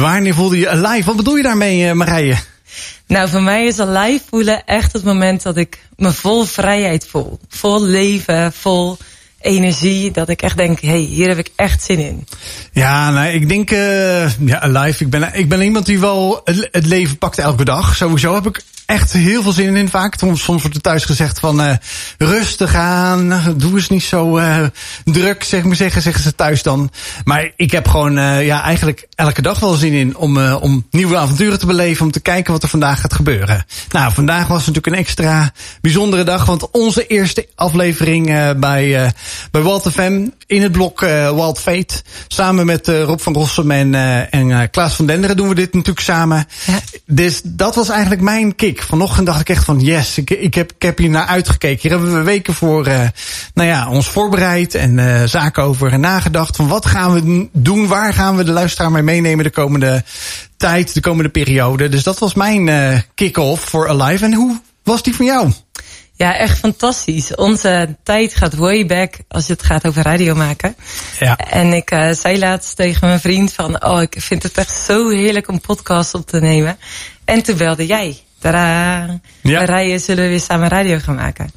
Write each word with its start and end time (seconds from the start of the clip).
Wanneer 0.00 0.34
voelde 0.34 0.58
je 0.58 0.68
alive? 0.68 1.06
Wat 1.06 1.16
bedoel 1.16 1.36
je 1.36 1.42
daarmee, 1.42 1.88
uh, 1.88 1.92
Marije? 1.92 2.36
Nou, 3.06 3.28
voor 3.28 3.42
mij 3.42 3.66
is 3.66 3.78
alive 3.78 4.24
voelen 4.28 4.64
echt 4.66 4.92
het 4.92 5.04
moment 5.04 5.42
dat 5.42 5.56
ik 5.56 5.78
me 5.96 6.12
vol 6.12 6.44
vrijheid 6.44 7.06
voel. 7.10 7.38
Vol 7.48 7.84
leven, 7.84 8.52
vol 8.52 8.98
energie. 9.40 10.10
Dat 10.10 10.28
ik 10.28 10.42
echt 10.42 10.56
denk, 10.56 10.80
hé, 10.80 10.88
hey, 10.88 10.98
hier 10.98 11.28
heb 11.28 11.38
ik 11.38 11.50
echt 11.56 11.82
zin 11.82 11.98
in. 11.98 12.26
Ja, 12.72 13.10
nou, 13.10 13.28
ik 13.28 13.48
denk, 13.48 13.70
uh, 13.70 14.38
ja, 14.38 14.60
alive. 14.60 15.04
Ik 15.04 15.10
ben, 15.10 15.30
ik 15.32 15.48
ben 15.48 15.62
iemand 15.62 15.86
die 15.86 16.00
wel 16.00 16.40
het 16.70 16.86
leven 16.86 17.18
pakt 17.18 17.38
elke 17.38 17.64
dag. 17.64 17.96
Sowieso 17.96 18.34
heb 18.34 18.46
ik 18.46 18.62
echt 18.90 19.12
heel 19.12 19.42
veel 19.42 19.52
zin 19.52 19.76
in 19.76 19.88
vaak. 19.88 20.14
Soms 20.18 20.44
wordt 20.44 20.64
er 20.64 20.80
thuis 20.80 21.04
gezegd 21.04 21.38
van 21.38 21.60
uh, 21.60 21.74
rustig 22.18 22.74
aan, 22.74 23.54
doe 23.56 23.74
eens 23.74 23.88
niet 23.88 24.02
zo 24.02 24.38
uh, 24.38 24.66
druk, 25.04 25.44
zeg 25.44 25.64
maar 25.64 25.76
zeggen, 25.76 26.02
zeggen 26.02 26.22
ze 26.22 26.34
thuis 26.34 26.62
dan. 26.62 26.90
Maar 27.24 27.52
ik 27.56 27.70
heb 27.70 27.88
gewoon 27.88 28.18
uh, 28.18 28.46
ja, 28.46 28.62
eigenlijk 28.62 29.06
elke 29.14 29.42
dag 29.42 29.60
wel 29.60 29.72
zin 29.72 29.92
in 29.92 30.16
om, 30.16 30.52
om 30.52 30.86
nieuwe 30.90 31.16
avonturen 31.16 31.58
te 31.58 31.66
beleven, 31.66 32.04
om 32.04 32.10
te 32.10 32.20
kijken 32.20 32.52
wat 32.52 32.62
er 32.62 32.68
vandaag 32.68 33.00
gaat 33.00 33.14
gebeuren. 33.14 33.64
Nou, 33.88 34.12
vandaag 34.12 34.46
was 34.46 34.58
natuurlijk 34.58 34.86
een 34.86 35.04
extra 35.04 35.52
bijzondere 35.80 36.22
dag, 36.24 36.44
want 36.44 36.70
onze 36.70 37.06
eerste 37.06 37.48
aflevering 37.54 38.26
bij, 38.58 39.12
bij 39.50 39.62
Walt 39.62 39.90
FM 39.92 40.26
in 40.50 40.62
het 40.62 40.72
blok 40.72 41.00
Walt 41.34 41.58
Fate. 41.58 42.02
Samen 42.28 42.66
met 42.66 42.88
Rob 42.88 43.18
van 43.20 43.34
Rossum 43.34 43.70
en, 43.70 43.94
en 44.30 44.70
Klaas 44.70 44.94
van 44.94 45.06
Denderen 45.06 45.36
doen 45.36 45.48
we 45.48 45.54
dit 45.54 45.72
natuurlijk 45.72 46.06
samen. 46.06 46.46
Ja. 46.66 46.80
Dus 47.06 47.40
dat 47.44 47.74
was 47.74 47.88
eigenlijk 47.88 48.20
mijn 48.20 48.54
kick. 48.54 48.82
Vanochtend 48.82 49.26
dacht 49.26 49.40
ik 49.40 49.48
echt 49.48 49.64
van 49.64 49.80
yes, 49.80 50.18
ik, 50.18 50.30
ik, 50.30 50.54
heb, 50.54 50.72
ik 50.72 50.82
heb 50.82 50.98
hier 50.98 51.10
naar 51.10 51.26
uitgekeken. 51.26 51.80
Hier 51.82 51.90
hebben 51.90 52.18
we 52.18 52.22
weken 52.22 52.54
voor 52.54 52.88
uh, 52.88 53.00
nou 53.54 53.68
ja, 53.68 53.88
ons 53.90 54.08
voorbereid 54.08 54.74
en 54.74 54.98
uh, 54.98 55.22
zaken 55.24 55.62
over 55.62 55.98
nagedacht. 55.98 56.56
Van 56.56 56.68
wat 56.68 56.86
gaan 56.86 57.12
we 57.12 57.48
doen? 57.52 57.86
Waar 57.86 58.12
gaan 58.12 58.36
we 58.36 58.44
de 58.44 58.52
luisteraar 58.52 58.90
mee 58.90 59.02
meenemen 59.02 59.44
de 59.44 59.50
komende 59.50 60.04
tijd, 60.56 60.94
de 60.94 61.00
komende 61.00 61.30
periode? 61.30 61.88
Dus 61.88 62.02
dat 62.02 62.18
was 62.18 62.34
mijn 62.34 62.66
uh, 62.66 62.98
kick-off 63.14 63.68
voor 63.68 63.88
Alive. 63.88 64.24
En 64.24 64.34
hoe 64.34 64.60
was 64.82 65.02
die 65.02 65.14
van 65.14 65.26
jou? 65.26 65.52
Ja, 66.20 66.36
echt 66.36 66.58
fantastisch. 66.58 67.34
Onze 67.34 67.96
tijd 68.02 68.34
gaat 68.34 68.54
way 68.54 68.86
back 68.86 69.14
als 69.28 69.48
het 69.48 69.62
gaat 69.62 69.86
over 69.86 70.02
radio 70.02 70.34
maken. 70.34 70.76
Ja. 71.18 71.36
En 71.36 71.72
ik 71.72 71.90
uh, 71.90 72.10
zei 72.12 72.38
laatst 72.38 72.76
tegen 72.76 73.08
mijn 73.08 73.20
vriend 73.20 73.52
van... 73.52 73.84
oh, 73.84 74.02
ik 74.02 74.16
vind 74.18 74.42
het 74.42 74.58
echt 74.58 74.84
zo 74.84 75.08
heerlijk 75.08 75.48
om 75.48 75.60
podcast 75.60 76.14
op 76.14 76.26
te 76.26 76.40
nemen. 76.40 76.78
En 77.24 77.42
toen 77.42 77.56
belde 77.56 77.86
jij. 77.86 78.18
Tadaa. 78.38 79.20
Ja. 79.42 79.64
Rijden 79.64 80.00
zullen 80.00 80.24
we 80.24 80.30
weer 80.30 80.40
samen 80.40 80.68
radio 80.68 80.98
gaan 80.98 81.14
maken. 81.14 81.50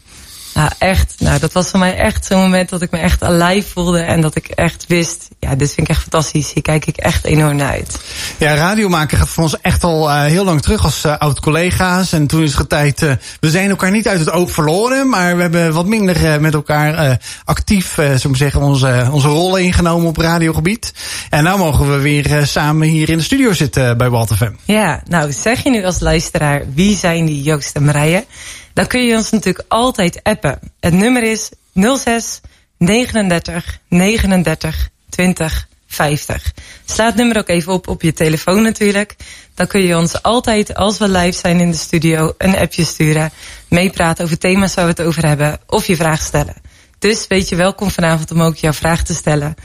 Nou, 0.53 0.71
echt. 0.77 1.15
Nou, 1.19 1.39
dat 1.39 1.53
was 1.53 1.69
voor 1.69 1.79
mij 1.79 1.95
echt 1.95 2.25
zo'n 2.25 2.39
moment 2.39 2.69
dat 2.69 2.81
ik 2.81 2.91
me 2.91 2.97
echt 2.97 3.23
alive 3.23 3.69
voelde. 3.69 3.99
En 3.99 4.21
dat 4.21 4.35
ik 4.35 4.47
echt 4.47 4.85
wist, 4.87 5.27
ja, 5.39 5.55
dit 5.55 5.73
vind 5.73 5.87
ik 5.87 5.93
echt 5.93 6.01
fantastisch. 6.01 6.53
Hier 6.53 6.63
kijk 6.63 6.85
ik 6.85 6.97
echt 6.97 7.25
enorm 7.25 7.55
naar 7.55 7.71
uit. 7.71 7.99
Ja, 8.37 8.55
radio 8.55 8.89
maken 8.89 9.17
gaat 9.17 9.29
voor 9.29 9.43
ons 9.43 9.61
echt 9.61 9.83
al 9.83 10.09
uh, 10.09 10.23
heel 10.23 10.45
lang 10.45 10.61
terug 10.61 10.83
als 10.83 11.05
uh, 11.05 11.17
oud-collega's. 11.17 12.13
En 12.13 12.27
toen 12.27 12.43
is 12.43 12.55
het 12.55 12.69
tijd, 12.69 13.01
uh, 13.01 13.11
we 13.39 13.49
zijn 13.49 13.69
elkaar 13.69 13.91
niet 13.91 14.07
uit 14.07 14.19
het 14.19 14.31
oog 14.31 14.51
verloren. 14.51 15.09
Maar 15.09 15.35
we 15.35 15.41
hebben 15.41 15.73
wat 15.73 15.85
minder 15.85 16.41
met 16.41 16.53
elkaar 16.53 17.19
actief, 17.45 17.97
uh, 17.97 18.15
we 18.15 18.35
zeggen, 18.35 18.61
onze, 18.61 19.07
onze 19.11 19.27
rollen 19.27 19.63
ingenomen 19.63 20.07
op 20.07 20.17
radiogebied. 20.17 20.93
En 21.29 21.43
nou 21.43 21.57
mogen 21.57 21.91
we 21.91 21.97
weer 21.97 22.47
samen 22.47 22.87
hier 22.87 23.09
in 23.09 23.17
de 23.17 23.23
studio 23.23 23.53
zitten 23.53 23.97
bij 23.97 24.09
Walter 24.09 24.51
Ja, 24.65 25.01
nou 25.07 25.31
zeg 25.31 25.63
je 25.63 25.69
nu 25.69 25.85
als 25.85 25.99
luisteraar, 25.99 26.61
wie 26.73 26.95
zijn 26.95 27.25
die 27.25 27.41
Joost 27.41 27.75
en 27.75 27.83
Marije? 27.83 28.25
Dan 28.73 28.88
kun 28.88 29.05
je 29.05 29.16
ons 29.16 29.29
natuurlijk 29.29 29.66
altijd 29.67 30.19
appen. 30.23 30.59
Het 30.79 30.93
nummer 30.93 31.23
is 31.23 31.49
06 31.73 32.41
39 32.77 33.80
39 33.88 34.89
20 35.09 35.67
50. 35.88 36.53
Sla 36.85 37.05
het 37.05 37.15
nummer 37.15 37.38
ook 37.38 37.49
even 37.49 37.73
op 37.73 37.88
op 37.88 38.02
je 38.02 38.13
telefoon 38.13 38.63
natuurlijk. 38.63 39.15
Dan 39.55 39.67
kun 39.67 39.81
je 39.81 39.97
ons 39.97 40.21
altijd, 40.21 40.75
als 40.75 40.97
we 40.97 41.09
live 41.09 41.38
zijn 41.38 41.59
in 41.59 41.71
de 41.71 41.77
studio, 41.77 42.33
een 42.38 42.57
appje 42.57 42.85
sturen. 42.85 43.31
Meepraten 43.67 44.25
over 44.25 44.38
thema's 44.38 44.73
waar 44.73 44.85
we 44.85 44.91
het 44.91 45.02
over 45.02 45.27
hebben. 45.27 45.59
Of 45.67 45.87
je 45.87 45.95
vraag 45.95 46.21
stellen. 46.21 46.55
Dus 46.99 47.27
weet 47.27 47.49
je 47.49 47.55
welkom 47.55 47.92
vanavond 47.92 48.31
om 48.31 48.42
ook 48.42 48.55
jouw 48.55 48.73
vraag 48.73 49.03
te 49.03 49.14
stellen 49.14 49.55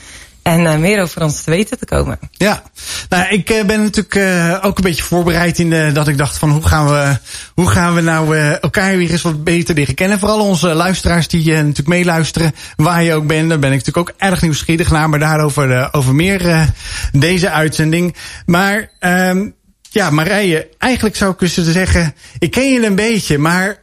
en 0.49 0.61
uh, 0.61 0.77
meer 0.77 1.03
over 1.03 1.23
ons 1.23 1.43
te 1.43 1.51
weten 1.51 1.79
te 1.79 1.85
komen. 1.85 2.19
Ja, 2.31 2.63
nou, 3.09 3.29
ik 3.29 3.51
uh, 3.51 3.65
ben 3.65 3.83
natuurlijk 3.83 4.15
uh, 4.15 4.59
ook 4.63 4.77
een 4.77 4.85
beetje 4.85 5.03
voorbereid 5.03 5.59
in 5.59 5.71
de, 5.71 5.91
dat 5.93 6.09
ik 6.09 6.19
dacht 6.19 6.39
van 6.39 6.51
hoe 6.51 6.67
gaan 6.67 6.87
we, 6.87 7.19
hoe 7.55 7.71
gaan 7.71 7.95
we 7.95 8.01
nou 8.01 8.37
elkaar 8.37 8.97
weer 8.97 9.11
eens 9.11 9.23
wat 9.23 9.45
beter 9.45 9.75
leren 9.75 9.95
kennen. 9.95 10.19
Vooral 10.19 10.41
onze 10.41 10.75
luisteraars 10.75 11.29
die 11.29 11.53
natuurlijk 11.53 11.89
meeluisteren, 11.89 12.55
waar 12.77 13.03
je 13.03 13.15
ook 13.15 13.27
bent. 13.27 13.49
Daar 13.49 13.59
ben 13.59 13.73
ik 13.73 13.79
natuurlijk 13.79 14.09
ook 14.09 14.15
erg 14.19 14.43
nieuwsgierig 14.43 14.91
naar, 14.91 15.09
maar 15.09 15.19
daarover 15.19 15.89
over 15.93 16.15
meer 16.15 16.73
deze 17.13 17.51
uitzending. 17.51 18.17
Maar 18.47 18.91
um, 19.01 19.55
ja, 19.91 20.11
Marije, 20.11 20.69
eigenlijk 20.79 21.17
zou 21.17 21.31
ik 21.31 21.37
kunnen 21.37 21.73
zeggen, 21.73 22.15
ik 22.39 22.51
ken 22.51 22.73
je 22.73 22.87
een 22.87 22.95
beetje, 22.95 23.39
maar 23.39 23.77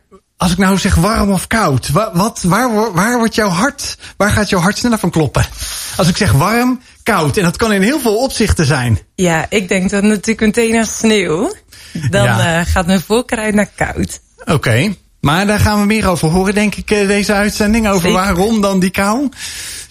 als 0.46 0.54
ik 0.54 0.60
nou 0.60 0.78
zeg 0.78 0.96
warm 0.96 1.32
of 1.32 1.48
koud, 1.48 1.90
wat, 1.90 2.10
wat, 2.14 2.42
waar, 2.44 2.94
waar 2.94 3.18
wordt 3.18 3.36
jouw 3.36 3.50
hart, 3.50 3.98
waar 4.18 4.30
gaat 4.30 4.50
jouw 4.50 4.60
hart 4.60 4.78
sneller 4.78 5.00
van 5.00 5.10
kloppen? 5.10 5.46
Als 5.98 6.08
ik 6.08 6.18
zeg 6.18 6.32
warm, 6.32 6.82
koud. 7.04 7.38
En 7.38 7.44
dat 7.44 7.58
kan 7.58 7.74
in 7.74 7.82
heel 7.82 8.00
veel 8.00 8.18
opzichten 8.18 8.66
zijn. 8.66 9.00
Ja, 9.16 9.46
ik 9.50 9.68
denk 9.68 9.90
dan 9.90 10.08
natuurlijk 10.08 10.40
meteen 10.40 10.78
aan 10.78 10.86
sneeuw. 10.86 11.54
Dan 12.10 12.24
ja. 12.24 12.60
uh, 12.60 12.66
gaat 12.66 12.86
mijn 12.86 13.02
voorkeur 13.02 13.40
uit 13.40 13.56
naar 13.56 13.70
koud. 13.76 14.22
Oké. 14.40 14.52
Okay. 14.52 14.98
Maar 15.26 15.48
daar 15.48 15.60
gaan 15.60 15.80
we 15.80 15.86
meer 15.86 16.08
over 16.08 16.30
horen, 16.30 16.54
denk 16.54 16.76
ik, 16.76 16.92
eh, 16.92 17.08
deze 17.08 17.34
uitzending. 17.34 17.88
Over 17.88 18.02
Zeker. 18.02 18.18
waarom 18.18 18.62
dan 18.62 18.80
die 18.80 18.90
kou. 18.90 19.30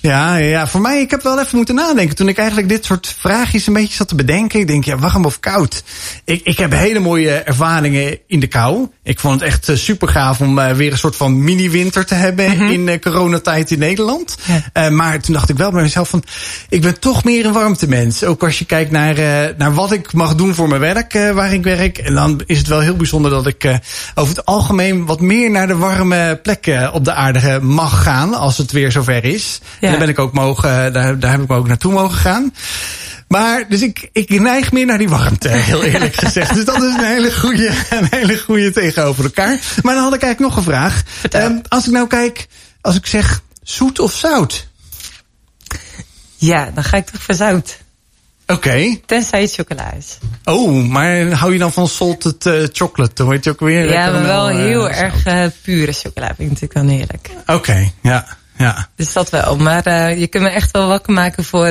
Ja, 0.00 0.36
ja, 0.36 0.66
voor 0.66 0.80
mij, 0.80 1.00
ik 1.00 1.10
heb 1.10 1.22
wel 1.22 1.40
even 1.40 1.56
moeten 1.56 1.74
nadenken. 1.74 2.16
Toen 2.16 2.28
ik 2.28 2.38
eigenlijk 2.38 2.68
dit 2.68 2.84
soort 2.84 3.16
vraagjes 3.18 3.66
een 3.66 3.72
beetje 3.72 3.94
zat 3.94 4.08
te 4.08 4.14
bedenken. 4.14 4.60
Ik 4.60 4.66
denk, 4.66 4.84
ja, 4.84 4.98
warm 4.98 5.24
of 5.24 5.40
koud? 5.40 5.82
Ik, 6.24 6.40
ik 6.44 6.58
heb 6.58 6.72
hele 6.72 6.98
mooie 6.98 7.30
ervaringen 7.30 8.18
in 8.26 8.40
de 8.40 8.46
kou. 8.46 8.88
Ik 9.02 9.18
vond 9.18 9.34
het 9.34 9.48
echt 9.48 9.68
eh, 9.68 9.76
super 9.76 10.08
gaaf 10.08 10.40
om 10.40 10.58
uh, 10.58 10.70
weer 10.70 10.92
een 10.92 10.98
soort 10.98 11.16
van 11.16 11.44
mini-winter 11.44 12.06
te 12.06 12.14
hebben 12.14 12.50
mm 12.50 12.58
-hmm. 12.58 12.88
in 12.88 13.00
coronatijd 13.00 13.70
in 13.70 13.78
Nederland. 13.78 14.36
Ja. 14.72 14.90
maar 14.90 15.20
toen 15.20 15.34
dacht 15.34 15.48
ik 15.48 15.56
wel 15.56 15.70
bij 15.70 15.82
mezelf 15.82 16.08
van, 16.08 16.24
ik 16.68 16.80
ben 16.80 17.00
toch 17.00 17.24
meer 17.24 17.46
een 17.46 17.52
warmtemens. 17.52 18.24
Ook 18.24 18.42
als 18.42 18.58
je 18.58 18.64
kijkt 18.64 18.90
naar, 18.90 19.14
naar 19.56 19.74
wat 19.74 19.92
ik 19.92 20.12
mag 20.12 20.34
doen 20.34 20.54
voor 20.54 20.68
mijn 20.68 20.80
werk, 20.80 21.12
waar 21.12 21.52
ik 21.52 21.62
werk. 21.62 21.98
En 21.98 22.14
dan 22.14 22.42
is 22.46 22.58
het 22.58 22.66
wel 22.66 22.80
heel 22.80 22.96
bijzonder 22.96 23.30
dat 23.30 23.46
ik 23.46 23.78
over 24.14 24.36
het 24.36 24.44
algemeen 24.44 25.06
wat 25.06 25.20
meer 25.24 25.50
naar 25.50 25.66
de 25.66 25.76
warme 25.76 26.40
plekken 26.42 26.92
op 26.92 27.04
de 27.04 27.12
aarde 27.12 27.60
mag 27.60 28.02
gaan. 28.02 28.34
Als 28.34 28.58
het 28.58 28.72
weer 28.72 28.92
zover 28.92 29.24
is. 29.24 29.60
Ja. 29.80 29.90
Daar 29.90 29.98
ben 29.98 30.08
ik 30.08 30.18
ook 30.18 30.32
mogen, 30.32 30.92
daar, 30.92 31.18
daar 31.18 31.30
heb 31.30 31.40
ik 31.40 31.48
me 31.48 31.56
ook 31.56 31.68
naartoe 31.68 31.92
mogen 31.92 32.18
gaan. 32.18 32.52
Maar, 33.28 33.64
dus 33.68 33.82
ik, 33.82 34.08
ik 34.12 34.40
neig 34.40 34.72
meer 34.72 34.86
naar 34.86 34.98
die 34.98 35.08
warmte, 35.08 35.48
heel 35.70 35.84
eerlijk 35.84 36.14
gezegd. 36.14 36.54
Dus 36.54 36.64
dat 36.64 36.76
is 36.76 36.94
een 36.94 37.04
hele 37.04 37.32
goede, 37.32 37.70
een 37.90 38.06
hele 38.10 38.38
goede 38.38 38.70
tegenover 38.70 39.24
elkaar. 39.24 39.60
Maar 39.82 39.94
dan 39.94 40.04
had 40.04 40.14
ik 40.14 40.22
eigenlijk 40.22 40.54
nog 40.54 40.56
een 40.56 40.72
vraag. 40.72 41.02
Um, 41.32 41.60
als 41.68 41.86
ik 41.86 41.92
nou 41.92 42.06
kijk, 42.06 42.46
als 42.80 42.96
ik 42.96 43.06
zeg 43.06 43.42
zoet 43.62 43.98
of 43.98 44.12
zout? 44.12 44.68
Ja, 46.36 46.70
dan 46.74 46.84
ga 46.84 46.96
ik 46.96 47.06
toch 47.06 47.22
voor 47.22 47.34
zout. 47.34 47.78
Oké. 48.46 48.52
Okay. 48.52 49.02
Tenzij 49.06 49.40
het 49.40 49.54
chocola 49.54 49.92
is. 49.92 50.18
Oh, 50.44 50.88
maar 50.88 51.30
hou 51.30 51.52
je 51.52 51.58
dan 51.58 51.72
van 51.72 51.88
salted 51.88 52.46
uh, 52.46 52.66
chocolate? 52.72 53.14
Dan 53.14 53.28
weet 53.28 53.44
je 53.44 53.50
ook 53.50 53.60
weer. 53.60 53.90
Ja, 53.90 54.10
maar 54.10 54.22
wel 54.22 54.46
heel 54.48 54.88
uh, 54.88 55.00
erg 55.00 55.26
uh, 55.26 55.44
pure 55.62 55.92
chocola 55.92 56.26
vind 56.26 56.38
ik 56.38 56.46
natuurlijk 56.48 56.74
dan 56.74 56.88
heerlijk. 56.88 57.30
Oké, 57.40 57.52
okay, 57.52 57.92
ja. 58.02 58.26
Ja. 58.56 58.88
Dus 58.96 59.12
dat 59.12 59.30
wel. 59.30 59.56
Maar 59.56 60.16
je 60.16 60.26
kunt 60.26 60.42
me 60.42 60.48
echt 60.48 60.70
wel 60.70 60.88
wakker 60.88 61.12
maken 61.12 61.44
voor 61.44 61.70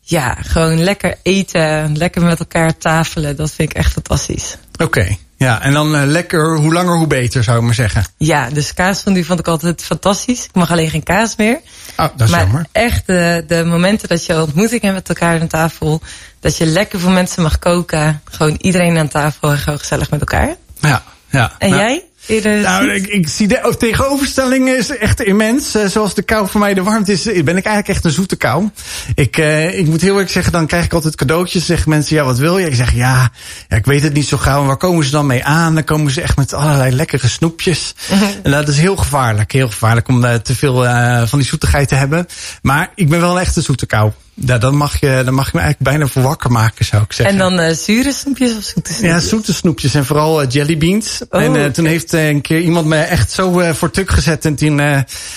ja, 0.00 0.36
gewoon 0.40 0.82
lekker 0.82 1.18
eten, 1.22 1.96
lekker 1.96 2.22
met 2.22 2.38
elkaar 2.38 2.76
tafelen. 2.76 3.36
Dat 3.36 3.50
vind 3.50 3.70
ik 3.70 3.76
echt 3.76 3.92
fantastisch. 3.92 4.56
Oké. 4.72 4.84
Okay. 4.84 5.18
Ja, 5.36 5.62
en 5.62 5.72
dan 5.72 5.94
uh, 5.94 6.02
lekker, 6.04 6.56
hoe 6.56 6.72
langer 6.72 6.96
hoe 6.96 7.06
beter 7.06 7.44
zou 7.44 7.58
ik 7.58 7.64
maar 7.64 7.74
zeggen. 7.74 8.04
Ja, 8.16 8.48
dus 8.50 8.74
kaasfondue 8.74 9.24
vond 9.24 9.38
ik 9.38 9.48
altijd 9.48 9.82
fantastisch. 9.82 10.44
Ik 10.44 10.54
mag 10.54 10.70
alleen 10.70 10.90
geen 10.90 11.02
kaas 11.02 11.36
meer. 11.36 11.60
Oh, 11.96 12.06
dat 12.16 12.20
is 12.20 12.30
maar 12.30 12.40
jammer. 12.40 12.66
echt 12.72 13.06
de, 13.06 13.44
de 13.46 13.64
momenten 13.64 14.08
dat 14.08 14.26
je 14.26 14.40
ontmoeting 14.40 14.82
hebt 14.82 14.94
met 14.94 15.08
elkaar 15.08 15.40
aan 15.40 15.46
tafel. 15.46 16.00
Dat 16.40 16.56
je 16.56 16.66
lekker 16.66 17.00
voor 17.00 17.10
mensen 17.10 17.42
mag 17.42 17.58
koken. 17.58 18.22
Gewoon 18.24 18.56
iedereen 18.60 18.98
aan 18.98 19.08
tafel 19.08 19.50
en 19.50 19.58
gewoon 19.58 19.78
gezellig 19.78 20.10
met 20.10 20.20
elkaar. 20.20 20.54
Ja, 20.80 21.02
ja. 21.30 21.52
En 21.58 21.70
nou, 21.70 21.82
jij? 21.82 22.04
Nou, 22.26 22.90
ik, 22.90 23.06
ik, 23.06 23.28
zie 23.28 23.48
de 23.48 23.74
tegenoverstelling 23.78 24.68
is 24.68 24.96
echt 24.96 25.22
immens. 25.22 25.76
Uh, 25.76 25.86
zoals 25.86 26.14
de 26.14 26.22
kou 26.22 26.48
voor 26.48 26.60
mij 26.60 26.74
de 26.74 26.82
warmte 26.82 27.12
is, 27.12 27.22
ben 27.22 27.36
ik 27.36 27.64
eigenlijk 27.64 27.88
echt 27.88 28.04
een 28.04 28.10
zoete 28.10 28.36
kou. 28.36 28.70
Ik, 29.14 29.38
uh, 29.38 29.78
ik 29.78 29.86
moet 29.86 30.00
heel 30.00 30.10
eerlijk 30.10 30.30
zeggen, 30.30 30.52
dan 30.52 30.66
krijg 30.66 30.84
ik 30.84 30.92
altijd 30.92 31.16
cadeautjes. 31.16 31.66
Zeggen 31.66 31.88
mensen, 31.88 32.16
ja, 32.16 32.24
wat 32.24 32.38
wil 32.38 32.58
je? 32.58 32.66
Ik 32.66 32.74
zeg, 32.74 32.94
ja, 32.94 33.30
ja 33.68 33.76
ik 33.76 33.84
weet 33.84 34.02
het 34.02 34.12
niet 34.12 34.28
zo 34.28 34.36
gauw. 34.36 34.60
En 34.60 34.66
waar 34.66 34.76
komen 34.76 35.04
ze 35.04 35.10
dan 35.10 35.26
mee 35.26 35.44
aan? 35.44 35.74
Dan 35.74 35.84
komen 35.84 36.12
ze 36.12 36.20
echt 36.20 36.36
met 36.36 36.52
allerlei 36.52 36.94
lekkere 36.94 37.28
snoepjes. 37.28 37.94
en 38.42 38.50
dat 38.50 38.68
is 38.68 38.78
heel 38.78 38.96
gevaarlijk. 38.96 39.52
Heel 39.52 39.68
gevaarlijk 39.68 40.08
om 40.08 40.24
uh, 40.24 40.34
te 40.34 40.54
veel 40.54 40.84
van 41.26 41.38
die 41.38 41.48
zoetigheid 41.48 41.88
te 41.88 41.94
hebben. 41.94 42.26
Maar 42.62 42.90
ik 42.94 43.08
ben 43.08 43.20
wel 43.20 43.40
echt 43.40 43.56
een 43.56 43.62
zoete 43.62 43.86
kou. 43.86 44.12
Ja, 44.34 44.58
dan 44.58 44.76
mag, 44.76 45.00
je, 45.00 45.22
dan 45.24 45.34
mag 45.34 45.44
je 45.44 45.50
me 45.54 45.60
eigenlijk 45.62 45.90
bijna 45.90 46.06
voor 46.06 46.22
wakker 46.22 46.50
maken, 46.50 46.84
zou 46.84 47.02
ik 47.02 47.12
zeggen. 47.12 47.34
En 47.34 47.40
dan 47.40 47.60
uh, 47.60 47.74
zure 47.74 48.12
snoepjes 48.12 48.56
of 48.56 48.62
zoete 48.64 48.92
snoepjes? 48.92 49.10
Ja, 49.10 49.28
zoete 49.28 49.54
snoepjes 49.54 49.94
en 49.94 50.04
vooral 50.04 50.42
uh, 50.42 50.48
jellybeans. 50.50 51.20
Oh, 51.30 51.42
en 51.42 51.54
uh, 51.54 51.64
toen 51.64 51.84
heeft 51.84 52.12
een 52.12 52.40
keer 52.40 52.60
iemand 52.60 52.86
me 52.86 52.96
echt 52.96 53.30
zo 53.30 53.72
voor 53.72 53.90
tuk 53.90 54.10
gezet. 54.10 54.44
En 54.44 54.54
toen 54.54 54.78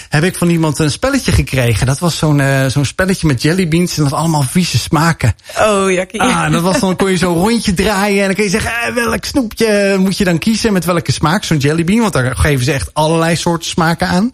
heb 0.09 0.23
ik 0.23 0.35
van 0.35 0.49
iemand 0.49 0.79
een 0.79 0.91
spelletje 0.91 1.31
gekregen. 1.31 1.85
Dat 1.85 1.99
was 1.99 2.17
zo'n 2.17 2.41
zo'n 2.67 2.85
spelletje 2.85 3.27
met 3.27 3.41
jellybeans 3.41 3.97
en 3.97 4.03
dat 4.03 4.13
allemaal 4.13 4.41
vieze 4.41 4.77
smaken. 4.77 5.35
Oh, 5.59 5.91
jakkie. 5.91 6.21
Ah, 6.21 6.44
en 6.44 6.51
dat 6.51 6.61
was 6.61 6.79
dan 6.79 6.95
kon 6.95 7.11
je 7.11 7.17
zo'n 7.17 7.38
rondje 7.38 7.73
draaien 7.73 8.19
en 8.19 8.25
dan 8.25 8.35
kun 8.35 8.44
je 8.44 8.49
zeggen, 8.49 8.71
eh, 8.71 8.94
welk 8.94 9.25
snoepje 9.25 9.95
moet 9.99 10.17
je 10.17 10.23
dan 10.23 10.38
kiezen 10.38 10.73
met 10.73 10.85
welke 10.85 11.11
smaak? 11.11 11.44
Zo'n 11.44 11.57
jellybean, 11.57 12.01
want 12.01 12.13
daar 12.13 12.35
geven 12.35 12.65
ze 12.65 12.71
echt 12.71 12.94
allerlei 12.94 13.35
soorten 13.35 13.69
smaken 13.69 14.07
aan. 14.07 14.29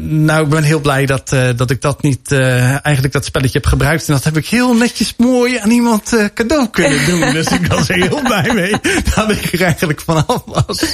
Nou, 0.00 0.44
ik 0.44 0.48
ben 0.48 0.62
heel 0.62 0.80
blij 0.80 1.06
dat, 1.06 1.28
dat 1.56 1.70
ik 1.70 1.80
dat 1.80 2.02
niet, 2.02 2.32
eigenlijk 2.32 3.12
dat 3.12 3.24
spelletje 3.24 3.49
heb 3.52 3.66
gebruikt. 3.66 4.08
En 4.08 4.14
dat 4.14 4.24
heb 4.24 4.36
ik 4.36 4.46
heel 4.46 4.74
netjes 4.74 5.14
mooi 5.16 5.58
aan 5.58 5.70
iemand 5.70 6.12
uh, 6.12 6.24
cadeau 6.34 6.68
kunnen 6.68 7.06
doen. 7.06 7.32
dus 7.32 7.46
ik 7.46 7.66
was 7.66 7.88
er 7.88 7.94
heel 7.94 8.22
blij 8.22 8.52
mee 8.54 8.74
dat 9.14 9.30
ik 9.30 9.52
er 9.52 9.62
eigenlijk 9.62 10.00
vanaf 10.00 10.42
was. 10.44 10.84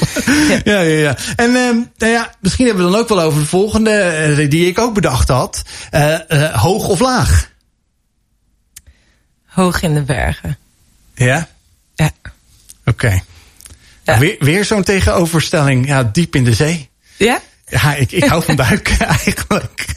ja, 0.49 0.61
ja, 0.73 0.81
ja. 0.81 0.99
ja. 0.99 1.17
En 1.37 1.53
nou 1.99 2.13
ja, 2.13 2.35
misschien 2.41 2.67
hebben 2.67 2.85
we 2.85 2.91
dan 2.91 3.01
ook 3.01 3.09
wel 3.09 3.21
over 3.21 3.41
de 3.41 3.47
volgende, 3.47 4.47
die 4.49 4.67
ik 4.67 4.79
ook 4.79 4.95
bedacht 4.95 5.29
had. 5.29 5.63
hoog 6.53 6.89
of 6.89 7.01
laag? 7.01 7.51
Hoog 9.45 9.83
in 9.83 9.95
de 9.95 10.03
bergen. 10.03 10.59
Ja? 11.15 11.49
Ja. 11.95 12.11
Oké. 12.25 12.31
Okay. 12.85 13.23
Ja. 14.03 14.19
Weer, 14.19 14.37
weer 14.39 14.65
zo'n 14.65 14.83
tegenoverstelling. 14.83 15.87
Ja, 15.87 16.05
diep 16.05 16.35
in 16.35 16.45
de 16.45 16.55
zee. 16.55 16.89
Ja? 17.17 17.41
Ja, 17.67 17.95
ik, 17.95 18.13
ik 18.13 18.25
hou 18.25 18.43
van 18.43 18.57
duiken 18.57 18.99
eigenlijk. 19.19 19.95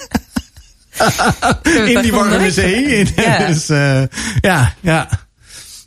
In 1.63 2.01
die 2.01 2.11
warme 2.11 2.51
zee. 2.51 3.07
Ja. 3.15 3.37
Dus, 3.47 3.69
uh, 3.69 4.03
ja, 4.41 4.73
ja. 4.79 5.09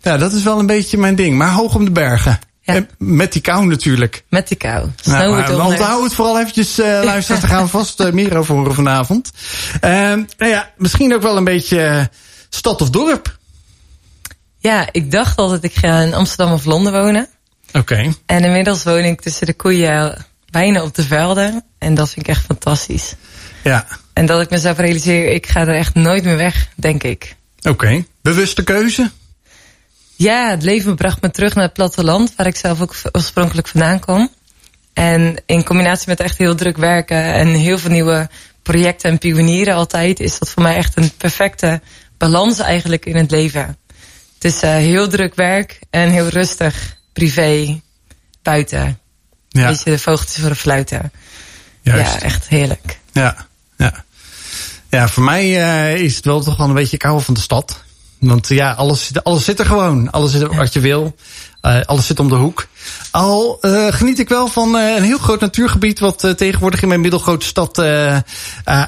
Ja, 0.02 0.16
dat 0.16 0.32
is 0.32 0.42
wel 0.42 0.58
een 0.58 0.66
beetje 0.66 0.98
mijn 0.98 1.14
ding. 1.14 1.36
Maar 1.36 1.52
hoog 1.52 1.74
om 1.74 1.84
de 1.84 1.90
bergen. 1.90 2.38
Ja. 2.62 2.86
Met 2.98 3.32
die 3.32 3.42
kou 3.42 3.66
natuurlijk. 3.66 4.24
Met 4.28 4.48
die 4.48 4.56
kou. 4.56 4.88
Nou, 5.04 5.34
maar 5.34 5.48
eronder. 5.48 5.66
onthoud 5.66 6.04
het 6.04 6.14
vooral 6.14 6.40
eventjes, 6.40 6.78
uh, 6.78 7.00
luisteren. 7.04 7.40
Daar 7.40 7.50
gaan 7.50 7.62
we 7.62 7.68
vast 7.68 8.00
uh, 8.00 8.12
meer 8.12 8.36
over 8.36 8.54
horen 8.54 8.74
vanavond. 8.74 9.30
Uh, 9.74 9.90
nou 9.90 10.26
ja, 10.38 10.70
misschien 10.76 11.14
ook 11.14 11.22
wel 11.22 11.36
een 11.36 11.44
beetje 11.44 12.10
stad 12.48 12.80
of 12.80 12.90
dorp. 12.90 13.38
Ja, 14.58 14.88
ik 14.92 15.10
dacht 15.10 15.36
altijd 15.36 15.64
ik 15.64 15.74
ga 15.74 16.00
in 16.00 16.14
Amsterdam 16.14 16.54
of 16.54 16.64
Londen 16.64 16.92
wonen. 16.92 17.28
Oké. 17.68 17.78
Okay. 17.78 18.14
En 18.26 18.44
inmiddels 18.44 18.82
woon 18.82 19.04
ik 19.04 19.20
tussen 19.20 19.46
de 19.46 19.54
koeien 19.54 20.26
bijna 20.50 20.82
op 20.82 20.94
de 20.94 21.02
velden. 21.02 21.64
En 21.78 21.94
dat 21.94 22.10
vind 22.10 22.26
ik 22.26 22.32
echt 22.32 22.44
fantastisch. 22.44 23.14
Ja. 23.62 23.86
En 24.12 24.26
dat 24.26 24.40
ik 24.40 24.50
mezelf 24.50 24.78
realiseer, 24.78 25.32
ik 25.32 25.46
ga 25.46 25.60
er 25.60 25.74
echt 25.74 25.94
nooit 25.94 26.24
meer 26.24 26.36
weg, 26.36 26.68
denk 26.74 27.02
ik. 27.02 27.36
Oké. 27.58 27.68
Okay. 27.68 28.06
Bewuste 28.22 28.64
keuze? 28.64 29.10
Ja, 30.16 30.50
het 30.50 30.62
leven 30.62 30.96
bracht 30.96 31.22
me 31.22 31.30
terug 31.30 31.54
naar 31.54 31.64
het 31.64 31.72
platteland, 31.72 32.32
waar 32.36 32.46
ik 32.46 32.56
zelf 32.56 32.80
ook 32.80 32.94
oorspronkelijk 33.12 33.68
vandaan 33.68 34.00
kom. 34.00 34.30
En 34.92 35.42
in 35.46 35.64
combinatie 35.64 36.08
met 36.08 36.20
echt 36.20 36.38
heel 36.38 36.54
druk 36.54 36.76
werken 36.76 37.22
en 37.34 37.46
heel 37.48 37.78
veel 37.78 37.90
nieuwe 37.90 38.28
projecten 38.62 39.10
en 39.10 39.18
pionieren 39.18 39.74
altijd, 39.74 40.20
is 40.20 40.38
dat 40.38 40.48
voor 40.48 40.62
mij 40.62 40.76
echt 40.76 40.96
een 40.96 41.10
perfecte 41.16 41.80
balans 42.18 42.58
eigenlijk 42.58 43.06
in 43.06 43.16
het 43.16 43.30
leven. 43.30 43.76
Het 44.34 44.44
is 44.44 44.62
uh, 44.62 44.70
heel 44.70 45.08
druk 45.08 45.34
werk 45.34 45.78
en 45.90 46.10
heel 46.10 46.28
rustig 46.28 46.96
privé 47.12 47.80
buiten. 48.42 48.98
Ja. 49.48 49.66
Weet 49.66 49.82
je, 49.82 49.90
de 49.90 49.98
vogeltjes 49.98 50.40
voor 50.40 50.48
de 50.48 50.54
fluiten. 50.54 51.12
Juist. 51.80 52.12
Ja, 52.12 52.20
echt 52.20 52.48
heerlijk. 52.48 52.98
Ja, 53.12 53.46
ja. 53.82 54.04
Ja, 54.90 55.08
voor 55.08 55.22
mij 55.22 55.44
uh, 55.46 56.02
is 56.02 56.16
het 56.16 56.24
wel 56.24 56.40
toch 56.40 56.56
wel 56.56 56.68
een 56.68 56.74
beetje 56.74 56.96
kou 56.96 57.22
van 57.22 57.34
de 57.34 57.40
stad. 57.40 57.82
Want 58.18 58.48
ja, 58.48 58.72
alles, 58.72 59.10
alles 59.22 59.44
zit 59.44 59.58
er 59.58 59.66
gewoon. 59.66 60.10
Alles 60.10 60.30
zit 60.30 60.40
er 60.40 60.54
wat 60.54 60.72
je 60.72 60.80
wil. 60.80 61.14
Uh, 61.62 61.80
alles 61.84 62.06
zit 62.06 62.20
om 62.20 62.28
de 62.28 62.34
hoek. 62.34 62.66
Al 63.10 63.58
uh, 63.60 63.92
geniet 63.92 64.18
ik 64.18 64.28
wel 64.28 64.48
van 64.48 64.76
uh, 64.76 64.96
een 64.96 65.02
heel 65.02 65.18
groot 65.18 65.40
natuurgebied... 65.40 65.98
wat 65.98 66.32
tegenwoordig 66.36 66.82
in 66.82 66.88
mijn 66.88 67.00
middelgrote 67.00 67.46
stad 67.46 67.82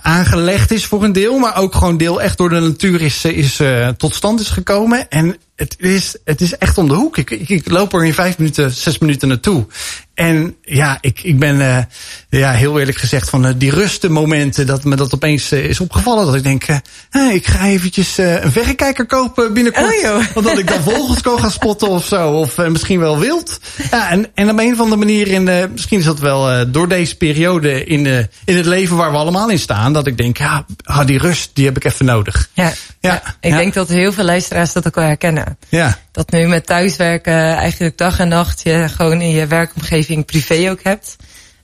aangelegd 0.03 0.71
is 0.71 0.85
voor 0.85 1.05
een 1.05 1.13
deel. 1.13 1.39
Maar 1.39 1.57
ook 1.57 1.75
gewoon 1.75 1.97
deel 1.97 2.23
echt 2.23 2.39
door 2.39 2.49
de 2.49 2.61
natuur 2.61 3.01
is, 3.01 3.25
is 3.25 3.61
tot 3.97 4.15
stand 4.15 4.41
is 4.41 4.49
gekomen. 4.49 5.11
En 5.11 5.37
het 5.57 5.77
is, 5.79 6.17
het 6.25 6.41
is 6.41 6.57
echt 6.57 6.79
om 6.79 6.89
de 6.89 6.95
hoek. 6.95 7.17
Ik, 7.17 7.31
ik, 7.31 7.49
ik 7.49 7.71
loop 7.71 7.95
er 7.95 8.05
in 8.05 8.15
vijf 8.15 8.39
minuten, 8.39 8.71
zes 8.71 8.99
minuten 8.99 9.29
naartoe. 9.29 9.67
En 10.15 10.57
ja, 10.63 10.99
ik, 11.01 11.21
ik 11.23 11.39
ben 11.39 11.89
ja, 12.29 12.53
heel 12.53 12.79
eerlijk 12.79 12.99
gezegd 12.99 13.31
van 13.31 13.55
die 13.59 13.71
rustemomenten 13.71 14.67
dat 14.67 14.85
me 14.85 14.97
dat 14.97 15.15
opeens 15.15 15.53
is 15.53 15.81
opgevallen. 15.81 16.27
Dat 16.27 16.35
ik 16.35 16.43
denk, 16.43 16.67
hey, 17.11 17.35
ik 17.35 17.47
ga 17.47 17.67
eventjes 17.67 18.19
een 18.19 18.53
verrekijker 18.53 19.07
kopen 19.07 19.53
binnenkort. 19.53 20.05
Oh. 20.05 20.25
Want 20.35 20.59
ik 20.59 20.69
dan 20.69 20.83
vogels 20.83 21.21
kan 21.21 21.39
gaan 21.39 21.51
spotten 21.51 21.89
of 21.89 22.07
zo. 22.07 22.31
Of 22.31 22.57
misschien 22.71 23.01
wel 23.01 23.19
wild. 23.19 23.61
Ja, 23.91 24.11
en, 24.11 24.27
en 24.35 24.51
op 24.51 24.59
een 24.59 24.73
of 24.73 24.81
andere 24.81 24.97
manier, 24.97 25.29
in, 25.29 25.71
misschien 25.73 25.99
is 25.99 26.05
dat 26.05 26.19
wel 26.19 26.71
door 26.73 26.89
deze 26.89 27.17
periode 27.17 27.85
in, 27.85 28.07
in 28.45 28.57
het 28.57 28.67
leven 28.67 28.97
waar 28.97 29.11
we 29.11 29.17
allemaal 29.17 29.51
in 29.51 29.59
staan. 29.59 29.93
Dat 29.93 30.07
ik 30.07 30.17
denk, 30.17 30.39
ja, 30.39 30.65
ah, 30.85 31.07
die 31.07 31.19
rust, 31.19 31.51
die 31.53 31.65
heb 31.65 31.77
ik 31.77 31.85
even 31.85 32.05
nodig. 32.05 32.49
Ja, 32.53 32.65
Ja, 32.65 32.75
ja. 33.01 33.35
ik 33.41 33.51
ja. 33.51 33.57
denk 33.57 33.75
dat 33.75 33.89
heel 33.89 34.13
veel 34.13 34.25
luisteraars 34.25 34.73
dat 34.73 34.87
ook 34.87 34.95
wel 34.95 35.05
herkennen. 35.05 35.59
Ja, 35.69 35.99
Dat 36.13 36.31
nu 36.31 36.47
met 36.47 36.67
thuiswerken 36.67 37.57
eigenlijk 37.57 37.99
dag 37.99 38.19
en 38.19 38.29
nacht 38.29 38.63
je 38.63 38.89
gewoon 38.97 39.21
in 39.21 39.31
je 39.31 39.47
werkomgeving 39.47 40.25
privé 40.25 40.71
ook 40.71 40.83
hebt. 40.83 41.17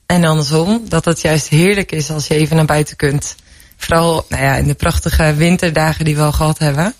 En 0.05 0.23
andersom, 0.23 0.81
dat 0.87 1.05
het 1.05 1.21
juist 1.21 1.47
heerlijk 1.47 1.91
is 1.91 2.09
als 2.09 2.27
je 2.27 2.35
even 2.35 2.55
naar 2.55 2.65
buiten 2.65 2.95
kunt. 2.95 3.35
Vooral 3.77 4.25
nou 4.29 4.43
ja, 4.43 4.55
in 4.55 4.67
de 4.67 4.73
prachtige 4.73 5.33
winterdagen 5.33 6.05
die 6.05 6.15
we 6.15 6.21
al 6.21 6.31
gehad 6.31 6.59
hebben. 6.59 6.93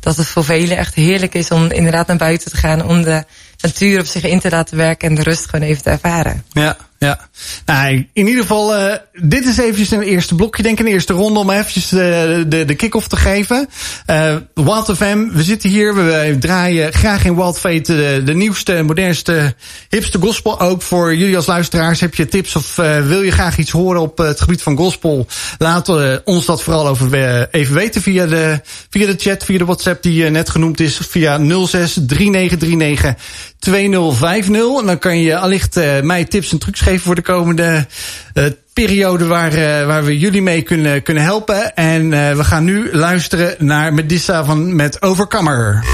Dat 0.00 0.16
het 0.16 0.26
voor 0.26 0.44
velen 0.44 0.76
echt 0.76 0.94
heerlijk 0.94 1.34
is 1.34 1.50
om 1.50 1.70
inderdaad 1.70 2.06
naar 2.06 2.16
buiten 2.16 2.50
te 2.50 2.56
gaan. 2.56 2.84
Om 2.84 3.02
de 3.02 3.24
natuur 3.60 4.00
op 4.00 4.06
zich 4.06 4.22
in 4.22 4.40
te 4.40 4.50
laten 4.50 4.76
werken 4.76 5.08
en 5.08 5.14
de 5.14 5.22
rust 5.22 5.48
gewoon 5.48 5.66
even 5.68 5.82
te 5.82 5.90
ervaren. 5.90 6.44
ja, 6.52 6.76
ja. 6.98 7.28
Nou, 7.66 8.06
in 8.12 8.26
ieder 8.26 8.42
geval, 8.42 8.78
uh, 8.78 8.94
dit 9.12 9.46
is 9.46 9.58
eventjes 9.58 9.90
een 9.90 10.02
eerste 10.02 10.34
blokje, 10.34 10.62
denk 10.62 10.78
ik, 10.78 10.86
een 10.86 10.92
eerste 10.92 11.12
ronde 11.12 11.38
om 11.38 11.50
eventjes 11.50 11.92
uh, 11.92 12.00
de, 12.46 12.64
de 12.66 12.74
kick-off 12.74 13.08
te 13.08 13.16
geven. 13.16 13.68
Uh, 14.10 14.36
Wild 14.54 14.90
FM, 14.96 15.28
we 15.32 15.42
zitten 15.42 15.70
hier, 15.70 15.94
we, 15.94 16.36
draaien 16.40 16.92
graag 16.92 17.24
in 17.24 17.36
Wild 17.36 17.58
Fate 17.58 17.96
de, 17.96 18.22
de 18.24 18.34
nieuwste, 18.34 18.82
modernste, 18.82 19.54
hipste 19.88 20.18
gospel. 20.18 20.60
Ook 20.60 20.82
voor 20.82 21.16
jullie 21.16 21.36
als 21.36 21.46
luisteraars, 21.46 22.00
heb 22.00 22.14
je 22.14 22.28
tips 22.28 22.56
of 22.56 22.76
wil 23.06 23.22
je 23.22 23.30
graag 23.30 23.58
iets 23.58 23.70
horen 23.70 24.00
op 24.00 24.18
het 24.18 24.40
gebied 24.40 24.62
van 24.62 24.76
gospel? 24.76 25.26
Laat 25.58 25.88
ons 26.24 26.46
dat 26.46 26.62
vooral 26.62 26.88
over 26.88 27.48
even 27.50 27.74
weten 27.74 28.02
via 28.02 28.26
de, 28.26 28.60
via 28.90 29.06
de 29.06 29.14
chat, 29.18 29.44
via 29.44 29.58
de 29.58 29.64
WhatsApp 29.64 30.02
die 30.02 30.24
net 30.24 30.50
genoemd 30.50 30.80
is, 30.80 31.00
via 31.08 31.38
06 31.66 31.98
3939 32.06 33.14
2050. 33.58 34.78
En 34.80 34.86
dan 34.86 34.98
kan 34.98 35.18
je 35.18 35.38
allicht 35.38 35.76
uh, 35.76 36.00
mij 36.00 36.24
tips 36.24 36.52
en 36.52 36.58
trucs 36.58 36.80
geven 36.80 37.00
voor 37.00 37.14
de 37.14 37.22
komende 37.22 37.86
uh, 38.34 38.44
periode 38.72 39.26
waar, 39.26 39.52
uh, 39.52 39.86
waar 39.86 40.04
we 40.04 40.18
jullie 40.18 40.42
mee 40.42 40.62
kunnen, 40.62 41.02
kunnen 41.02 41.22
helpen. 41.22 41.74
En 41.74 42.10
we 42.10 42.44
gaan 42.44 42.64
nu 42.64 42.92
luisteren 42.92 43.54
naar 43.58 43.94
Medissa 43.94 44.44
van 44.44 44.76
met 44.76 45.02
Overcomer. 45.02 45.84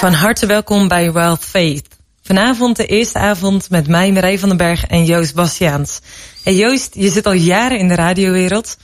Van 0.00 0.12
harte 0.12 0.46
welkom 0.46 0.88
bij 0.88 1.12
Wild 1.12 1.44
Faith. 1.44 1.86
Vanavond 2.22 2.76
de 2.76 2.86
eerste 2.86 3.18
avond 3.18 3.70
met 3.70 3.88
mij, 3.88 4.12
Marij 4.12 4.38
van 4.38 4.48
den 4.48 4.58
Berg 4.58 4.86
en 4.86 5.04
Joost 5.04 5.34
Bastiaans. 5.34 6.00
Hey 6.42 6.54
Joost, 6.54 6.94
je 6.94 7.10
zit 7.10 7.26
al 7.26 7.32
jaren 7.32 7.78
in 7.78 7.88
de 7.88 7.94
radiowereld. 7.94 8.76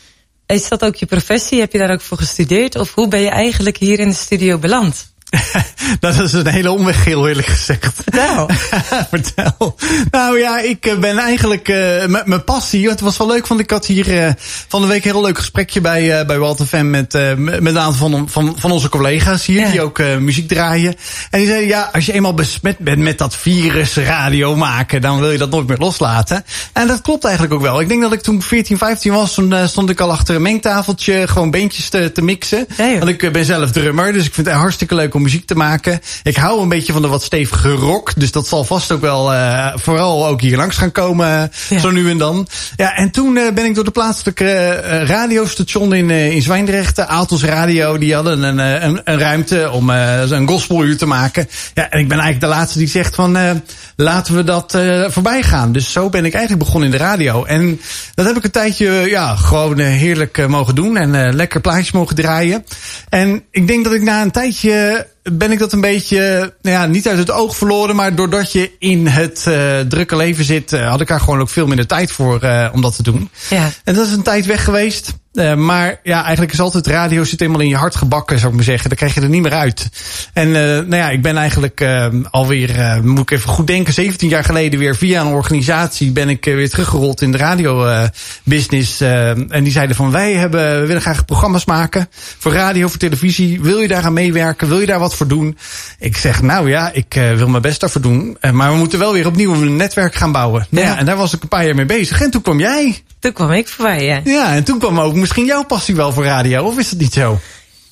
Is 0.47 0.69
dat 0.69 0.85
ook 0.85 0.95
je 0.95 1.07
professie? 1.07 1.61
Heb 1.61 1.73
je 1.73 1.79
daar 1.79 1.91
ook 1.91 2.01
voor 2.01 2.19
gestudeerd? 2.19 2.77
Of 2.77 2.95
hoe 2.95 3.09
ben 3.09 3.21
je 3.21 3.29
eigenlijk 3.29 3.77
hier 3.77 3.99
in 3.99 4.09
de 4.09 4.15
studio 4.15 4.59
beland? 4.59 5.15
dat 6.01 6.21
is 6.21 6.33
een 6.33 6.47
hele 6.47 6.71
omweg, 6.71 7.05
heel 7.05 7.29
eerlijk 7.29 7.47
gezegd. 7.47 7.95
Vertel. 7.95 8.51
Vertel. 9.11 9.77
Nou 10.11 10.39
ja, 10.39 10.61
ik 10.61 10.87
eh, 10.87 10.99
ben 10.99 11.19
eigenlijk 11.19 11.69
uh, 11.69 12.07
met 12.07 12.27
mijn 12.27 12.45
passie. 12.45 12.89
Het 12.89 13.01
was 13.01 13.17
wel 13.17 13.27
leuk, 13.27 13.47
want 13.47 13.61
ik 13.61 13.71
had 13.71 13.87
hier 13.87 14.09
uh, 14.09 14.31
van 14.69 14.81
de 14.81 14.87
week 14.87 15.05
een 15.05 15.11
heel 15.11 15.23
leuk 15.23 15.39
gesprekje 15.39 15.81
bij, 15.81 16.21
uh, 16.21 16.27
bij 16.27 16.39
Walter 16.39 16.67
Fem 16.67 16.91
met, 16.91 17.13
met 17.37 17.67
een 17.67 17.79
aantal 17.79 18.11
van, 18.11 18.29
van, 18.29 18.55
van 18.59 18.71
onze 18.71 18.89
collega's 18.89 19.47
hier, 19.47 19.61
ja. 19.61 19.71
die 19.71 19.81
ook 19.81 19.99
muziek 19.99 20.49
draaien. 20.49 20.95
En 21.31 21.39
die 21.39 21.49
zeiden, 21.49 21.69
ja, 21.69 21.91
als 21.93 22.07
je 22.07 22.13
eenmaal 22.13 22.35
besmet 22.35 22.79
bent 22.79 22.99
met 22.99 23.19
dat 23.19 23.37
virus 23.37 23.97
radio 23.97 24.57
maken, 24.57 25.01
dan 25.01 25.21
wil 25.21 25.31
je 25.31 25.39
dat 25.39 25.51
nooit 25.51 25.67
meer 25.67 25.79
loslaten. 25.79 26.45
En 26.73 26.87
dat 26.87 27.01
klopt 27.01 27.25
eigenlijk 27.25 27.55
ook 27.55 27.63
wel. 27.63 27.81
Ik 27.81 27.89
denk 27.89 28.03
dat 28.03 28.13
ik 28.13 28.21
toen 28.21 28.43
14, 28.43 28.79
15 28.79 29.13
was, 29.13 29.35
toen 29.35 29.69
stond 29.69 29.91
ik 29.91 30.01
al 30.01 30.11
achter 30.11 30.35
een 30.35 30.43
mengtafeltje 30.43 31.29
gewoon 31.29 31.51
beentjes 31.51 31.89
te, 31.89 32.13
te 32.13 32.23
mixen. 32.23 32.67
Ja, 32.77 32.99
want 32.99 33.09
ik 33.09 33.33
ben 33.33 33.45
zelf 33.45 33.71
drummer, 33.71 34.13
dus 34.13 34.27
ik 34.27 34.35
vind 34.35 34.47
het 34.47 34.57
hartstikke 34.57 34.95
leuk 34.95 35.15
om 35.15 35.26
muziek 35.27 35.47
te 35.47 35.55
maken. 35.55 36.01
Ik 36.23 36.37
hou 36.37 36.61
een 36.61 36.69
beetje 36.69 36.93
van 36.93 37.03
de 37.03 37.09
wat 37.09 37.23
stevige 37.23 37.71
rock. 37.71 38.13
Dus 38.17 38.33
dat 38.33 38.49
zal 38.49 38.65
vast 38.65 38.93
ook 38.93 39.01
wel 39.01 39.33
uh, 39.33 39.73
vooral 39.75 40.27
ook 40.27 40.41
hier 40.41 40.57
langs 40.57 40.77
gaan 40.77 40.93
komen. 40.93 41.53
Ja. 41.69 41.79
Zo 41.79 41.91
nu 41.91 42.11
en 42.11 42.19
dan. 42.19 42.49
Ja, 42.77 42.95
en 42.95 43.11
toen 43.11 43.37
uh, 43.37 43.51
ben 43.55 43.65
ik 43.65 43.75
door 43.75 43.85
de 43.85 43.91
plaatselijke 43.91 44.45
uh, 44.85 45.03
radiostation 45.03 45.95
in, 45.95 46.11
in 46.11 46.43
Zwijndrecht, 46.43 47.01
Aaltos 47.01 47.45
Radio, 47.45 47.99
die 47.99 48.15
hadden 48.15 48.43
een, 48.43 48.59
een, 48.59 49.01
een 49.05 49.19
ruimte 49.19 49.71
om 49.71 49.91
een 49.91 50.49
gospeluur 50.49 50.97
te 50.97 51.07
maken. 51.07 51.49
Ja, 51.75 51.91
en 51.91 51.99
ik 51.99 52.09
ben 52.09 52.19
eigenlijk 52.19 52.53
de 52.53 52.59
laatste 52.59 52.79
die 52.79 52.89
zegt 52.89 53.15
van 53.15 53.63
laten 53.97 54.35
we 54.35 54.45
dat 54.45 54.79
voorbij 55.07 55.43
gaan. 55.43 55.73
Dus 55.73 55.93
zo 55.93 56.09
ben 56.09 56.25
ik 56.25 56.35
eigenlijk 56.35 56.65
begonnen 56.65 56.93
in 56.93 56.97
de 56.99 57.05
radio. 57.05 57.45
En 57.45 57.81
dat 58.15 58.27
heb 58.27 58.37
ik 58.37 58.45
een 58.45 58.51
tijdje 58.51 58.91
ja, 58.91 59.37
gewoon 59.37 59.79
heerlijk 59.79 60.49
mogen 60.49 60.75
doen 60.75 60.97
en 60.97 61.35
lekker 61.35 61.61
plaatjes 61.61 61.91
mogen 61.93 62.17
draaien. 62.17 62.65
En 63.09 63.43
ik 63.51 63.67
denk 63.67 63.85
dat 63.85 63.93
ik 63.93 64.03
na 64.03 64.23
een 64.23 64.31
tijdje 64.31 65.07
ben 65.33 65.53
ik 65.53 65.59
dat 65.59 65.73
een 65.73 65.81
beetje, 65.81 66.19
nou 66.63 66.77
ja, 66.77 66.87
niet 66.87 67.09
uit 67.09 67.19
het 67.19 67.31
oog 67.31 67.57
verloren. 67.57 67.97
Maar 67.97 68.15
doordat 68.15 68.53
je 68.53 68.71
in 68.79 69.07
het 69.07 69.45
uh, 69.49 69.81
drukke 69.81 70.17
leven 70.17 70.45
zit, 70.45 70.73
uh, 70.73 70.89
had 70.89 71.01
ik 71.01 71.09
daar 71.09 71.21
gewoon 71.21 71.41
ook 71.41 71.49
veel 71.49 71.67
minder 71.67 71.87
tijd 71.87 72.13
voor 72.13 72.45
uh, 72.45 72.69
om 72.73 72.81
dat 72.81 72.97
te 72.97 73.03
doen. 73.03 73.31
Ja. 73.51 73.71
En 73.85 73.95
dat 73.95 74.07
is 74.07 74.13
een 74.13 74.23
tijd 74.23 74.47
weg 74.47 74.65
geweest. 74.65 75.13
Uh, 75.37 75.55
maar 75.55 76.01
ja, 76.03 76.23
eigenlijk 76.23 76.53
is 76.53 76.61
altijd 76.61 76.87
radio 76.87 77.25
zit 77.25 77.41
helemaal 77.41 77.61
in 77.61 77.69
je 77.69 77.77
hart 77.77 77.97
gebakken, 77.97 78.39
zou 78.39 78.51
ik 78.51 78.57
maar 78.57 78.65
zeggen. 78.65 78.89
Dan 78.89 78.99
krijg 78.99 79.15
je 79.15 79.21
er 79.21 79.29
niet 79.29 79.43
meer 79.43 79.53
uit. 79.53 79.89
En 80.33 80.49
uh, 80.49 80.55
nou 80.55 80.97
ja, 80.97 81.11
ik 81.11 81.23
ben 81.23 81.37
eigenlijk 81.37 81.81
uh, 81.81 82.07
alweer, 82.31 83.01
moet 83.03 83.19
ik 83.19 83.31
even 83.31 83.49
goed 83.49 83.67
denken, 83.67 83.93
17 83.93 84.29
jaar 84.29 84.45
geleden 84.45 84.79
weer 84.79 84.97
via 84.97 85.21
een 85.21 85.33
organisatie 85.33 86.13
ben 86.13 86.29
ik 86.29 86.45
weer 86.45 86.71
teruggerold 86.71 87.23
in 87.23 87.33
de 87.33 87.39
radio 87.39 88.07
business. 88.43 89.01
en 89.01 89.61
die 89.63 89.73
zeiden 89.73 89.97
van 89.97 90.11
wij 90.11 90.33
hebben, 90.35 90.81
we 90.81 90.87
willen 90.87 91.03
graag 91.03 91.25
programma's 91.25 91.65
maken 91.65 92.09
voor 92.39 92.53
radio, 92.53 92.89
voor 92.89 92.99
televisie. 92.99 93.61
Wil 93.61 93.79
je 93.79 93.89
daar 93.89 94.05
aan 94.05 94.13
meewerken? 94.13 94.69
Wil 94.69 94.81
je 94.81 94.87
daar 94.87 94.99
wat 94.99 95.15
voor 95.15 95.29
doen? 95.29 95.59
Ik 95.99 96.17
zeg 96.17 96.43
nou 96.43 96.69
ja, 96.69 96.91
ik 96.93 97.15
wil 97.37 97.49
mijn 97.49 97.63
best 97.63 97.81
daarvoor 97.81 98.01
doen. 98.01 98.37
maar 98.53 98.73
we 98.73 98.79
moeten 98.79 98.99
wel 98.99 99.13
weer 99.13 99.27
opnieuw 99.27 99.53
een 99.53 99.77
netwerk 99.77 100.15
gaan 100.15 100.33
bouwen. 100.33 100.67
Ja. 100.71 100.81
ja. 100.81 100.99
en 100.99 101.07
daar 101.07 101.17
was 101.17 101.35
ik 101.35 101.43
een 101.43 101.49
paar 101.49 101.65
jaar 101.65 101.75
mee 101.75 101.87
bezig. 101.87 102.21
En 102.21 102.31
toen 102.31 102.43
kwam 102.43 102.61
jij. 102.61 103.05
Toen 103.19 103.33
kwam 103.33 103.53
ik 103.53 103.69
voorbij, 103.69 104.05
ja. 104.05 104.21
Ja, 104.25 104.55
en 104.55 104.65
toen 104.65 104.79
kwam 104.79 105.01
ook 105.01 105.15
misschien 105.15 105.45
jouw 105.45 105.65
passie 105.65 105.97
wel 105.97 106.13
voor 106.13 106.25
radio, 106.25 106.65
of 106.65 106.79
is 106.79 106.91
het 106.91 106.99
niet 106.99 107.13
zo? 107.13 107.39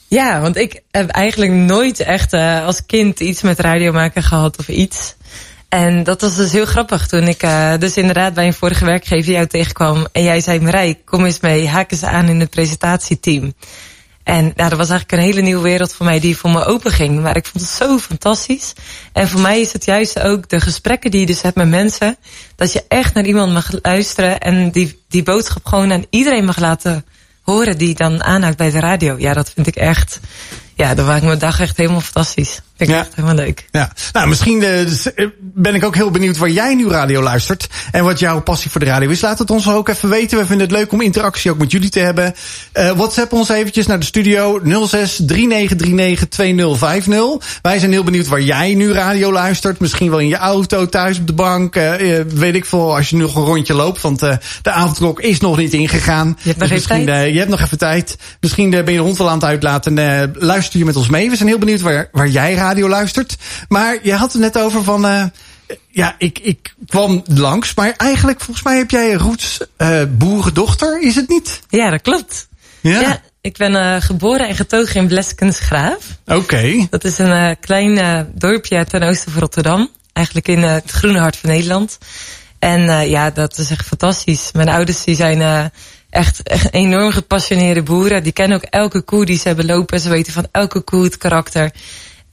Ja, 0.08 0.40
want 0.40 0.56
ik 0.56 0.82
heb 0.90 1.10
eigenlijk 1.10 1.52
nooit 1.52 2.00
echt 2.00 2.32
uh, 2.32 2.64
als 2.64 2.86
kind 2.86 3.20
iets 3.20 3.42
met 3.42 3.60
radio 3.60 3.92
maken 3.92 4.22
gehad 4.22 4.58
of 4.58 4.68
iets. 4.68 5.14
En 5.68 6.02
dat 6.02 6.20
was 6.20 6.36
dus 6.36 6.52
heel 6.52 6.66
grappig 6.66 7.06
toen 7.06 7.28
ik 7.28 7.42
uh, 7.42 7.72
dus 7.78 7.96
inderdaad 7.96 8.34
bij 8.34 8.46
een 8.46 8.54
vorige 8.54 8.84
werkgever 8.84 9.32
jou 9.32 9.46
tegenkwam. 9.46 10.06
En 10.12 10.22
jij 10.22 10.40
zei, 10.40 10.60
Marij, 10.60 11.00
kom 11.04 11.24
eens 11.24 11.40
mee, 11.40 11.68
haak 11.68 11.92
eens 11.92 12.02
aan 12.02 12.28
in 12.28 12.40
het 12.40 12.50
presentatieteam. 12.50 13.54
En 14.24 14.44
nou, 14.44 14.68
dat 14.68 14.78
was 14.78 14.90
eigenlijk 14.90 15.12
een 15.12 15.28
hele 15.28 15.40
nieuwe 15.40 15.62
wereld 15.62 15.92
voor 15.92 16.06
mij 16.06 16.20
die 16.20 16.36
voor 16.36 16.50
me 16.50 16.64
open 16.64 16.90
ging. 16.90 17.20
Maar 17.20 17.36
ik 17.36 17.46
vond 17.46 17.64
het 17.64 17.72
zo 17.72 17.98
fantastisch. 17.98 18.72
En 19.12 19.28
voor 19.28 19.40
mij 19.40 19.60
is 19.60 19.72
het 19.72 19.84
juist 19.84 20.20
ook 20.20 20.48
de 20.48 20.60
gesprekken 20.60 21.10
die 21.10 21.20
je 21.20 21.26
dus 21.26 21.42
hebt 21.42 21.56
met 21.56 21.68
mensen. 21.68 22.16
Dat 22.56 22.72
je 22.72 22.84
echt 22.88 23.14
naar 23.14 23.24
iemand 23.24 23.52
mag 23.52 23.70
luisteren 23.82 24.40
en 24.40 24.70
die, 24.70 25.04
die 25.08 25.22
boodschap 25.22 25.66
gewoon 25.66 25.92
aan 25.92 26.04
iedereen 26.10 26.44
mag 26.44 26.58
laten 26.58 27.04
horen 27.42 27.78
die 27.78 27.94
dan 27.94 28.22
aanhaakt 28.22 28.56
bij 28.56 28.70
de 28.70 28.80
radio. 28.80 29.14
Ja, 29.18 29.34
dat 29.34 29.50
vind 29.54 29.66
ik 29.66 29.76
echt, 29.76 30.20
ja, 30.74 30.94
dan 30.94 31.06
maakt 31.06 31.24
mijn 31.24 31.38
dag 31.38 31.60
echt 31.60 31.76
helemaal 31.76 32.00
fantastisch. 32.00 32.60
Vind 32.76 32.90
ik 32.90 32.96
Ja. 32.96 33.02
echt 33.02 33.14
helemaal 33.14 33.36
leuk. 33.36 33.66
Ja, 33.70 33.92
nou 34.12 34.28
misschien 34.28 34.62
uh, 34.62 35.26
ben 35.40 35.74
ik 35.74 35.84
ook 35.84 35.94
heel 35.94 36.10
benieuwd 36.10 36.36
waar 36.36 36.50
jij 36.50 36.74
nu 36.74 36.88
radio 36.88 37.22
luistert. 37.22 37.66
En 37.92 38.04
wat 38.04 38.18
jouw 38.18 38.40
passie 38.42 38.70
voor 38.70 38.80
de 38.80 38.86
radio 38.86 39.10
is. 39.10 39.20
Laat 39.20 39.38
het 39.38 39.50
ons 39.50 39.68
ook 39.70 39.88
even 39.88 40.08
weten. 40.08 40.38
We 40.38 40.46
vinden 40.46 40.66
het 40.66 40.76
leuk 40.76 40.92
om 40.92 41.00
interactie 41.00 41.50
ook 41.50 41.58
met 41.58 41.70
jullie 41.70 41.88
te 41.88 42.00
hebben. 42.00 42.34
Uh, 42.78 42.90
WhatsApp 42.90 43.32
ons 43.32 43.48
eventjes 43.48 43.86
naar 43.86 43.98
de 43.98 44.04
studio 44.04 44.60
06 44.64 45.20
3939 45.26 46.28
2050. 46.28 47.58
Wij 47.62 47.78
zijn 47.78 47.92
heel 47.92 48.04
benieuwd 48.04 48.26
waar 48.26 48.40
jij 48.40 48.74
nu 48.74 48.92
radio 48.92 49.32
luistert. 49.32 49.80
Misschien 49.80 50.10
wel 50.10 50.18
in 50.18 50.28
je 50.28 50.36
auto, 50.36 50.86
thuis 50.86 51.18
op 51.18 51.26
de 51.26 51.32
bank. 51.32 51.76
Uh, 51.76 51.92
weet 52.34 52.54
ik 52.54 52.64
veel, 52.64 52.96
als 52.96 53.10
je 53.10 53.16
nu 53.16 53.22
nog 53.22 53.36
een 53.36 53.44
rondje 53.44 53.74
loopt. 53.74 54.00
Want 54.00 54.18
de 54.20 54.38
avondklok 54.62 55.20
is 55.20 55.40
nog 55.40 55.56
niet 55.56 55.72
ingegaan. 55.72 56.36
Je 56.42 56.48
hebt 56.48 56.58
nog 56.58 56.68
dus 56.68 56.78
even 56.78 56.96
misschien, 56.96 57.06
tijd. 57.06 57.32
je 57.32 57.38
hebt 57.38 57.50
nog 57.50 57.60
even 57.60 57.78
tijd. 57.78 58.16
Misschien 58.40 58.70
ben 58.70 58.84
je 58.84 58.92
de 58.92 58.98
hond 58.98 59.18
wel 59.18 59.28
aan 59.28 59.34
het 59.34 59.44
uitlaten. 59.44 59.98
En 59.98 60.34
luister 60.38 60.78
je 60.78 60.84
met 60.84 60.96
ons 60.96 61.08
mee. 61.08 61.30
We 61.30 61.36
zijn 61.36 61.48
heel 61.48 61.58
benieuwd 61.58 61.80
waar, 61.80 62.08
waar 62.12 62.28
jij 62.28 62.54
radio 62.64 62.88
luistert. 62.88 63.36
Maar 63.68 63.98
je 64.02 64.14
had 64.14 64.32
het 64.32 64.42
net 64.42 64.58
over 64.58 64.84
van... 64.84 65.06
Uh, 65.06 65.24
ja, 65.88 66.14
ik, 66.18 66.38
ik 66.38 66.74
kwam 66.86 67.22
langs. 67.24 67.74
Maar 67.74 67.94
eigenlijk, 67.96 68.40
volgens 68.40 68.66
mij 68.66 68.76
heb 68.76 68.90
jij 68.90 69.12
een 69.12 69.18
roots 69.18 69.60
uh, 69.78 70.02
boerendochter. 70.08 71.02
Is 71.02 71.14
het 71.14 71.28
niet? 71.28 71.60
Ja, 71.68 71.90
dat 71.90 72.02
klopt. 72.02 72.48
Ja. 72.80 73.00
Ja, 73.00 73.22
ik 73.40 73.56
ben 73.56 73.72
uh, 73.72 73.96
geboren 73.98 74.48
en 74.48 74.56
getogen 74.56 75.00
in 75.00 75.06
Bleskensgraaf. 75.06 76.04
Oké. 76.26 76.38
Okay. 76.38 76.86
Dat 76.90 77.04
is 77.04 77.18
een 77.18 77.56
klein 77.60 78.26
dorpje 78.34 78.84
ten 78.84 79.02
oosten 79.02 79.32
van 79.32 79.40
Rotterdam. 79.40 79.90
Eigenlijk 80.12 80.48
in 80.48 80.62
het 80.62 80.90
groene 80.90 81.18
hart 81.18 81.36
van 81.36 81.50
Nederland. 81.50 81.98
En 82.58 83.08
ja, 83.08 83.30
dat 83.30 83.58
is 83.58 83.70
echt 83.70 83.86
fantastisch. 83.86 84.50
Mijn 84.52 84.68
ouders 84.68 85.04
die 85.04 85.16
zijn 85.16 85.70
echt, 86.10 86.42
echt 86.42 86.72
enorm 86.72 87.12
gepassioneerde 87.12 87.82
boeren. 87.82 88.22
Die 88.22 88.32
kennen 88.32 88.56
ook 88.56 88.70
elke 88.70 89.00
koe 89.00 89.24
die 89.24 89.38
ze 89.38 89.48
hebben 89.48 89.66
lopen. 89.66 90.00
Ze 90.00 90.08
weten 90.08 90.32
van 90.32 90.46
elke 90.50 90.80
koe 90.80 91.04
het 91.04 91.16
karakter. 91.16 91.70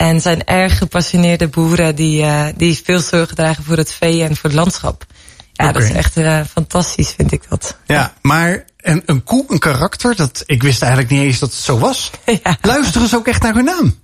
En 0.01 0.22
zijn 0.22 0.43
erg 0.43 0.77
gepassioneerde 0.77 1.48
boeren 1.48 1.96
die, 1.96 2.22
uh, 2.22 2.46
die 2.55 2.81
veel 2.84 3.00
zorg 3.00 3.34
dragen 3.34 3.63
voor 3.63 3.77
het 3.77 3.93
vee 3.93 4.24
en 4.24 4.36
voor 4.36 4.50
het 4.50 4.60
landschap. 4.60 5.05
Ja, 5.53 5.72
dat 5.72 5.81
is 5.81 5.91
echt 5.91 6.17
uh, 6.17 6.39
fantastisch, 6.51 7.13
vind 7.17 7.31
ik 7.31 7.43
dat. 7.50 7.77
Ja, 7.86 8.13
maar 8.22 8.65
en 8.77 9.03
een 9.05 9.24
koe, 9.24 9.46
een 9.48 9.60
karakter, 9.60 10.15
dat, 10.15 10.43
ik 10.46 10.63
wist 10.63 10.81
eigenlijk 10.81 11.12
niet 11.12 11.22
eens 11.22 11.39
dat 11.39 11.50
het 11.50 11.60
zo 11.60 11.77
was. 11.77 12.12
Ja. 12.43 12.58
Luisteren 12.62 13.08
ze 13.08 13.15
ook 13.15 13.27
echt 13.27 13.41
naar 13.41 13.53
hun 13.53 13.63
naam? 13.63 14.00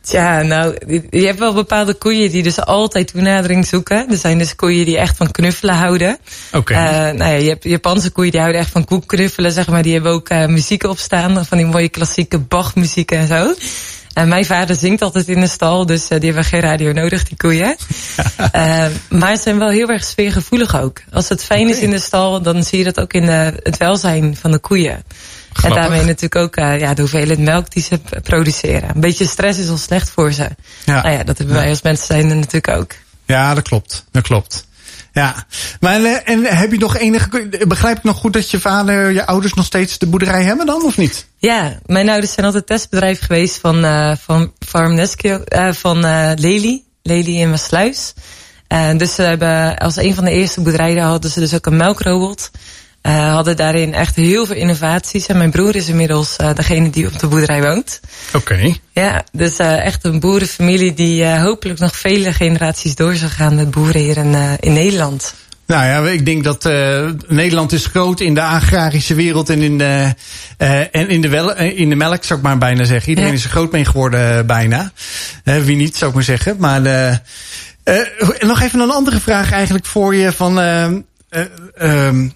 Tja, 0.00 0.42
nou, 0.42 0.76
je 1.10 1.26
hebt 1.26 1.38
wel 1.38 1.54
bepaalde 1.54 1.94
koeien 1.94 2.30
die 2.30 2.42
dus 2.42 2.60
altijd 2.60 3.12
toenadering 3.12 3.66
zoeken. 3.66 4.10
Er 4.10 4.16
zijn 4.16 4.38
dus 4.38 4.56
koeien 4.56 4.84
die 4.84 4.98
echt 4.98 5.16
van 5.16 5.30
knuffelen 5.30 5.74
houden. 5.74 6.18
Oké. 6.52 6.72
Uh, 6.72 6.80
nou 6.90 7.32
ja, 7.32 7.36
je 7.36 7.48
hebt 7.48 7.64
Japanse 7.64 8.10
koeien 8.10 8.30
die 8.30 8.40
houden 8.40 8.60
echt 8.60 8.70
van 8.70 8.84
koekknuffelen, 8.84 9.52
zeg 9.52 9.68
maar. 9.68 9.82
Die 9.82 9.92
hebben 9.92 10.12
ook 10.12 10.30
uh, 10.30 10.46
muziek 10.46 10.82
opstaan, 10.82 11.46
van 11.46 11.58
die 11.58 11.66
mooie 11.66 11.88
klassieke 11.88 12.38
Bach-muziek 12.38 13.10
en 13.10 13.26
zo. 13.26 13.54
En 14.12 14.28
mijn 14.28 14.44
vader 14.44 14.76
zingt 14.76 15.02
altijd 15.02 15.28
in 15.28 15.40
de 15.40 15.46
stal, 15.46 15.86
dus 15.86 16.02
uh, 16.02 16.08
die 16.08 16.26
hebben 16.26 16.44
geen 16.44 16.60
radio 16.60 16.92
nodig, 16.92 17.24
die 17.24 17.36
koeien. 17.36 17.76
uh, 18.54 18.86
maar 19.20 19.36
ze 19.36 19.42
zijn 19.42 19.58
wel 19.58 19.68
heel 19.68 19.88
erg 19.88 20.04
sfeergevoelig 20.04 20.80
ook. 20.80 21.00
Als 21.12 21.28
het 21.28 21.44
fijn 21.44 21.68
is 21.68 21.78
in 21.78 21.90
de 21.90 21.98
stal, 21.98 22.42
dan 22.42 22.64
zie 22.64 22.78
je 22.78 22.84
dat 22.84 23.00
ook 23.00 23.12
in 23.12 23.26
de, 23.26 23.60
het 23.62 23.76
welzijn 23.76 24.36
van 24.36 24.50
de 24.50 24.58
koeien. 24.58 25.04
Grappig. 25.52 25.82
En 25.82 25.82
daarmee 25.82 26.06
natuurlijk 26.06 26.36
ook 26.36 26.56
uh, 26.56 26.80
ja, 26.80 26.94
de 26.94 27.00
hoeveelheid 27.00 27.38
melk 27.38 27.70
die 27.70 27.82
ze 27.82 28.00
produceren. 28.22 28.90
Een 28.94 29.00
beetje 29.00 29.26
stress 29.26 29.58
is 29.58 29.68
al 29.68 29.76
slecht 29.76 30.10
voor 30.10 30.32
ze. 30.32 30.48
Ja. 30.84 31.02
Nou 31.02 31.14
ja, 31.14 31.24
dat 31.24 31.38
hebben 31.38 31.56
wij 31.56 31.68
als 31.68 31.82
mensen 31.82 32.06
zijn 32.06 32.26
natuurlijk 32.26 32.68
ook. 32.68 32.92
Ja, 33.24 33.54
dat 33.54 33.68
klopt. 33.68 34.04
Dat 34.10 34.22
klopt. 34.22 34.68
Ja, 35.12 35.46
maar 35.80 36.04
eh, 36.04 36.28
en 36.28 36.44
heb 36.44 36.72
je 36.72 36.78
nog 36.78 36.96
enige. 36.96 37.48
Begrijp 37.68 37.96
ik 37.96 38.02
nog 38.02 38.16
goed 38.16 38.32
dat 38.32 38.50
je 38.50 38.60
vader, 38.60 39.10
je 39.10 39.26
ouders 39.26 39.54
nog 39.54 39.64
steeds 39.64 39.98
de 39.98 40.06
boerderij 40.06 40.42
hebben 40.42 40.66
dan, 40.66 40.84
of 40.84 40.96
niet? 40.96 41.26
Ja, 41.36 41.78
mijn 41.86 42.08
ouders 42.08 42.32
zijn 42.32 42.46
altijd 42.46 42.66
testbedrijf 42.66 43.20
geweest 43.20 43.58
van, 43.58 43.84
uh, 43.84 44.12
van 44.16 44.52
Farm 44.66 44.94
Nesquio, 44.94 45.42
uh, 45.48 45.72
van 45.72 46.04
uh, 46.04 46.30
Lely, 46.34 46.82
Lely 47.02 47.40
in 47.40 47.50
Maasluis. 47.50 48.12
Dus 48.96 49.14
ze 49.14 49.22
hebben 49.22 49.78
als 49.78 49.96
een 49.96 50.14
van 50.14 50.24
de 50.24 50.30
eerste 50.30 50.60
boerderijen 50.60 51.02
hadden 51.02 51.30
ze 51.30 51.40
dus 51.40 51.54
ook 51.54 51.66
een 51.66 51.76
melkrobot. 51.76 52.50
Uh, 53.02 53.32
hadden 53.34 53.56
daarin 53.56 53.94
echt 53.94 54.16
heel 54.16 54.46
veel 54.46 54.56
innovaties. 54.56 55.26
En 55.26 55.36
mijn 55.36 55.50
broer 55.50 55.76
is 55.76 55.88
inmiddels 55.88 56.36
uh, 56.40 56.54
degene 56.54 56.90
die 56.90 57.06
op 57.06 57.18
de 57.18 57.26
boerderij 57.26 57.62
woont. 57.62 58.00
Oké. 58.34 58.36
Okay. 58.36 58.80
Ja, 58.92 59.24
dus 59.32 59.58
uh, 59.58 59.84
echt 59.84 60.04
een 60.04 60.20
boerenfamilie 60.20 60.94
die 60.94 61.26
hopelijk 61.26 61.78
nog 61.78 61.96
vele 61.96 62.32
generaties 62.32 62.94
door 62.94 63.14
zal 63.14 63.28
gaan 63.28 63.54
met 63.54 63.70
boeren 63.70 64.00
hier 64.00 64.16
in, 64.16 64.34
in 64.60 64.72
Nederland. 64.72 65.34
Nou 65.70 65.86
ja, 65.86 66.12
ik 66.12 66.24
denk 66.24 66.44
dat 66.44 66.64
uh, 66.64 67.10
Nederland 67.28 67.72
is 67.72 67.86
groot 67.86 68.20
in 68.20 68.34
de 68.34 68.42
agrarische 68.42 69.14
wereld 69.14 69.48
en 69.48 69.62
in 69.62 69.78
de, 69.78 70.14
uh, 70.58 70.80
en 70.80 71.08
in 71.08 71.20
de, 71.20 71.28
wel, 71.28 71.56
in 71.56 71.88
de 71.88 71.96
melk, 71.96 72.24
zou 72.24 72.38
ik 72.38 72.44
maar 72.44 72.58
bijna 72.58 72.84
zeggen. 72.84 73.08
Iedereen 73.08 73.30
ja. 73.30 73.36
is 73.36 73.44
er 73.44 73.50
groot 73.50 73.72
mee 73.72 73.84
geworden, 73.84 74.46
bijna. 74.46 74.92
wie 75.44 75.76
niet, 75.76 75.96
zou 75.96 76.10
ik 76.10 76.16
maar 76.16 76.24
zeggen. 76.24 76.56
Maar 76.58 76.80
nog 78.40 78.60
even 78.60 78.80
een 78.80 78.90
andere 78.90 79.20
vraag 79.20 79.52
eigenlijk 79.52 79.86
voor 79.86 80.14
je. 80.14 80.32
Van, 80.32 80.60
ehm, 80.60 82.28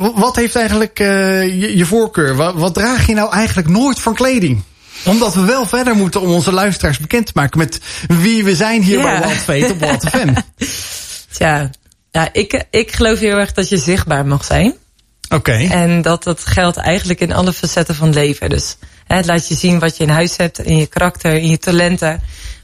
wat 0.00 0.36
heeft 0.36 0.56
eigenlijk 0.56 0.98
je, 0.98 1.72
je, 1.76 1.86
voorkeur? 1.86 2.34
Wat, 2.34 2.54
wat 2.54 2.74
draag 2.74 3.06
je 3.06 3.14
nou 3.14 3.32
eigenlijk 3.32 3.68
nooit 3.68 4.00
van 4.00 4.14
kleding? 4.14 4.62
Omdat 5.04 5.34
we 5.34 5.44
wel 5.44 5.66
verder 5.66 5.94
moeten 5.94 6.20
om 6.20 6.30
onze 6.30 6.52
luisteraars 6.52 6.98
bekend 6.98 7.26
te 7.26 7.32
maken 7.34 7.58
met 7.58 7.80
wie 8.06 8.44
we 8.44 8.54
zijn 8.54 8.82
hier 8.82 8.98
ja. 8.98 9.20
bij 9.46 9.60
Wild 9.66 9.70
op. 9.70 10.12
Tja, 11.32 11.70
ja, 12.10 12.28
ik, 12.32 12.64
ik 12.70 12.92
geloof 12.92 13.18
heel 13.18 13.38
erg 13.38 13.52
dat 13.52 13.68
je 13.68 13.78
zichtbaar 13.78 14.26
mag 14.26 14.44
zijn. 14.44 14.74
Oké. 15.28 15.34
Okay. 15.34 15.66
En 15.66 16.02
dat 16.02 16.22
dat 16.22 16.46
geldt 16.46 16.76
eigenlijk 16.76 17.20
in 17.20 17.32
alle 17.32 17.52
facetten 17.52 17.94
van 17.94 18.06
het 18.06 18.16
leven. 18.16 18.50
Dus 18.50 18.76
hè, 19.06 19.16
het 19.16 19.26
laat 19.26 19.48
je 19.48 19.54
zien 19.54 19.78
wat 19.78 19.96
je 19.96 20.02
in 20.02 20.08
huis 20.08 20.36
hebt, 20.36 20.58
in 20.58 20.76
je 20.76 20.86
karakter, 20.86 21.34
in 21.34 21.48
je 21.48 21.58
talenten. 21.58 22.22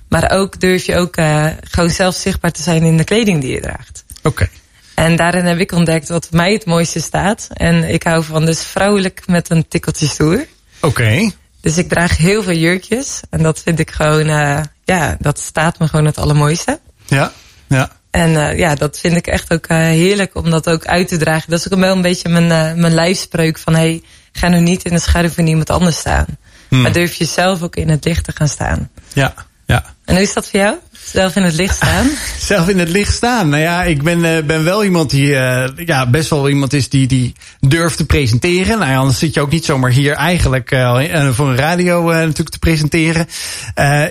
Maar 0.09 0.31
ook 0.31 0.61
durf 0.61 0.85
je 0.85 0.97
ook 0.97 1.17
uh, 1.17 1.47
gewoon 1.61 1.91
zelf 1.91 2.15
zichtbaar 2.15 2.53
te 2.53 2.63
zijn 2.63 2.83
in 2.83 2.97
de 2.97 3.05
kleding 3.05 3.41
die 3.41 3.55
je 3.55 3.61
draagt. 3.61 4.05
Oké. 4.19 4.29
Okay. 4.29 4.49
En 4.97 5.17
daarin 5.17 5.45
heb 5.45 5.59
ik 5.59 5.73
ontdekt 5.73 6.09
wat 6.09 6.29
mij 6.31 6.53
het 6.53 6.65
mooiste 6.65 7.01
staat. 7.01 7.49
En 7.53 7.85
ik 7.93 8.03
hou 8.03 8.25
van 8.25 8.45
dus 8.45 8.63
vrouwelijk 8.63 9.23
met 9.27 9.51
een 9.51 9.69
tikkeltje 9.69 10.07
stoer. 10.07 10.47
Oké. 10.81 10.87
Okay. 10.87 11.35
Dus 11.61 11.79
ik 11.79 11.89
draag 11.89 12.17
heel 12.17 12.43
veel 12.43 12.55
jurkjes. 12.55 13.21
En 13.31 13.43
dat 13.43 13.63
vind 13.63 13.79
ik 13.79 13.91
gewoon, 13.91 14.29
uh, 14.29 14.61
ja, 14.85 15.17
dat 15.21 15.39
staat 15.39 15.79
me 15.79 15.89
gewoon 15.89 16.05
het 16.05 16.19
allermooiste. 16.19 16.81
Ja, 17.07 17.33
ja. 17.67 17.91
En 18.11 18.31
uh, 18.31 18.59
ja, 18.59 18.75
dat 18.75 18.99
vind 18.99 19.17
ik 19.17 19.27
echt 19.27 19.53
ook 19.53 19.69
uh, 19.69 19.77
heerlijk 19.79 20.35
om 20.35 20.51
dat 20.51 20.69
ook 20.69 20.87
uit 20.87 21.09
te 21.09 21.17
dragen. 21.17 21.51
Dat 21.51 21.59
is 21.59 21.73
ook 21.73 21.79
wel 21.79 21.97
een 21.97 22.03
beetje 22.03 22.29
mijn, 22.29 22.81
mijn 22.81 22.95
lijfspreuk 22.95 23.59
van... 23.59 23.75
hey, 23.75 24.03
ga 24.33 24.49
nu 24.49 24.61
niet 24.61 24.85
in 24.85 24.93
de 24.93 25.01
schaduw 25.01 25.31
van 25.31 25.47
iemand 25.47 25.71
anders 25.71 25.99
staan. 25.99 26.27
Hmm. 26.69 26.83
Maar 26.83 26.93
durf 26.93 27.15
je 27.15 27.25
zelf 27.25 27.63
ook 27.63 27.77
in 27.77 27.89
het 27.89 28.05
licht 28.05 28.25
te 28.25 28.33
gaan 28.35 28.49
staan. 28.49 28.91
Ja, 29.13 29.35
ja. 29.67 29.95
En 30.05 30.15
hoe 30.15 30.23
is 30.23 30.33
dat 30.33 30.51
voor 30.51 30.61
jou? 30.61 30.77
Zelf 31.13 31.37
in 31.37 31.43
het 31.43 31.55
licht 31.55 31.77
staan? 31.77 32.11
Zelf 32.39 32.69
in 32.69 32.79
het 32.79 32.89
licht 32.89 33.15
staan. 33.15 33.49
Nou 33.49 33.63
ja, 33.63 33.83
ik 33.83 34.03
ben, 34.03 34.19
uh, 34.19 34.43
ben 34.43 34.65
wel 34.65 34.85
iemand 34.85 35.11
die 35.11 35.27
uh, 35.27 35.65
ja, 35.77 36.07
best 36.07 36.31
wel 36.31 36.49
iemand 36.49 36.73
is 36.73 36.89
die, 36.89 37.07
die 37.07 37.35
durft 37.61 37.97
te 37.97 38.07
presenteren. 38.07 38.79
Nou 38.79 38.91
ja, 38.91 38.97
anders 38.97 39.19
zit 39.19 39.35
je 39.35 39.41
ook 39.41 39.51
niet 39.51 39.65
zomaar 39.65 39.91
hier 39.91 40.15
eigenlijk 40.15 40.71
uh, 40.71 41.31
voor 41.31 41.49
een 41.49 41.57
radio 41.57 42.13
natuurlijk 42.13 42.51
te 42.51 42.59
presenteren. 42.59 43.27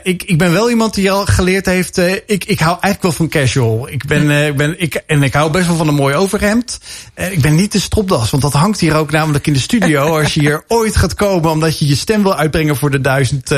ik, 0.03 0.23
ik 0.23 0.37
ben 0.37 0.51
wel 0.51 0.69
iemand 0.69 0.93
die 0.93 1.11
al 1.11 1.25
geleerd 1.25 1.65
heeft, 1.65 1.97
ik, 2.25 2.45
ik 2.45 2.59
hou 2.59 2.77
eigenlijk 2.81 3.01
wel 3.01 3.11
van 3.11 3.29
casual. 3.29 3.89
Ik 3.89 4.05
ben, 4.05 4.47
ik 4.47 4.57
ben, 4.57 4.81
ik, 4.81 4.95
en 5.07 5.23
ik 5.23 5.33
hou 5.33 5.51
best 5.51 5.67
wel 5.67 5.75
van 5.75 5.87
een 5.87 5.93
mooi 5.93 6.15
overhemd. 6.15 6.79
ik 7.15 7.41
ben 7.41 7.55
niet 7.55 7.71
de 7.71 7.79
stropdas, 7.79 8.29
want 8.29 8.43
dat 8.43 8.53
hangt 8.53 8.79
hier 8.79 8.95
ook 8.95 9.11
namelijk 9.11 9.47
in 9.47 9.53
de 9.53 9.59
studio. 9.59 10.03
Als 10.19 10.33
je 10.33 10.39
hier 10.39 10.63
ooit 10.67 10.95
gaat 10.95 11.13
komen 11.13 11.51
omdat 11.51 11.79
je 11.79 11.87
je 11.87 11.95
stem 11.95 12.23
wil 12.23 12.35
uitbrengen 12.35 12.75
voor 12.75 12.91
de 12.91 13.01
duizend 13.01 13.51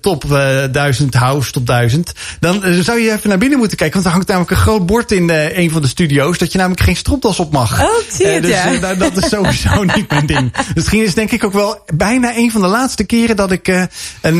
top 0.00 0.24
duizend 0.70 1.14
house 1.14 1.52
top 1.52 1.66
duizend. 1.66 2.12
Dan 2.40 2.53
dan 2.60 2.82
zou 2.82 3.00
je 3.00 3.12
even 3.12 3.28
naar 3.28 3.38
binnen 3.38 3.58
moeten 3.58 3.76
kijken. 3.76 3.94
Want 3.94 4.06
er 4.06 4.12
hangt 4.12 4.28
namelijk 4.28 4.50
een 4.50 4.56
groot 4.56 4.86
bord 4.86 5.12
in 5.12 5.28
uh, 5.28 5.58
een 5.58 5.70
van 5.70 5.82
de 5.82 5.88
studio's. 5.88 6.38
Dat 6.38 6.52
je 6.52 6.58
namelijk 6.58 6.82
geen 6.82 6.96
stropdas 6.96 7.40
op 7.40 7.52
mag. 7.52 7.82
Oh, 7.82 7.88
zie 8.10 8.26
je 8.26 8.36
uh, 8.36 8.42
dus, 8.42 8.50
ja. 8.50 8.72
Uh, 8.72 8.98
dat 8.98 9.16
is 9.16 9.28
sowieso 9.28 9.82
niet 9.96 10.08
mijn 10.08 10.26
ding. 10.26 10.54
Misschien 10.74 11.02
is 11.02 11.14
denk 11.14 11.30
ik 11.30 11.44
ook 11.44 11.52
wel 11.52 11.84
bijna 11.94 12.36
een 12.36 12.50
van 12.50 12.60
de 12.60 12.66
laatste 12.66 13.04
keren 13.04 13.36
dat 13.36 13.50
ik 13.50 13.68
een, 13.68 13.88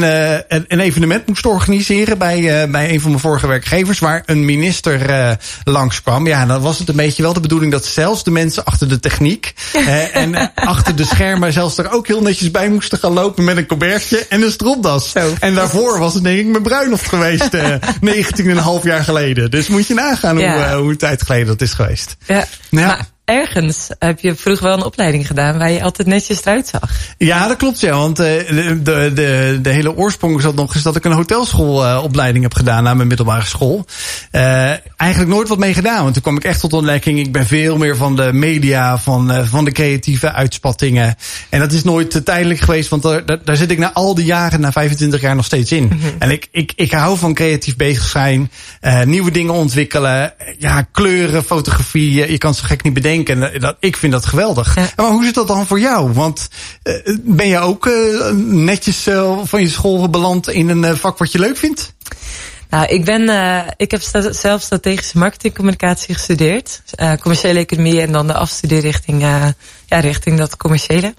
een, 0.03 0.65
een, 0.69 0.81
evenement 0.81 1.27
moest 1.27 1.47
organiseren. 1.47 2.19
Bij, 2.19 2.71
bij 2.71 2.91
een 2.91 3.01
van 3.01 3.11
mijn 3.11 3.23
vorige 3.23 3.47
werkgevers. 3.47 3.99
Waar 3.99 4.23
een 4.27 4.45
minister 4.45 5.39
langskwam. 5.65 6.27
Ja, 6.27 6.47
dan 6.47 6.61
was 6.61 6.79
het 6.79 6.89
een 6.89 6.97
beetje 6.97 7.23
wel 7.23 7.33
de 7.33 7.41
bedoeling 7.41 7.73
dat 7.73 7.85
zelfs 7.85 8.25
de 8.25 8.31
mensen 8.31 8.65
achter 8.65 8.89
de 8.89 9.01
techniek. 9.01 9.55
en 10.13 10.53
achter 10.55 10.97
de 10.97 11.05
schermen 11.05 11.53
zelfs 11.53 11.79
er 11.79 11.91
ook 11.91 12.07
heel 12.07 12.23
netjes 12.23 12.51
bij 12.51 12.69
moesten 12.69 12.99
gaan 12.99 13.13
lopen. 13.13 13.45
Met 13.45 13.57
een 13.57 13.67
colbertje 13.67 14.27
en 14.29 14.43
een 14.43 14.51
stropdas. 14.51 15.11
Zo. 15.11 15.33
En 15.41 15.55
daarvoor 15.55 15.99
was 15.99 16.15
het 16.15 16.23
denk 16.23 16.39
ik 16.39 16.47
mijn 16.47 16.63
bruiloft 16.63 17.09
geweest. 17.09 17.51
19,5 18.05 18.83
jaar 18.83 19.05
geleden. 19.05 19.51
Dus 19.51 19.69
moet 19.69 19.87
je 19.87 19.95
nagaan 19.95 20.37
hoe, 20.37 20.47
uh, 20.47 20.77
hoe 20.77 20.97
tijd 20.97 21.23
geleden 21.23 21.47
dat 21.47 21.61
is 21.61 21.73
geweest. 21.73 22.17
Ja, 22.27 22.45
ja. 22.71 22.87
Maar 22.87 23.07
ergens 23.25 23.91
heb 23.99 24.21
je 24.21 24.35
vroeger 24.35 24.65
wel 24.65 24.77
een 24.77 24.85
opleiding 24.85 25.27
gedaan 25.27 25.59
waar 25.59 25.71
je 25.71 25.83
altijd 25.83 26.09
netjes 26.09 26.41
eruit 26.41 26.67
zag. 26.67 26.91
Ja, 27.19 27.49
dat 27.49 27.57
klopt 27.57 27.81
ja. 27.81 27.97
Want 27.97 28.21
uh, 28.21 28.27
de, 28.27 28.81
de, 29.15 29.59
de, 29.63 29.71
hele 29.71 29.97
oorsprong 29.97 30.41
zat 30.41 30.55
nog 30.55 30.75
eens 30.75 30.83
dat 30.83 30.97
ik 30.97 31.05
een 31.05 31.13
hotelschoolopleiding 31.13 32.45
heb 32.45 32.55
gedaan 32.55 32.83
na 32.83 32.95
mijn 32.95 33.09
middelbare 33.09 33.45
school. 33.45 33.87
Uh, 34.33 34.43
eigenlijk 34.97 35.33
nooit 35.33 35.49
wat 35.49 35.59
mee 35.59 35.75
gedaan. 35.75 36.03
Want 36.03 36.13
toen 36.13 36.23
kwam 36.23 36.37
ik 36.37 36.45
echt 36.45 36.61
tot 36.61 36.73
ontdekking. 36.73 37.19
Ik 37.19 37.33
ben 37.33 37.47
veel 37.47 37.77
meer 37.77 37.97
van 37.97 38.17
de 38.17 38.33
media, 38.33 38.99
van, 38.99 39.33
uh, 39.33 39.47
van 39.47 39.65
de 39.65 39.73
creatieve 39.73 40.33
uitspattingen. 40.33 41.17
En 41.49 41.61
dat 41.61 41.73
is 41.73 41.85
nooit 41.85 42.25
tijdelijk 42.25 42.61
geweest. 42.61 42.89
Want 42.89 43.03
daar, 43.03 43.45
daar, 43.45 43.57
zit 43.57 43.71
ik 43.71 43.79
na 43.79 43.93
al 43.93 44.15
die 44.15 44.25
jaren, 44.25 44.61
na 44.61 44.73
25 44.73 45.21
jaar 45.21 45.37
nog 45.37 45.45
steeds 45.45 45.73
in. 45.73 45.83
Mm 45.83 45.91
-hmm. 45.91 46.13
En 46.19 46.31
ik, 46.31 46.49
ik, 46.51 46.73
ik 46.77 46.93
hou 46.93 47.19
van 47.19 47.35
creatief 47.35 47.77
bezig 47.77 48.09
zijn. 48.09 48.51
nieuwe 49.05 49.31
dingen 49.31 49.55
ontwikkelen. 49.55 50.35
Ja, 50.59 50.87
kleuren, 50.93 51.45
fotografie. 51.45 52.31
Je 52.31 52.39
kan 52.39 52.55
zo 52.55 52.63
gek 52.65 52.83
niet 52.83 52.95
bedenken 52.95 53.14
denken. 53.15 53.61
Dat, 53.61 53.77
ik 53.81 53.97
vind 53.97 54.13
dat 54.13 54.27
geweldig. 54.27 54.77
Ja. 54.77 54.89
Maar 54.97 55.11
hoe 55.11 55.25
zit 55.25 55.35
dat 55.35 55.49
dan 55.49 55.67
voor 55.67 55.81
jou? 55.81 56.13
Want 56.13 56.49
uh, 56.85 56.95
ben 57.23 57.49
je 57.49 57.59
ook 57.59 57.87
uh, 57.87 58.31
netjes 58.47 59.07
uh, 59.07 59.39
van 59.43 59.61
je 59.61 59.69
school 59.69 60.11
beland 60.11 60.49
in 60.49 60.69
een 60.69 60.97
vak 60.97 61.19
wat 61.19 61.33
je 61.33 61.39
leuk 61.39 61.57
vindt? 61.57 61.93
Nou, 62.71 62.87
ik 62.87 63.05
ben, 63.05 63.23
ik 63.77 63.91
heb 63.91 64.03
sta 64.03 64.33
zelf 64.33 64.63
strategische 64.63 65.19
marketingcommunicatie 65.19 66.15
gestudeerd. 66.15 66.83
Commerciële 67.21 67.59
economie 67.59 68.01
en 68.01 68.13
dan 68.13 68.27
de 68.27 68.35
afstudeerrichting, 68.35 69.23
ja, 69.87 70.01
richting 70.01 70.39
dat 70.39 70.57
commerciële. 70.57 71.15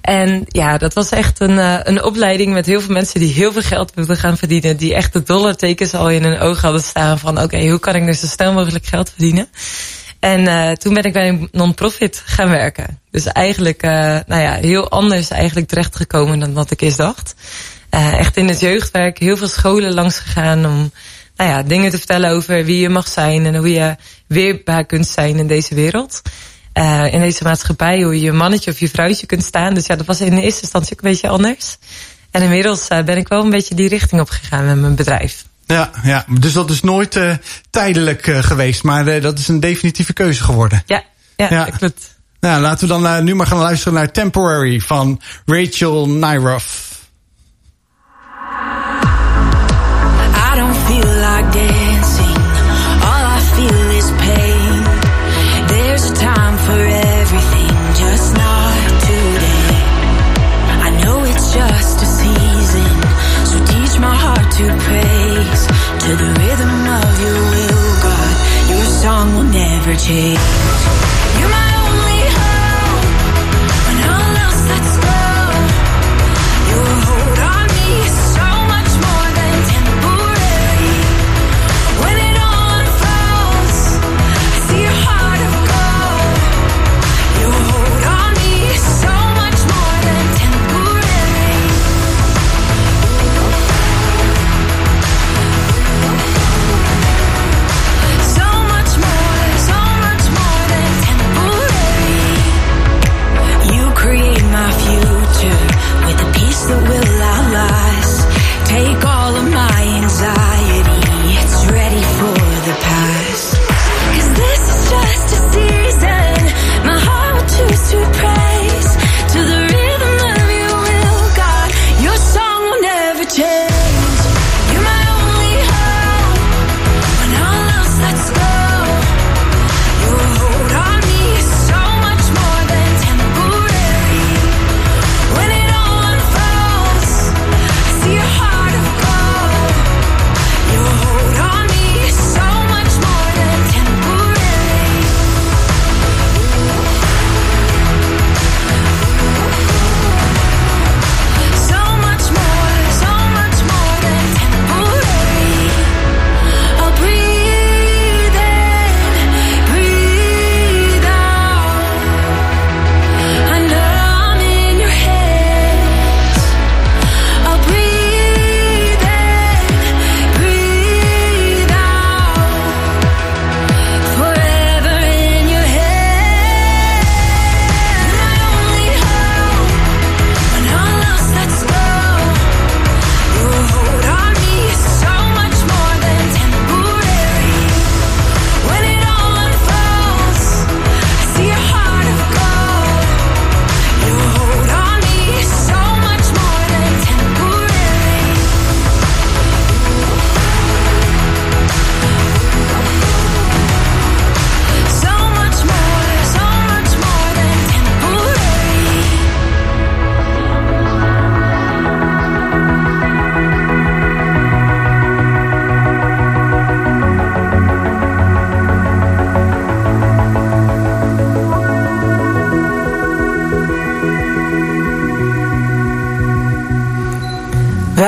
En 0.00 0.44
ja, 0.46 0.78
dat 0.78 0.94
was 0.94 1.08
echt 1.08 1.40
een, 1.40 1.88
een 1.88 2.02
opleiding 2.02 2.52
met 2.52 2.66
heel 2.66 2.80
veel 2.80 2.94
mensen 2.94 3.20
die 3.20 3.32
heel 3.32 3.52
veel 3.52 3.62
geld 3.62 3.92
wilden 3.94 4.16
gaan 4.16 4.36
verdienen. 4.36 4.76
Die 4.76 4.94
echt 4.94 5.12
de 5.12 5.22
dollartekens 5.22 5.94
al 5.94 6.10
in 6.10 6.24
hun 6.24 6.38
ogen 6.38 6.62
hadden 6.62 6.82
staan 6.82 7.18
van 7.18 7.34
oké, 7.34 7.42
okay, 7.42 7.68
hoe 7.68 7.80
kan 7.80 7.94
ik 7.94 8.06
dus 8.06 8.20
zo 8.20 8.26
snel 8.26 8.52
mogelijk 8.52 8.86
geld 8.86 9.10
verdienen? 9.10 9.48
En 10.24 10.40
uh, 10.40 10.70
toen 10.70 10.94
ben 10.94 11.02
ik 11.02 11.12
bij 11.12 11.28
een 11.28 11.48
non-profit 11.52 12.22
gaan 12.24 12.48
werken. 12.48 13.00
Dus 13.10 13.26
eigenlijk, 13.26 13.84
uh, 13.84 13.90
nou 14.26 14.42
ja, 14.42 14.54
heel 14.54 14.90
anders 14.90 15.30
eigenlijk 15.30 15.68
terechtgekomen 15.68 16.38
dan 16.38 16.52
wat 16.52 16.70
ik 16.70 16.80
eerst 16.80 16.96
dacht. 16.96 17.34
Uh, 17.90 18.12
echt 18.12 18.36
in 18.36 18.48
het 18.48 18.60
jeugdwerk 18.60 19.18
heel 19.18 19.36
veel 19.36 19.48
scholen 19.48 19.94
langs 19.94 20.18
gegaan 20.18 20.66
om 20.66 20.92
nou 21.36 21.50
ja, 21.50 21.62
dingen 21.62 21.90
te 21.90 21.98
vertellen 21.98 22.30
over 22.30 22.64
wie 22.64 22.78
je 22.78 22.88
mag 22.88 23.08
zijn 23.08 23.46
en 23.46 23.56
hoe 23.56 23.72
je 23.72 23.96
weerbaar 24.26 24.84
kunt 24.84 25.06
zijn 25.06 25.36
in 25.36 25.46
deze 25.46 25.74
wereld. 25.74 26.22
In 27.10 27.20
deze 27.20 27.44
maatschappij, 27.44 28.02
hoe 28.02 28.20
je 28.20 28.32
mannetje 28.32 28.70
of 28.70 28.78
je 28.78 28.88
vrouwtje 28.88 29.26
kunt 29.26 29.44
staan. 29.44 29.74
Dus 29.74 29.86
ja, 29.86 29.96
dat 29.96 30.06
was 30.06 30.20
in 30.20 30.34
de 30.34 30.42
eerste 30.42 30.62
instantie 30.62 30.92
ook 30.92 31.04
een 31.04 31.10
beetje 31.10 31.28
anders. 31.28 31.76
En 32.30 32.42
inmiddels 32.42 32.88
ben 32.88 33.16
ik 33.16 33.28
wel 33.28 33.44
een 33.44 33.50
beetje 33.50 33.74
die 33.74 33.88
richting 33.88 34.20
op 34.20 34.28
gegaan 34.28 34.66
met 34.66 34.76
mijn 34.76 34.94
bedrijf. 34.94 35.44
Ja, 35.66 35.90
ja, 36.02 36.24
dus 36.40 36.52
dat 36.52 36.70
is 36.70 36.82
nooit 36.82 37.16
uh, 37.16 37.32
tijdelijk 37.70 38.26
uh, 38.26 38.42
geweest, 38.42 38.82
maar 38.82 39.08
uh, 39.08 39.22
dat 39.22 39.38
is 39.38 39.48
een 39.48 39.60
definitieve 39.60 40.12
keuze 40.12 40.42
geworden. 40.42 40.82
Ja, 40.86 41.02
ja, 41.36 41.46
ja. 41.50 41.64
klopt. 41.64 42.16
Nou, 42.40 42.60
laten 42.60 42.88
we 42.88 43.00
dan 43.00 43.24
nu 43.24 43.34
maar 43.34 43.46
gaan 43.46 43.58
luisteren 43.58 43.94
naar 43.94 44.10
Temporary 44.10 44.80
van 44.80 45.20
Rachel 45.46 46.08
Nyroff. 46.08 46.92
I 50.52 50.56
don't 50.56 50.76
feel 50.76 51.14
like 51.14 51.83
energy. 69.94 70.63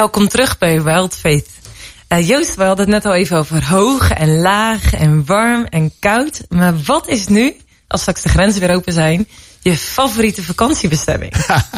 Welkom 0.06 0.28
terug 0.28 0.58
bij 0.58 0.82
Wild 0.82 1.14
Faith. 1.14 1.48
Uh, 2.08 2.28
Joost, 2.28 2.54
we 2.54 2.62
hadden 2.62 2.84
het 2.84 2.94
net 2.94 3.04
al 3.04 3.14
even 3.14 3.36
over 3.36 3.68
hoog 3.68 4.10
en 4.10 4.38
laag 4.38 4.92
en 4.92 5.24
warm 5.24 5.64
en 5.64 5.92
koud. 6.00 6.42
Maar 6.48 6.74
wat 6.82 7.08
is 7.08 7.26
nu, 7.26 7.56
als 7.86 8.00
straks 8.00 8.22
de 8.22 8.28
grenzen 8.28 8.60
weer 8.60 8.74
open 8.74 8.92
zijn, 8.92 9.28
je 9.60 9.76
favoriete 9.76 10.42
vakantiebestemming? 10.42 11.32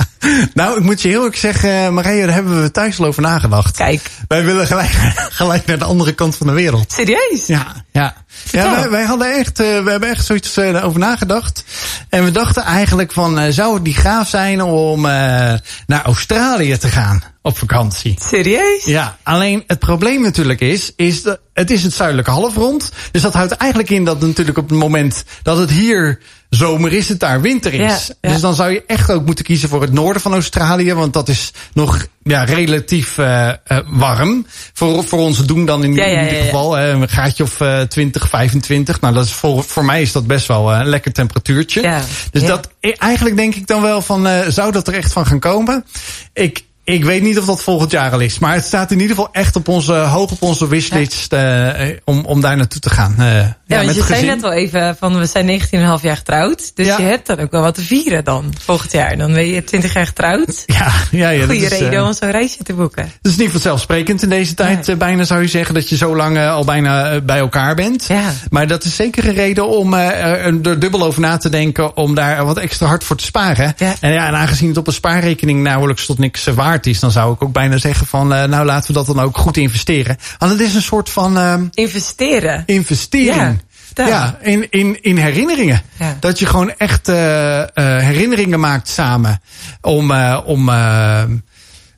nou, 0.54 0.78
ik 0.78 0.82
moet 0.82 1.02
je 1.02 1.08
heel 1.08 1.24
erg 1.24 1.36
zeggen, 1.36 1.94
Marije, 1.94 2.24
daar 2.24 2.34
hebben 2.34 2.62
we 2.62 2.70
thuis 2.70 2.98
al 2.98 3.06
over 3.06 3.22
nagedacht. 3.22 3.76
Kijk. 3.76 4.10
Wij 4.26 4.44
willen 4.44 4.66
gelijk, 4.66 4.90
gelijk 5.40 5.66
naar 5.66 5.78
de 5.78 5.84
andere 5.84 6.12
kant 6.12 6.36
van 6.36 6.46
de 6.46 6.52
wereld. 6.52 6.92
Serieus? 6.92 7.46
Ja, 7.46 7.84
ja. 7.92 8.14
Ja, 8.50 8.74
wij, 8.74 8.90
wij 8.90 9.04
hadden 9.04 9.34
echt, 9.34 9.60
uh, 9.60 9.84
we 9.84 9.90
hebben 9.90 10.08
echt 10.08 10.26
zoiets 10.26 10.58
uh, 10.58 10.84
over 10.84 11.00
nagedacht. 11.00 11.64
En 12.08 12.24
we 12.24 12.30
dachten 12.30 12.62
eigenlijk 12.62 13.12
van, 13.12 13.38
uh, 13.38 13.44
zou 13.50 13.74
het 13.74 13.82
niet 13.82 13.96
gaaf 13.96 14.28
zijn 14.28 14.62
om 14.62 15.00
naar 15.00 16.02
Australië 16.02 16.76
te 16.76 16.88
gaan 16.88 17.22
op 17.42 17.58
vakantie? 17.58 18.16
Serieus? 18.22 18.84
Ja, 18.84 19.16
alleen 19.22 19.64
het 19.66 19.78
probleem 19.78 20.22
natuurlijk 20.22 20.60
is, 20.60 20.92
is 20.96 21.22
dat 21.22 21.38
het 21.58 21.70
is 21.70 21.82
het 21.82 21.92
zuidelijke 21.92 22.30
halfrond. 22.30 22.92
Dus 23.10 23.22
dat 23.22 23.34
houdt 23.34 23.52
eigenlijk 23.52 23.90
in 23.90 24.04
dat 24.04 24.20
natuurlijk 24.20 24.58
op 24.58 24.68
het 24.68 24.78
moment 24.78 25.24
dat 25.42 25.58
het 25.58 25.70
hier 25.70 26.18
zomer 26.50 26.92
is, 26.92 27.08
het 27.08 27.20
daar 27.20 27.40
winter 27.40 27.72
is. 27.74 28.06
Ja, 28.06 28.14
ja. 28.20 28.32
Dus 28.32 28.40
dan 28.40 28.54
zou 28.54 28.70
je 28.70 28.84
echt 28.86 29.10
ook 29.10 29.26
moeten 29.26 29.44
kiezen 29.44 29.68
voor 29.68 29.80
het 29.80 29.92
noorden 29.92 30.22
van 30.22 30.32
Australië, 30.32 30.94
want 30.94 31.12
dat 31.12 31.28
is 31.28 31.52
nog 31.72 32.06
ja, 32.22 32.44
relatief 32.44 33.18
uh, 33.18 33.52
uh, 33.68 33.78
warm. 33.86 34.46
Voor, 34.72 35.04
voor 35.04 35.18
ons 35.18 35.46
doen 35.46 35.66
dan 35.66 35.84
in, 35.84 35.94
Ja, 35.94 36.04
ja, 36.04 36.20
in 36.20 36.28
ieder 36.28 36.44
geval 36.44 36.78
uh, 36.78 36.88
een 36.88 37.08
gaatje 37.08 37.42
of 37.42 37.62
20, 37.88 38.27
25. 38.28 39.00
Nou, 39.00 39.14
dat 39.14 39.24
is 39.24 39.32
voor, 39.32 39.64
voor 39.64 39.84
mij 39.84 40.02
is 40.02 40.12
dat 40.12 40.26
best 40.26 40.46
wel 40.46 40.72
uh, 40.72 40.78
een 40.78 40.88
lekker 40.88 41.12
temperatuurtje. 41.12 41.82
Ja, 41.82 42.02
Dus 42.30 42.42
ja. 42.42 42.48
dat, 42.48 42.68
eigenlijk 42.80 43.36
denk 43.36 43.54
ik 43.54 43.66
dan 43.66 43.82
wel 43.82 44.02
van, 44.02 44.26
uh, 44.26 44.40
zou 44.48 44.72
dat 44.72 44.88
er 44.88 44.94
echt 44.94 45.12
van 45.12 45.26
gaan 45.26 45.38
komen? 45.38 45.84
Ik, 46.32 46.64
ik 46.94 47.04
weet 47.04 47.22
niet 47.22 47.38
of 47.38 47.44
dat 47.44 47.62
volgend 47.62 47.90
jaar 47.90 48.12
al 48.12 48.20
is. 48.20 48.38
Maar 48.38 48.54
het 48.54 48.64
staat 48.64 48.90
in 48.90 49.00
ieder 49.00 49.16
geval 49.16 49.32
echt 49.32 49.56
op 49.56 49.68
onze, 49.68 49.92
hoog 49.92 50.30
op 50.30 50.42
onze 50.42 50.68
wishlist 50.68 51.32
uh, 51.32 51.68
om, 52.04 52.24
om 52.24 52.40
daar 52.40 52.56
naartoe 52.56 52.80
te 52.80 52.90
gaan. 52.90 53.14
Uh, 53.18 53.26
Ja, 53.26 53.56
ja, 53.66 53.84
want 53.84 53.96
je 53.96 54.02
zei 54.04 54.26
net 54.26 54.42
al 54.44 54.52
even 54.52 54.96
van 54.98 55.18
we 55.18 55.26
zijn 55.26 55.60
19,5 55.62 56.02
jaar 56.02 56.16
getrouwd. 56.16 56.70
Dus 56.74 56.86
Ja. 56.86 56.96
je 56.98 57.02
hebt 57.04 57.26
dan 57.26 57.38
ook 57.38 57.50
wel 57.50 57.62
wat 57.62 57.74
te 57.74 57.80
vieren 57.82 58.24
dan 58.24 58.54
volgend 58.60 58.92
jaar. 58.92 59.16
Dan 59.16 59.32
ben 59.32 59.46
je 59.46 59.64
20 59.64 59.92
jaar 59.94 60.06
getrouwd. 60.06 60.64
Ja, 60.78 60.92
ja, 61.10 61.28
ja, 61.28 61.44
Goede 61.46 61.68
eh, 61.68 61.78
reden 61.80 62.06
om 62.06 62.12
zo'n 62.12 62.30
reisje 62.30 62.62
te 62.62 62.72
boeken. 62.74 63.02
Het 63.02 63.30
is 63.32 63.36
niet 63.36 63.50
vanzelfsprekend 63.50 64.22
in 64.22 64.28
deze 64.28 64.54
tijd, 64.54 64.88
eh, 64.88 64.96
bijna 64.96 65.24
zou 65.24 65.42
je 65.42 65.48
zeggen, 65.48 65.74
dat 65.74 65.88
je 65.88 65.96
zo 65.96 66.16
lang 66.16 66.36
eh, 66.36 66.52
al 66.52 66.64
bijna 66.64 67.10
eh, 67.10 67.20
bij 67.22 67.38
elkaar 67.38 67.74
bent. 67.74 68.04
Ja. 68.08 68.32
Maar 68.50 68.66
dat 68.66 68.84
is 68.84 68.96
zeker 68.96 69.28
een 69.28 69.34
reden 69.34 69.68
om 69.68 69.94
eh, 69.94 70.46
er 70.46 70.78
dubbel 70.80 71.02
over 71.02 71.20
na 71.20 71.36
te 71.36 71.48
denken 71.48 71.96
om 71.96 72.14
daar 72.14 72.44
wat 72.44 72.56
extra 72.58 72.86
hard 72.86 73.04
voor 73.04 73.16
te 73.16 73.24
sparen. 73.24 73.74
Ja. 73.76 73.94
En 74.00 74.12
ja, 74.12 74.26
en 74.26 74.34
aangezien 74.34 74.68
het 74.68 74.76
op 74.78 74.86
een 74.86 74.92
spaarrekening 74.92 75.62
nauwelijks 75.62 76.06
tot 76.06 76.18
niks 76.18 76.46
eh, 76.46 76.54
waard 76.78 76.86
is, 76.86 77.00
dan 77.00 77.10
zou 77.10 77.34
ik 77.34 77.42
ook 77.42 77.52
bijna 77.52 77.78
zeggen 77.78 78.06
van, 78.06 78.34
eh, 78.34 78.44
nou 78.44 78.64
laten 78.66 78.86
we 78.86 78.92
dat 78.92 79.06
dan 79.06 79.20
ook 79.20 79.38
goed 79.38 79.56
investeren. 79.56 80.16
Want 80.38 80.52
het 80.52 80.60
is 80.60 80.74
een 80.74 80.82
soort 80.82 81.10
van 81.10 81.38
eh, 81.38 81.54
Investeren. 81.74 82.62
investering. 82.66 83.60
Ja, 83.94 84.38
in, 84.42 84.66
in, 84.70 85.02
in 85.02 85.16
herinneringen. 85.16 85.82
Ja. 85.98 86.16
Dat 86.20 86.38
je 86.38 86.46
gewoon 86.46 86.72
echt 86.76 87.08
eh, 87.08 87.60
eh, 87.62 87.68
herinneringen 87.76 88.60
maakt 88.60 88.88
samen. 88.88 89.40
Om, 89.80 90.12
om 90.44 90.68
eh, 90.68 91.22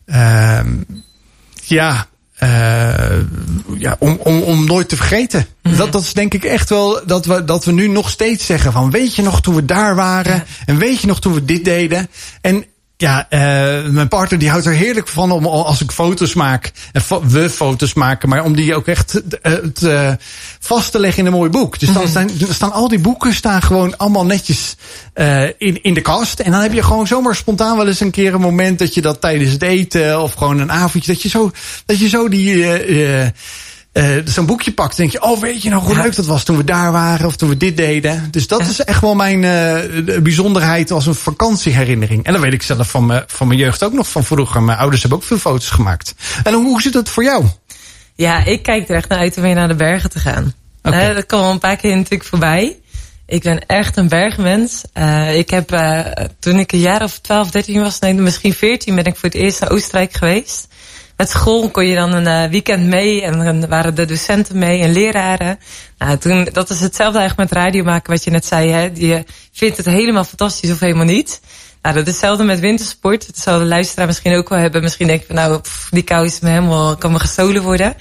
ehm, 0.06 0.68
ja, 1.62 2.06
ja 3.78 3.96
om, 3.98 4.18
om, 4.22 4.42
om 4.42 4.66
nooit 4.66 4.88
te 4.88 4.96
vergeten. 4.96 5.46
Mhm. 5.62 5.76
Dat, 5.76 5.92
dat 5.92 6.02
is 6.02 6.12
denk 6.12 6.34
ik 6.34 6.44
echt 6.44 6.68
wel 6.68 7.00
dat 7.06 7.26
we, 7.26 7.44
dat 7.44 7.64
we 7.64 7.72
nu 7.72 7.88
nog 7.88 8.10
steeds 8.10 8.46
zeggen 8.46 8.72
van 8.72 8.90
weet 8.90 9.14
je 9.14 9.22
nog 9.22 9.40
toen 9.40 9.54
we 9.54 9.64
daar 9.64 9.94
waren? 9.94 10.34
Ja. 10.34 10.44
En 10.66 10.78
weet 10.78 11.00
je 11.00 11.06
nog 11.06 11.20
toen 11.20 11.34
we 11.34 11.44
dit 11.44 11.64
deden? 11.64 12.08
En 12.40 12.64
ja, 13.00 13.26
eh, 13.28 13.84
mijn 13.90 14.08
partner 14.08 14.38
die 14.38 14.50
houdt 14.50 14.66
er 14.66 14.72
heerlijk 14.72 15.08
van 15.08 15.30
om 15.30 15.46
als 15.46 15.80
ik 15.80 15.90
foto's 15.90 16.34
maak, 16.34 16.72
en 16.92 17.00
fo- 17.00 17.22
we 17.26 17.50
foto's 17.50 17.94
maken, 17.94 18.28
maar 18.28 18.44
om 18.44 18.54
die 18.56 18.74
ook 18.74 18.86
echt 18.86 19.22
eh, 19.42 19.52
te, 19.52 20.16
vast 20.60 20.92
te 20.92 20.98
leggen 20.98 21.20
in 21.20 21.26
een 21.26 21.38
mooi 21.38 21.50
boek. 21.50 21.78
Dus 21.78 21.92
dan 21.92 22.08
staan, 22.08 22.28
dan 22.34 22.54
staan 22.54 22.72
al 22.72 22.88
die 22.88 22.98
boeken 22.98 23.34
staan 23.34 23.62
gewoon 23.62 23.96
allemaal 23.96 24.26
netjes 24.26 24.76
eh, 25.12 25.42
in, 25.44 25.82
in 25.82 25.94
de 25.94 26.00
kast. 26.00 26.40
En 26.40 26.52
dan 26.52 26.60
heb 26.60 26.72
je 26.72 26.82
gewoon 26.82 27.06
zomaar 27.06 27.36
spontaan 27.36 27.76
wel 27.76 27.86
eens 27.88 28.00
een 28.00 28.10
keer 28.10 28.34
een 28.34 28.40
moment 28.40 28.78
dat 28.78 28.94
je 28.94 29.00
dat 29.00 29.20
tijdens 29.20 29.52
het 29.52 29.62
eten 29.62 30.22
of 30.22 30.32
gewoon 30.34 30.58
een 30.58 30.72
avondje, 30.72 31.12
dat 31.12 31.22
je 31.22 31.28
zo, 31.28 31.50
dat 31.86 31.98
je 31.98 32.08
zo 32.08 32.28
die. 32.28 32.66
Eh, 33.92 34.08
zo'n 34.24 34.46
boekje 34.46 34.72
pakt, 34.72 34.96
denk 34.96 35.10
je, 35.12 35.22
oh 35.22 35.40
weet 35.40 35.62
je 35.62 35.70
nog 35.70 35.84
hoe 35.86 35.94
Ja. 35.94 36.02
leuk 36.02 36.14
dat 36.16 36.26
was 36.26 36.44
toen 36.44 36.56
we 36.56 36.64
daar 36.64 36.92
waren 36.92 37.26
of 37.26 37.36
toen 37.36 37.48
we 37.48 37.56
dit 37.56 37.76
deden. 37.76 38.28
Dus 38.30 38.46
dat 38.46 38.60
Ja. 38.60 38.66
is 38.68 38.80
echt 38.80 39.00
wel 39.00 39.14
mijn 39.14 39.44
eh, 39.44 40.04
de 40.04 40.20
bijzonderheid 40.22 40.90
als 40.90 41.06
een 41.06 41.14
vakantieherinnering. 41.14 42.24
En 42.24 42.32
dat 42.32 42.42
weet 42.42 42.52
ik 42.52 42.62
zelf 42.62 42.90
van, 42.90 43.06
mijn 43.06 43.24
van 43.26 43.46
mijn 43.46 43.58
jeugd 43.58 43.82
ook 43.82 43.92
nog 43.92 44.08
van 44.08 44.24
vroeger. 44.24 44.62
Mijn 44.62 44.78
ouders 44.78 45.00
hebben 45.00 45.18
ook 45.20 45.24
veel 45.24 45.38
foto's 45.38 45.70
gemaakt. 45.70 46.14
En 46.42 46.52
hoe, 46.54 46.82
zit 46.82 46.94
het 46.94 47.08
voor 47.08 47.22
jou? 47.22 47.44
Ja, 48.14 48.44
ik 48.44 48.62
kijk 48.62 48.88
er 48.88 48.96
echt 48.96 49.08
naar 49.08 49.18
uit 49.18 49.36
om 49.36 49.42
weer 49.42 49.54
naar 49.54 49.68
de 49.68 49.74
bergen 49.74 50.10
te 50.10 50.18
gaan. 50.18 50.54
Eh, 50.82 51.14
dat 51.14 51.26
kwam 51.26 51.40
al 51.40 51.50
een 51.50 51.58
paar 51.58 51.76
keer 51.76 51.96
natuurlijk 51.96 52.24
voorbij. 52.24 52.76
Ik 53.26 53.42
ben 53.42 53.66
echt 53.66 53.96
een 53.96 54.08
bergmens. 54.08 54.82
Eh, 54.92 55.36
ik 55.38 55.50
heb 55.50 55.68
toen 56.38 56.58
ik 56.58 56.72
een 56.72 56.78
jaar 56.78 57.02
of 57.02 57.18
12, 57.18 57.50
13 57.50 57.80
was, 57.80 57.98
nee, 57.98 58.14
misschien 58.14 58.52
14, 58.54 58.94
ben 58.94 59.04
ik 59.04 59.16
voor 59.16 59.28
het 59.28 59.38
eerst 59.38 59.60
naar 59.60 59.70
Oostenrijk 59.70 60.12
geweest. 60.12 60.68
Met 61.20 61.30
school 61.30 61.70
kon 61.70 61.86
je 61.86 61.94
dan 61.94 62.12
een 62.12 62.26
eh, 62.26 62.50
weekend 62.50 62.86
mee 62.86 63.22
en 63.22 63.44
dan 63.44 63.68
waren 63.68 63.94
de 63.94 64.04
docenten 64.04 64.58
mee 64.58 64.82
en 64.82 64.92
leraren. 64.92 65.58
Nou, 65.98 66.18
toen, 66.18 66.48
dat 66.52 66.70
is 66.70 66.80
hetzelfde 66.80 67.18
eigenlijk 67.18 67.50
met 67.50 67.62
radio 67.62 67.84
maken 67.84 68.12
wat 68.12 68.24
je 68.24 68.30
net 68.30 68.44
zei. 68.44 68.70
Hè? 68.70 68.90
Je 68.94 69.24
vindt 69.52 69.76
het 69.76 69.86
helemaal 69.86 70.24
fantastisch 70.24 70.70
of 70.70 70.80
helemaal 70.80 71.04
niet. 71.04 71.40
Nou, 71.82 71.94
dat 71.94 72.06
is 72.06 72.12
hetzelfde 72.12 72.44
met 72.44 72.60
wintersport. 72.60 73.26
Dat 73.26 73.38
zal 73.38 73.58
de 73.58 73.64
luisteraar 73.64 74.06
misschien 74.06 74.36
ook 74.36 74.48
wel 74.48 74.58
hebben. 74.58 74.82
Misschien 74.82 75.06
denk 75.06 75.20
je 75.20 75.26
van 75.26 75.36
nou, 75.36 75.60
die 75.90 76.02
kou 76.02 76.26
is 76.26 76.40
me 76.40 76.48
helemaal, 76.48 76.96
kan 76.96 77.12
me 77.12 77.18
gestolen 77.18 77.62
worden. 77.62 77.94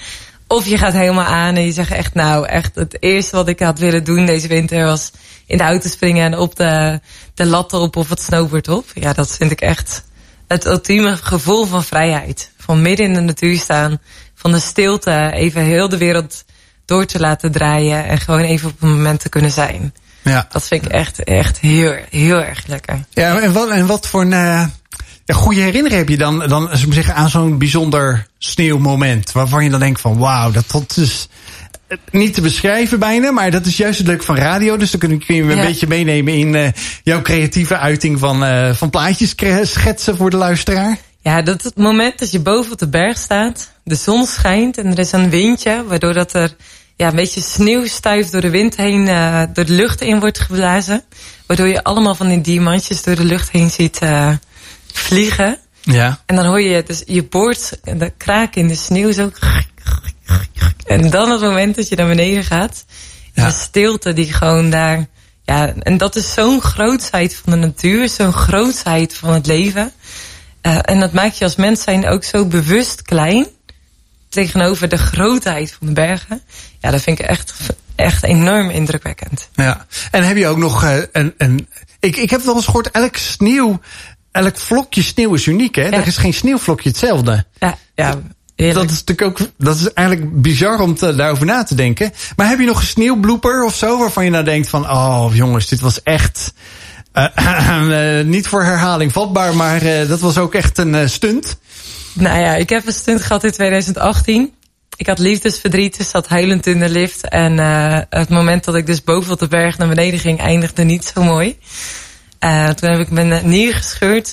Of 0.48 0.66
je 0.66 0.78
gaat 0.78 0.94
helemaal 0.94 1.26
aan 1.26 1.56
en 1.56 1.66
je 1.66 1.72
zegt 1.72 1.92
echt 1.92 2.14
nou, 2.14 2.46
echt 2.48 2.76
het 2.76 2.98
eerste 3.00 3.36
wat 3.36 3.48
ik 3.48 3.60
had 3.60 3.80
willen 3.80 4.04
doen 4.04 4.26
deze 4.26 4.48
winter 4.48 4.86
was 4.86 5.12
in 5.46 5.58
de 5.58 5.64
auto 5.64 5.90
springen 5.90 6.26
en 6.26 6.38
op 6.38 6.56
de, 6.56 7.00
de 7.34 7.46
lat 7.46 7.74
op 7.74 7.96
of 7.96 8.10
het 8.10 8.22
snowboard 8.22 8.68
op. 8.68 8.86
Ja, 8.94 9.14
dat 9.14 9.36
vind 9.36 9.52
ik 9.52 9.62
echt 9.62 10.04
het 10.48 10.66
ultieme 10.66 11.18
gevoel 11.18 11.66
van 11.66 11.84
vrijheid. 11.84 12.52
Van 12.70 12.82
midden 12.82 13.06
in 13.06 13.14
de 13.14 13.20
natuur 13.20 13.58
staan, 13.58 14.00
van 14.36 14.52
de 14.52 14.60
stilte, 14.60 15.30
even 15.34 15.62
heel 15.62 15.90
de 15.90 15.98
wereld 15.98 16.44
door 16.86 17.06
te 17.06 17.20
laten 17.20 17.52
draaien 17.52 18.06
en 18.06 18.20
gewoon 18.20 18.42
even 18.42 18.70
op 18.70 18.82
een 18.82 18.90
moment 18.90 19.20
te 19.20 19.30
kunnen 19.30 19.52
zijn. 19.52 19.94
Ja. 20.24 20.48
Dat 20.52 20.68
vind 20.68 20.86
ik 20.86 20.92
echt, 20.92 21.24
echt 21.24 21.60
heel, 21.60 21.96
heel 22.10 22.44
erg 22.44 22.64
lekker. 22.68 23.06
Ja, 23.10 23.40
en 23.40 23.54
wat, 23.54 23.70
en 23.70 23.86
wat 23.86 24.08
voor 24.08 24.22
een 24.22 24.34
eh, 24.34 24.66
ja, 25.26 25.34
goede 25.34 25.62
herinnering 25.62 26.00
heb 26.00 26.10
je 26.10 26.18
dan, 26.18 26.40
dan 26.40 26.70
zeggen, 26.90 27.16
aan 27.16 27.30
zo'n 27.30 27.58
bijzonder 27.58 28.28
sneeuwmoment? 28.38 29.32
Waarvan 29.32 29.64
je 29.64 29.70
dan 29.70 29.80
denkt 29.80 30.02
van 30.02 30.18
wauw, 30.18 30.52
dat, 30.52 30.66
dat 30.72 30.98
is 30.98 31.28
eh, 31.88 31.98
niet 32.12 32.34
te 32.34 32.42
beschrijven 32.42 33.00
bijna, 33.00 33.32
maar 33.32 33.52
dat 33.52 33.66
is 33.66 33.78
juist 33.78 33.98
het 33.98 34.08
leuke 34.08 34.26
van 34.26 34.36
radio. 34.36 34.78
Dus 34.78 34.92
dan 34.92 35.00
kun 35.00 35.36
je, 35.36 35.44
me 35.44 35.52
een 35.52 35.58
Ja. 35.58 35.66
beetje 35.66 35.88
meenemen 35.88 36.34
in 36.34 36.56
eh, 36.56 36.72
jouw 37.04 37.22
creatieve 37.22 37.78
uiting 37.78 38.20
van, 38.20 38.76
van 38.76 38.90
plaatjes 38.90 39.36
schetsen 39.64 40.18
voor 40.18 40.30
de 40.30 40.38
luisteraar. 40.38 40.98
Ja, 41.30 41.42
dat 41.42 41.62
het 41.62 41.78
moment 41.78 42.20
dat 42.20 42.32
je 42.32 42.40
boven 42.40 42.72
op 42.72 42.78
de 42.78 42.88
berg 42.88 43.18
staat, 43.18 43.72
de 43.84 43.96
zon 43.96 44.26
schijnt 44.26 44.78
en 44.78 44.92
er 44.92 45.00
is 45.00 45.12
een 45.12 45.30
windje, 45.30 45.84
waardoor 45.88 46.14
dat 46.14 46.34
er 46.34 46.56
ja, 46.96 47.08
een 47.08 47.16
beetje 47.16 47.42
sneeuwstuif 47.42 48.30
door 48.30 48.42
de 48.42 48.50
wind 48.50 48.76
heen, 48.76 49.08
eh, 49.08 49.44
door 49.54 49.66
de 49.66 49.74
lucht 49.74 50.02
in 50.02 50.20
wordt 50.20 50.40
geblazen. 50.40 51.04
Waardoor 51.46 51.68
je 51.68 51.84
allemaal 51.84 52.16
van 52.16 52.28
die 52.28 52.42
diamantjes 52.42 53.04
door 53.04 53.16
de 53.16 53.24
lucht 53.24 53.52
heen 53.52 53.70
ziet 53.70 53.98
eh, 53.98 54.32
vliegen. 54.94 55.58
Ja. 55.82 56.20
En 56.26 56.36
dan 56.36 56.46
hoor 56.46 56.62
je 56.62 56.84
dus 56.84 57.04
je 57.06 57.24
boord, 57.24 57.80
de 57.84 58.14
kraak 58.18 58.56
in 58.56 58.68
de 58.68 58.76
sneeuw 58.76 59.12
zo. 59.12 59.32
En 60.86 61.10
dan 61.10 61.32
het 61.32 61.42
moment 61.42 61.76
dat 61.76 61.90
je 61.90 61.96
naar 61.96 62.08
beneden 62.08 62.44
gaat. 62.44 62.86
En 63.34 63.44
Ja. 63.44 63.50
de 63.50 63.56
stilte 63.56 64.14
die 64.14 64.34
gewoon 64.34 64.70
daar. 64.70 65.08
Ja, 65.46 65.74
en 65.80 65.98
dat 65.98 66.16
is 66.16 66.34
zo'n 66.34 66.62
grootsheid 66.62 67.36
van 67.36 67.52
de 67.52 67.66
natuur, 67.66 68.10
zo'n 68.10 68.34
grootsheid 68.34 69.16
van 69.16 69.34
het 69.34 69.46
leven. 69.46 69.94
Eh, 70.62 70.80
en 70.82 71.00
dat 71.00 71.14
maakt 71.14 71.38
je 71.38 71.44
als 71.44 71.56
mens 71.56 71.84
zijn 71.84 72.08
ook 72.08 72.24
zo 72.24 72.46
bewust 72.46 73.02
klein. 73.02 73.48
Tegenover 74.30 74.90
de 74.90 74.98
grootheid 74.98 75.76
van 75.78 75.88
de 75.88 75.94
bergen. 75.94 76.42
Ja, 76.80 76.92
dat 76.92 77.02
vind 77.02 77.20
ik 77.20 77.26
echt, 77.26 77.54
echt 77.96 78.24
enorm 78.24 78.70
indrukwekkend. 78.70 79.50
Ja. 79.54 79.86
En 80.12 80.24
heb 80.24 80.38
je 80.38 80.48
ook 80.48 80.58
nog 80.58 80.84
eh, 80.84 80.98
een, 81.12 81.34
een 81.38 81.68
ik, 82.00 82.18
ik 82.18 82.30
heb 82.30 82.42
wel 82.42 82.56
eens 82.56 82.66
gehoord, 82.66 82.92
elk 82.92 83.16
sneeuw, 83.16 83.80
elk 84.32 84.58
vlokje 84.58 85.04
sneeuw 85.04 85.34
is 85.34 85.46
uniek, 85.46 85.76
hè? 85.76 85.84
Er 85.84 86.08
is 86.08 86.18
geen 86.18 86.34
sneeuwvlokje 86.34 86.90
hetzelfde. 86.90 87.46
Ja, 87.60 87.78
ja. 87.96 88.20
heerlijk. 88.56 88.88
Dat 88.88 88.98
is 88.98 89.04
natuurlijk 89.04 89.42
ook, 89.42 89.50
dat 89.58 89.76
is 89.76 89.94
eigenlijk 89.94 90.42
bizar 90.42 90.80
om 90.80 90.96
te, 90.96 91.16
daarover 91.16 91.46
na 91.46 91.64
te 91.64 91.76
denken. 91.76 92.14
Maar 92.36 92.50
heb 92.50 92.60
je 92.60 92.66
nog 92.66 92.80
een 92.80 92.88
sneeuwblooper 92.88 93.64
of 93.64 93.76
zo 93.76 93.98
waarvan 93.98 94.24
je 94.24 94.30
nou 94.30 94.44
denkt 94.44 94.70
van, 94.70 94.90
oh 94.90 95.30
jongens, 95.34 95.68
dit 95.68 95.80
was 95.80 96.04
echt 96.04 96.54
eh, 97.36 98.20
eh, 98.20 98.26
niet 98.26 98.48
voor 98.48 98.64
herhaling 98.64 99.12
vatbaar, 99.12 99.56
maar 99.56 99.82
eh, 99.82 100.08
dat 100.08 100.20
was 100.20 100.38
ook 100.38 100.54
echt 100.54 100.78
een 100.78 100.96
eh, 100.96 101.08
stunt. 101.08 101.58
Nou 102.14 102.40
ja, 102.40 102.56
ik 102.56 102.70
heb 102.70 102.88
een 102.88 102.94
stunt 102.94 103.22
gehad 103.22 103.44
in 103.44 103.52
2018. 103.52 104.54
Ik 104.96 105.08
had 105.08 105.20
liefdesverdriet, 105.20 105.98
dus 105.98 106.10
zat 106.10 106.28
huilend 106.28 106.68
in 106.68 106.80
de 106.80 106.90
lift. 106.90 107.28
En 107.28 107.58
het 108.10 108.30
moment 108.30 108.64
dat 108.64 108.76
ik 108.76 108.86
dus 108.86 109.04
boven 109.04 109.34
op 109.34 109.40
de 109.40 109.48
berg 109.48 109.78
naar 109.78 109.88
beneden 109.88 110.20
ging, 110.20 110.40
eindigde 110.40 110.84
niet 110.84 111.12
zo 111.14 111.24
mooi. 111.24 111.58
Toen 112.76 112.90
heb 112.90 113.00
ik 113.00 113.10
mijn 113.10 113.50
nier 113.50 113.74
gescheurd, 113.74 114.32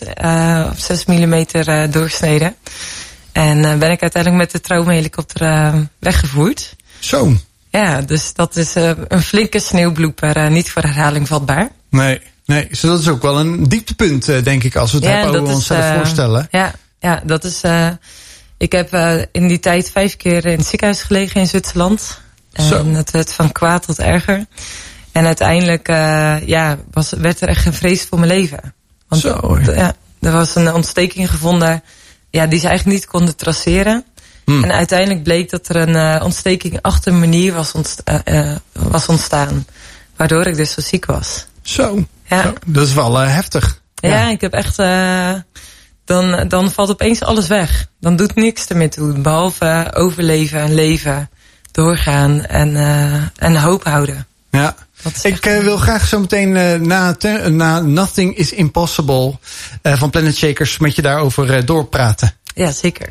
op 0.71 0.79
6 0.79 1.05
mm 1.05 1.45
doorsneden. 1.91 2.57
En 3.37 3.65
eh, 3.65 3.79
ben 3.79 3.91
ik 3.91 4.03
uiteindelijk 4.03 4.43
met 4.43 4.51
de 4.51 4.61
traumahelikopter 4.61 5.43
eh, 5.43 5.75
weggevoerd. 5.99 6.77
Zo. 6.99 7.33
Ja, 7.71 8.01
dus 8.01 8.33
dat 8.33 8.57
is 8.57 8.75
eh, 8.75 8.91
een 9.09 9.23
flinke 9.23 9.61
sneeuwblooper. 9.61 10.37
eh, 10.37 10.49
niet 10.49 10.71
voor 10.71 10.83
herhaling 10.83 11.29
vatbaar. 11.29 11.69
Nee, 11.91 12.21
nee. 12.47 12.69
Dus 12.69 12.81
dat 12.81 13.01
is 13.01 13.09
ook 13.09 13.23
wel 13.23 13.39
een 13.39 13.69
dieptepunt, 13.69 14.29
eh, 14.29 14.45
denk 14.45 14.65
ik, 14.65 14.77
als 14.77 14.93
we 14.93 14.99
het 14.99 15.07
hebben 15.07 15.41
over 15.41 15.55
onszelf 15.55 15.81
eh, 15.85 15.97
voorstellen. 15.97 16.49
Ja, 16.51 16.73
ja, 17.01 17.23
dat 17.25 17.45
is. 17.45 17.61
eh, 17.61 17.89
ik 18.57 18.73
heb 18.73 18.95
in 19.33 19.49
die 19.49 19.61
tijd 19.61 19.91
vijf 19.91 20.17
keer 20.17 20.47
in 20.47 20.59
het 20.59 20.67
ziekenhuis 20.67 21.03
gelegen 21.03 21.41
in 21.41 21.47
Zwitserland. 21.47 22.21
Zo. 22.53 22.79
En 22.79 22.95
het 22.95 23.11
werd 23.11 23.33
van 23.33 23.53
kwaad 23.53 23.87
tot 23.87 23.99
erger. 23.99 24.47
En 25.13 25.27
uiteindelijk 25.27 25.89
ja, 26.47 26.79
was, 26.91 27.11
werd 27.11 27.41
er 27.41 27.49
echt 27.49 27.67
een 27.67 27.75
vrees 27.75 28.03
voor 28.03 28.19
mijn 28.19 28.31
leven. 28.31 28.75
Want 29.09 29.23
Zo. 29.23 29.59
ja, 29.75 29.95
er 30.21 30.33
was 30.33 30.55
een 30.55 30.75
ontsteking 30.75 31.31
gevonden 31.31 31.83
ja, 32.31 32.47
die 32.47 32.61
ze 32.61 32.69
eigenlijk 32.69 32.99
niet 32.99 33.07
konden 33.07 33.37
traceren. 33.37 34.05
Hmm. 34.45 34.65
En 34.65 34.73
uiteindelijk 34.73 35.23
bleek 35.23 35.51
dat 35.51 35.69
er 35.69 35.77
een 35.77 35.97
eh, 35.97 36.25
ontsteking 36.25 36.79
achter 36.83 37.15
mijn 37.15 37.31
nier 37.31 37.55
was, 37.55 37.73
was 38.73 39.07
ontstaan. 39.07 39.67
Waardoor 40.17 40.47
ik 40.47 40.57
dus 40.57 40.71
zo 40.73 40.81
ziek 40.81 41.05
was. 41.05 41.47
Zo. 41.63 42.07
Ja. 42.29 42.43
Zo. 42.43 42.53
Dat 42.67 42.87
is 42.87 42.95
wel 42.95 43.21
eh, 43.21 43.35
heftig. 43.35 43.81
Ja, 43.95 44.29
ik 44.29 44.41
heb 44.41 44.53
echt. 44.53 44.79
eh, 44.79 45.33
dan, 46.05 46.49
dan 46.49 46.73
valt 46.73 46.91
opeens 46.91 47.23
alles 47.23 47.47
weg. 47.47 47.87
Dan 48.01 48.17
doet 48.17 48.35
niks 48.35 48.67
ermee 48.67 48.89
toe. 48.89 49.19
Behalve 49.19 49.91
overleven 49.95 50.61
en 50.61 50.75
leven. 50.75 51.31
Doorgaan 51.73 52.45
en, 52.45 52.77
eh, 52.77 53.23
en 53.37 53.57
hoop 53.57 53.85
houden. 53.85 54.27
Ja. 54.51 54.77
Ik 55.23 55.45
wil 55.45 55.77
graag 55.77 56.07
zo 56.07 56.21
meteen 56.21 56.53
na, 56.87 57.17
na 57.49 57.81
Nothing 57.81 58.37
is 58.37 58.53
Impossible 58.53 59.39
van 59.83 60.11
Planet 60.11 60.37
Shakers 60.37 60.79
met 60.79 60.95
je 60.97 61.03
daarover 61.03 61.67
doorpraten. 61.67 62.33
Ja, 62.55 62.73
zeker. 62.73 63.09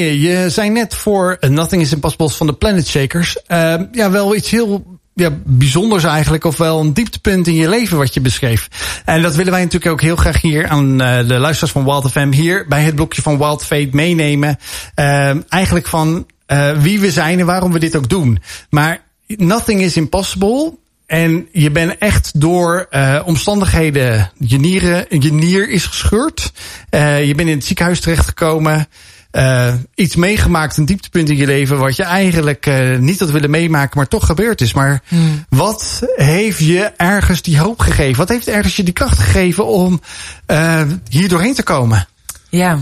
Je 0.00 0.50
zei 0.50 0.70
net 0.70 0.94
voor 0.94 1.36
eh, 1.40 1.50
Nothing 1.50 1.82
is 1.82 1.92
Impossible 1.92 2.30
van 2.30 2.46
de 2.46 2.52
Planet 2.52 2.86
Shakers. 2.86 3.42
eh, 3.46 3.74
ja, 3.92 4.10
wel 4.10 4.36
iets 4.36 4.50
heel 4.50 4.98
ja, 5.20 5.30
bijzonders 5.44 6.04
eigenlijk. 6.04 6.44
Of 6.44 6.56
wel 6.56 6.80
een 6.80 6.92
dieptepunt 6.92 7.46
in 7.46 7.54
je 7.54 7.68
leven 7.68 7.98
wat 7.98 8.14
je 8.14 8.20
beschreef. 8.20 8.68
En 9.04 9.22
dat 9.22 9.34
willen 9.34 9.52
wij 9.52 9.62
natuurlijk 9.62 9.92
ook 9.92 10.00
heel 10.00 10.16
graag 10.16 10.40
hier 10.40 10.68
aan 10.68 11.00
eh, 11.00 11.28
de 11.28 11.38
luisteraars 11.38 11.72
van 11.72 11.84
Wild 11.84 12.10
FM 12.10 12.32
hier 12.32 12.66
bij 12.68 12.82
het 12.82 12.94
blokje 12.94 13.22
van 13.22 13.38
Wild 13.38 13.64
Fate 13.64 13.88
meenemen. 13.92 14.58
Eh, 14.94 15.52
eigenlijk 15.52 15.86
van 15.86 16.26
eh, 16.46 16.72
wie 16.78 17.00
we 17.00 17.10
zijn 17.10 17.40
en 17.40 17.46
waarom 17.46 17.72
we 17.72 17.78
dit 17.78 17.96
ook 17.96 18.08
doen. 18.08 18.42
Maar 18.70 19.02
Nothing 19.26 19.80
is 19.80 19.96
Impossible. 19.96 20.78
En 21.06 21.48
je 21.52 21.70
bent 21.70 21.98
echt 21.98 22.40
door 22.40 22.88
omstandigheden, 23.24 24.30
je, 24.38 24.58
nieren, 24.58 25.06
je 25.08 25.32
nier 25.32 25.68
is 25.68 25.86
gescheurd. 25.86 26.52
Je 26.90 27.32
bent 27.36 27.48
in 27.48 27.56
het 27.56 27.64
ziekenhuis 27.64 28.00
terechtgekomen. 28.00 28.88
Uh, 29.32 29.74
iets 29.94 30.16
meegemaakt, 30.16 30.76
een 30.76 30.84
dieptepunt 30.84 31.28
in 31.28 31.36
je 31.36 31.46
leven, 31.46 31.78
wat 31.78 31.96
je 31.96 32.02
eigenlijk 32.02 32.66
uh, 32.66 32.98
niet 32.98 33.20
had 33.20 33.30
willen 33.30 33.50
meemaken, 33.50 33.96
maar 33.96 34.08
toch 34.08 34.26
gebeurd 34.26 34.60
is. 34.60 34.72
Maar 34.72 35.02
hmm. 35.08 35.44
wat 35.48 36.02
heeft 36.14 36.58
je 36.58 36.92
ergens 36.96 37.42
die 37.42 37.58
hoop 37.58 37.80
gegeven? 37.80 38.16
Wat 38.16 38.28
heeft 38.28 38.48
ergens 38.48 38.76
je 38.76 38.82
die 38.82 38.92
kracht 38.92 39.18
gegeven 39.18 39.66
om 39.66 40.00
uh, 40.46 40.82
hier 41.08 41.28
doorheen 41.28 41.54
te 41.54 41.62
komen? 41.62 42.08
Ja, 42.48 42.78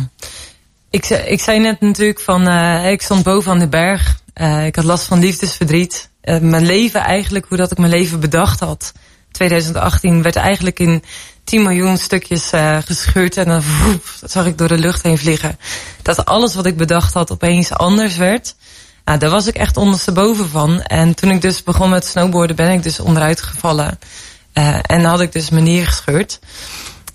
ik, 0.90 1.08
ik 1.08 1.40
zei 1.40 1.58
net 1.58 1.80
natuurlijk 1.80 2.20
van, 2.20 2.48
ik 2.84 3.02
stond 3.02 3.22
boven 3.22 3.52
aan 3.52 3.58
de 3.58 3.68
berg. 3.68 4.20
ik 4.64 4.76
had 4.76 4.84
last 4.84 5.04
van 5.04 5.18
liefdesverdriet. 5.18 6.10
mijn 6.22 6.66
leven 6.66 7.00
eigenlijk, 7.00 7.46
hoe 7.48 7.58
dat 7.58 7.70
ik 7.70 7.78
mijn 7.78 7.92
leven 7.92 8.20
bedacht 8.20 8.60
had. 8.60 8.92
2018 9.30 10.22
werd 10.22 10.36
eigenlijk 10.36 10.78
in 10.78 11.02
10 11.48 11.62
miljoen 11.62 11.96
stukjes 11.96 12.52
uh, 12.52 12.78
gescheurd 12.84 13.36
en 13.36 13.44
dan 13.44 13.62
dat 14.20 14.30
zag 14.30 14.46
ik 14.46 14.58
door 14.58 14.68
de 14.68 14.78
lucht 14.78 15.02
heen 15.02 15.18
vliegen. 15.18 15.58
Dat 16.02 16.24
alles 16.24 16.54
wat 16.54 16.66
ik 16.66 16.76
bedacht 16.76 17.14
had 17.14 17.30
opeens 17.30 17.72
anders 17.72 18.16
werd. 18.16 18.54
Nou, 19.04 19.18
daar 19.18 19.30
was 19.30 19.46
ik 19.46 19.54
echt 19.54 19.76
ondersteboven 19.76 20.48
van. 20.48 20.82
En 20.82 21.14
toen 21.14 21.30
ik 21.30 21.42
dus 21.42 21.62
begon 21.62 21.90
met 21.90 22.04
snowboarden 22.04 22.56
ben 22.56 22.70
ik 22.70 22.82
dus 22.82 23.00
onderuit 23.00 23.42
gevallen. 23.42 23.98
Uh, 24.54 24.78
en 24.82 25.04
had 25.04 25.20
ik 25.20 25.32
dus 25.32 25.50
mijn 25.50 25.64
nier 25.64 25.86
gescheurd. 25.86 26.38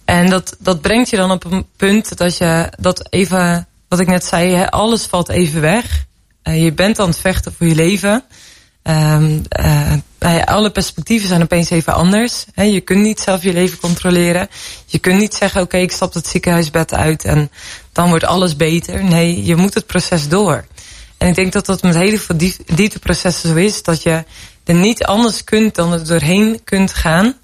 En 0.06 0.30
dat, 0.30 0.56
dat 0.60 0.82
brengt 0.82 1.10
je 1.10 1.18
dan 1.18 1.32
op 1.32 1.44
een 1.46 1.66
punt 1.78 2.18
dat 2.18 2.38
je 2.38 2.72
dat 2.80 3.12
even, 3.12 3.68
wat 3.88 4.00
ik 4.00 4.08
net 4.08 4.26
zei, 4.26 4.54
hè, 4.54 4.72
alles 4.72 5.06
valt 5.06 5.30
even 5.30 5.62
weg. 5.62 6.06
Uh, 6.44 6.64
je 6.64 6.74
bent 6.74 7.00
aan 7.00 7.08
het 7.08 7.20
vechten 7.20 7.54
voor 7.58 7.68
je 7.68 7.76
leven. 7.76 8.24
Um, 8.84 9.44
uh, 9.60 10.44
alle 10.46 10.70
perspectieven 10.70 11.28
zijn 11.28 11.42
opeens 11.42 11.70
even 11.70 11.94
anders. 11.94 12.46
Je 12.56 12.82
kunt 12.82 13.02
niet 13.02 13.20
zelf 13.20 13.44
je 13.44 13.54
leven 13.54 13.80
controleren. 13.80 14.48
Je 14.86 15.00
kunt 15.00 15.20
niet 15.20 15.34
zeggen, 15.34 15.62
oké, 15.62 15.78
ik 15.78 15.92
stap 15.92 16.14
het 16.14 16.28
ziekenhuisbed 16.28 16.94
uit 16.94 17.26
en 17.26 17.52
dan 17.92 18.10
wordt 18.10 18.26
alles 18.26 18.56
beter. 18.56 19.04
Nee, 19.04 19.44
je 19.44 19.56
moet 19.56 19.74
het 19.74 19.86
proces 19.86 20.28
door. 20.28 20.66
En 21.18 21.28
ik 21.28 21.36
denk 21.36 21.54
dat 21.54 21.66
dat 21.66 21.82
met 21.82 21.96
hele 21.96 22.20
veel 22.20 22.38
diepteprocessen 22.66 23.50
zo 23.50 23.56
is, 23.56 23.84
dat 23.84 24.04
je 24.04 24.24
er 24.64 24.76
niet 24.76 25.04
anders 25.04 25.44
kunt 25.44 25.76
dan 25.76 25.94
er 25.94 26.08
doorheen 26.08 26.62
kunt 26.64 26.94
gaan. 26.94 27.36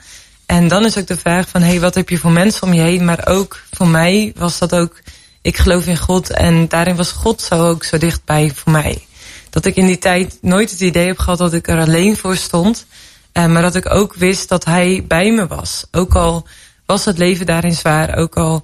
En 0.45 0.67
dan 0.67 0.85
is 0.85 0.97
ook 0.97 1.07
de 1.07 1.17
vraag 1.17 1.49
van, 1.49 1.61
hey, 1.61 1.79
wat 1.79 1.95
heb 1.95 2.09
je 2.09 2.17
voor 2.17 2.31
mensen 2.31 2.63
om 2.63 2.73
je 2.73 2.81
heen? 2.81 3.05
Maar 3.05 3.27
ook 3.27 3.59
voor 3.71 3.87
mij 3.87 4.33
was 4.35 4.57
dat 4.57 4.75
ook, 4.75 5.01
ik 5.41 5.57
geloof 5.57 5.85
in 5.85 5.97
God 5.97 6.29
en 6.29 6.67
daarin 6.67 6.95
was 6.95 7.11
God 7.11 7.41
zo 7.41 7.67
ook 7.67 7.83
zo 7.83 7.97
dichtbij 7.97 8.51
voor 8.55 8.71
mij 8.71 9.07
dat 9.49 9.65
ik 9.65 9.75
in 9.75 9.85
die 9.85 9.97
tijd 9.97 10.37
nooit 10.41 10.71
het 10.71 10.79
idee 10.79 11.07
heb 11.07 11.17
gehad 11.17 11.37
dat 11.37 11.53
ik 11.53 11.67
er 11.67 11.79
alleen 11.79 12.17
voor 12.17 12.35
stond. 12.35 12.85
Uh, 13.33 13.45
maar 13.45 13.61
dat 13.61 13.75
ik 13.75 13.93
ook 13.93 14.13
wist 14.13 14.49
dat 14.49 14.65
hij 14.65 15.05
bij 15.07 15.31
me 15.31 15.47
was. 15.47 15.85
Ook 15.91 16.15
al 16.15 16.47
was 16.85 17.05
het 17.05 17.17
leven 17.17 17.45
daarin 17.45 17.73
zwaar. 17.73 18.15
Ook 18.15 18.37
al 18.37 18.63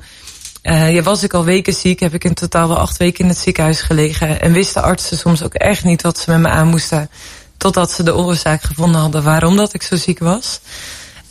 uh, 0.63 0.93
ja, 0.93 1.01
was 1.01 1.23
ik 1.23 1.33
al 1.33 1.43
weken 1.43 1.73
ziek. 1.73 1.99
Heb 1.99 2.13
ik 2.13 2.23
in 2.23 2.33
totaal 2.33 2.67
wel 2.67 2.79
acht 2.79 2.97
weken 2.97 3.23
in 3.23 3.29
het 3.29 3.37
ziekenhuis 3.37 3.81
gelegen. 3.81 4.41
En 4.41 4.53
wisten 4.53 4.83
artsen 4.83 5.17
soms 5.17 5.43
ook 5.43 5.53
echt 5.53 5.83
niet 5.83 6.01
wat 6.01 6.17
ze 6.17 6.31
met 6.31 6.39
me 6.39 6.47
aan 6.47 6.67
moesten. 6.67 7.09
Totdat 7.57 7.91
ze 7.91 8.03
de 8.03 8.15
oorzaak 8.15 8.61
gevonden 8.61 9.01
hadden 9.01 9.23
waarom 9.23 9.55
dat 9.57 9.73
ik 9.73 9.83
zo 9.83 9.95
ziek 9.95 10.19
was. 10.19 10.59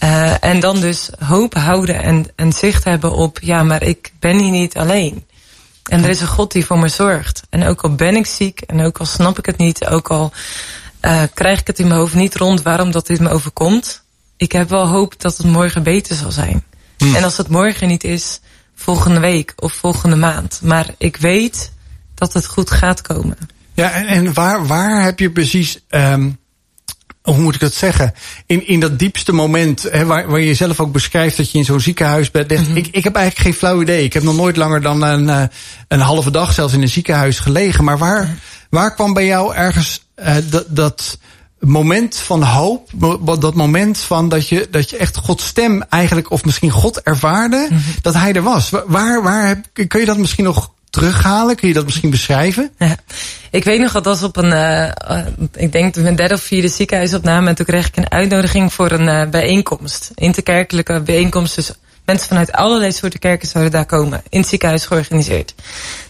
Uh, 0.02 0.44
en 0.44 0.60
dan 0.60 0.80
dus 0.80 1.10
hoop 1.18 1.54
houden 1.54 2.02
en, 2.02 2.26
en 2.36 2.52
zicht 2.52 2.84
hebben 2.84 3.12
op... 3.12 3.38
ja, 3.42 3.62
maar 3.62 3.82
ik 3.82 4.12
ben 4.18 4.38
hier 4.38 4.50
niet 4.50 4.76
alleen. 4.76 5.24
En 5.90 6.04
er 6.04 6.10
is 6.10 6.20
een 6.20 6.26
God 6.26 6.52
die 6.52 6.66
voor 6.66 6.78
me 6.78 6.88
zorgt. 6.88 7.42
En 7.50 7.64
ook 7.64 7.82
al 7.82 7.94
ben 7.94 8.16
ik 8.16 8.26
ziek 8.26 8.60
en 8.60 8.80
ook 8.80 8.98
al 8.98 9.06
snap 9.06 9.38
ik 9.38 9.46
het 9.46 9.56
niet, 9.56 9.86
ook 9.86 10.10
al 10.10 10.32
uh, 11.00 11.22
krijg 11.34 11.60
ik 11.60 11.66
het 11.66 11.78
in 11.78 11.86
mijn 11.86 11.98
hoofd 11.98 12.14
niet 12.14 12.34
rond 12.34 12.62
waarom 12.62 12.90
dat 12.90 13.06
dit 13.06 13.20
me 13.20 13.30
overkomt. 13.30 14.04
Ik 14.36 14.52
heb 14.52 14.68
wel 14.68 14.86
hoop 14.86 15.20
dat 15.20 15.36
het 15.36 15.46
morgen 15.46 15.82
beter 15.82 16.16
zal 16.16 16.30
zijn. 16.30 16.64
Hmm. 16.96 17.14
En 17.14 17.24
als 17.24 17.36
het 17.36 17.48
morgen 17.48 17.88
niet 17.88 18.04
is, 18.04 18.40
volgende 18.74 19.20
week 19.20 19.52
of 19.56 19.72
volgende 19.72 20.16
maand. 20.16 20.60
Maar 20.62 20.86
ik 20.98 21.16
weet 21.16 21.72
dat 22.14 22.32
het 22.32 22.46
goed 22.46 22.70
gaat 22.70 23.02
komen. 23.02 23.38
Ja, 23.74 23.90
en, 23.90 24.06
en 24.06 24.34
waar, 24.34 24.66
waar 24.66 25.02
heb 25.02 25.18
je 25.18 25.30
precies 25.30 25.80
um, 25.90 26.38
hoe 27.32 27.38
moet 27.38 27.54
ik 27.54 27.60
dat 27.60 27.74
zeggen? 27.74 28.14
In, 28.46 28.66
in 28.66 28.80
dat 28.80 28.98
diepste 28.98 29.32
moment, 29.32 29.82
hè, 29.82 30.06
waar, 30.06 30.28
waar 30.28 30.40
je 30.40 30.54
zelf 30.54 30.80
ook 30.80 30.92
beschrijft 30.92 31.36
dat 31.36 31.50
je 31.50 31.58
in 31.58 31.64
zo'n 31.64 31.80
ziekenhuis 31.80 32.30
bent. 32.30 32.50
Mm 32.50 32.56
-hmm. 32.56 32.76
ik, 32.76 32.86
ik 32.86 33.04
heb 33.04 33.14
eigenlijk 33.14 33.46
geen 33.46 33.58
flauw 33.58 33.82
idee. 33.82 34.04
Ik 34.04 34.12
heb 34.12 34.22
nog 34.22 34.36
nooit 34.36 34.56
langer 34.56 34.82
dan 34.82 35.02
een, 35.02 35.50
een 35.88 36.00
halve 36.00 36.30
dag 36.30 36.52
zelfs 36.52 36.72
in 36.72 36.82
een 36.82 36.88
ziekenhuis 36.88 37.38
gelegen. 37.38 37.84
Maar 37.84 37.98
waar, 37.98 38.38
waar 38.70 38.94
kwam 38.94 39.12
bij 39.12 39.26
jou 39.26 39.54
ergens 39.54 40.04
uh, 40.16 40.34
dat, 40.50 40.64
dat 40.68 41.18
moment 41.58 42.16
van 42.16 42.42
hoop, 42.42 42.90
dat 43.40 43.54
moment 43.54 43.98
van 43.98 44.28
dat 44.28 44.48
je, 44.48 44.68
dat 44.70 44.90
je 44.90 44.96
echt 44.96 45.16
Gods 45.16 45.46
stem 45.46 45.82
eigenlijk, 45.82 46.30
of 46.30 46.44
misschien 46.44 46.70
God 46.70 47.02
ervaarde, 47.02 47.66
mm 47.70 47.76
-hmm. 47.76 47.94
dat 48.02 48.14
hij 48.14 48.32
er 48.32 48.42
was? 48.42 48.70
Waar, 48.86 49.22
waar 49.22 49.46
heb, 49.46 49.88
kun 49.88 50.00
je 50.00 50.06
dat 50.06 50.18
misschien 50.18 50.44
nog 50.44 50.72
terughalen? 50.94 51.56
Kun 51.56 51.68
je 51.68 51.74
dat 51.74 51.84
misschien 51.84 52.10
beschrijven? 52.10 52.70
Ja. 52.78 52.96
Ik 53.50 53.64
weet 53.64 53.80
nog 53.80 53.92
dat 53.92 54.04
was 54.04 54.22
op 54.22 54.36
een, 54.36 54.52
uh, 54.52 54.88
uh, 55.10 55.26
ik 55.52 55.72
denk 55.72 55.96
mijn 55.96 56.16
derde 56.16 56.34
of 56.34 56.42
vierde 56.42 56.68
ziekenhuisopname. 56.68 57.48
En 57.48 57.54
toen 57.54 57.66
kreeg 57.66 57.86
ik 57.86 57.96
een 57.96 58.10
uitnodiging 58.10 58.72
voor 58.72 58.90
een 58.90 59.08
uh, 59.08 59.30
bijeenkomst. 59.30 60.10
Interkerkelijke 60.14 61.00
bijeenkomst. 61.00 61.54
Dus 61.54 61.72
mensen 62.04 62.28
vanuit 62.28 62.52
allerlei 62.52 62.92
soorten 62.92 63.20
kerken 63.20 63.48
zouden 63.48 63.72
daar 63.72 63.86
komen. 63.86 64.22
In 64.28 64.40
het 64.40 64.48
ziekenhuis 64.48 64.86
georganiseerd. 64.86 65.54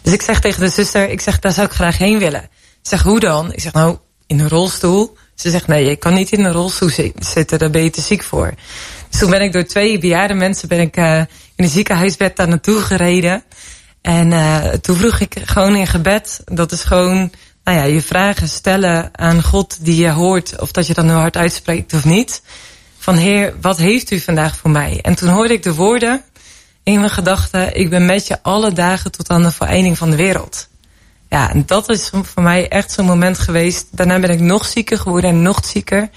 Dus 0.02 0.12
ik 0.12 0.22
zeg 0.22 0.40
tegen 0.40 0.60
de 0.60 0.68
zuster, 0.68 1.10
ik 1.10 1.20
zeg, 1.20 1.38
daar 1.38 1.52
zou 1.52 1.66
ik 1.66 1.72
graag 1.72 1.98
heen 1.98 2.18
willen. 2.18 2.48
Ze 2.60 2.88
zegt, 2.88 3.04
hoe 3.04 3.20
dan? 3.20 3.52
Ik 3.52 3.60
zeg, 3.60 3.72
nou, 3.72 3.96
in 4.26 4.40
een 4.40 4.48
rolstoel. 4.48 5.16
Ze 5.34 5.50
zegt, 5.50 5.66
nee, 5.66 5.84
je 5.84 5.96
kan 5.96 6.14
niet 6.14 6.32
in 6.32 6.44
een 6.44 6.52
rolstoel 6.52 6.90
zitten, 7.18 7.58
daar 7.58 7.70
ben 7.70 7.82
je 7.82 7.90
te 7.90 8.00
ziek 8.00 8.22
voor. 8.22 8.54
Dus 9.10 9.20
toen 9.20 9.30
ben 9.30 9.42
ik 9.42 9.52
door 9.52 9.64
twee 9.64 9.98
bejaarde 9.98 10.34
mensen 10.34 10.68
ben 10.68 10.80
ik, 10.80 10.96
in 10.96 11.64
een 11.64 11.68
ziekenhuisbed 11.68 12.36
daar 12.36 12.48
naartoe 12.48 12.80
gereden. 12.80 13.44
En 14.04 14.30
uh, 14.30 14.66
toen 14.68 14.96
vroeg 14.96 15.20
ik 15.20 15.36
gewoon 15.44 15.76
in 15.76 15.86
gebed, 15.86 16.40
dat 16.44 16.72
is 16.72 16.82
gewoon, 16.82 17.30
nou 17.64 17.78
ja, 17.78 17.84
je 17.84 18.02
vragen 18.02 18.48
stellen 18.48 19.10
aan 19.12 19.42
God 19.42 19.76
die 19.80 19.96
je 19.96 20.10
hoort, 20.10 20.60
of 20.60 20.72
dat 20.72 20.86
je 20.86 20.94
dan 20.94 21.08
heel 21.08 21.18
hard 21.18 21.36
uitspreekt 21.36 21.92
of 21.92 22.04
niet. 22.04 22.42
Van 22.98 23.16
Heer, 23.16 23.54
wat 23.60 23.78
heeft 23.78 24.10
u 24.10 24.20
vandaag 24.20 24.56
voor 24.56 24.70
mij? 24.70 24.98
En 25.02 25.14
toen 25.14 25.28
hoorde 25.28 25.54
ik 25.54 25.62
de 25.62 25.74
woorden 25.74 26.22
in 26.82 26.98
mijn 26.98 27.10
gedachten, 27.10 27.76
ik 27.76 27.90
ben 27.90 28.06
met 28.06 28.26
je 28.26 28.42
alle 28.42 28.72
dagen 28.72 29.10
tot 29.10 29.30
aan 29.30 29.42
de 29.42 29.50
vereniging 29.50 29.98
van 29.98 30.10
de 30.10 30.16
wereld. 30.16 30.68
Ja, 31.28 31.50
en 31.50 31.62
dat 31.66 31.88
is 31.88 32.10
voor 32.22 32.42
mij 32.42 32.68
echt 32.68 32.92
zo'n 32.92 33.06
moment 33.06 33.38
geweest. 33.38 33.86
Daarna 33.90 34.18
ben 34.18 34.30
ik 34.30 34.40
nog 34.40 34.66
zieker 34.66 34.98
geworden 34.98 35.30
en 35.30 35.42
nog 35.42 35.64
zieker. 35.64 36.08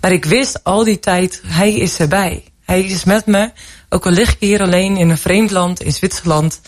Maar 0.00 0.12
ik 0.12 0.24
wist 0.24 0.64
al 0.64 0.84
die 0.84 1.00
tijd, 1.00 1.42
hij 1.46 1.74
is 1.74 1.98
erbij. 1.98 2.44
Hij 2.64 2.84
is 2.84 3.04
met 3.04 3.26
me. 3.26 3.50
Ook 3.88 4.06
al 4.06 4.12
lig 4.12 4.32
ik 4.32 4.40
hier 4.40 4.62
alleen 4.62 4.96
in 4.96 5.10
een 5.10 5.18
vreemd 5.18 5.50
land, 5.50 5.82
in 5.82 5.92
Zwitserland. 5.92 6.60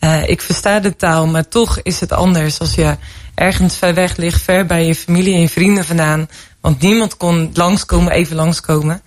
Uh, 0.00 0.28
ik 0.28 0.40
versta 0.40 0.80
de 0.80 0.96
taal, 0.96 1.26
maar 1.26 1.48
toch 1.48 1.80
is 1.82 2.00
het 2.00 2.12
anders 2.12 2.58
als 2.58 2.74
je 2.74 2.96
ergens 3.34 3.76
ver 3.76 3.94
weg 3.94 4.16
ligt, 4.16 4.42
ver 4.42 4.66
bij 4.66 4.86
je 4.86 4.94
familie 4.94 5.34
en 5.34 5.40
je 5.40 5.48
vrienden 5.48 5.84
vandaan. 5.84 6.28
Want 6.60 6.80
niemand 6.80 7.16
kon 7.16 7.50
langskomen, 7.52 8.12
even 8.12 8.36
langskomen. 8.36 9.02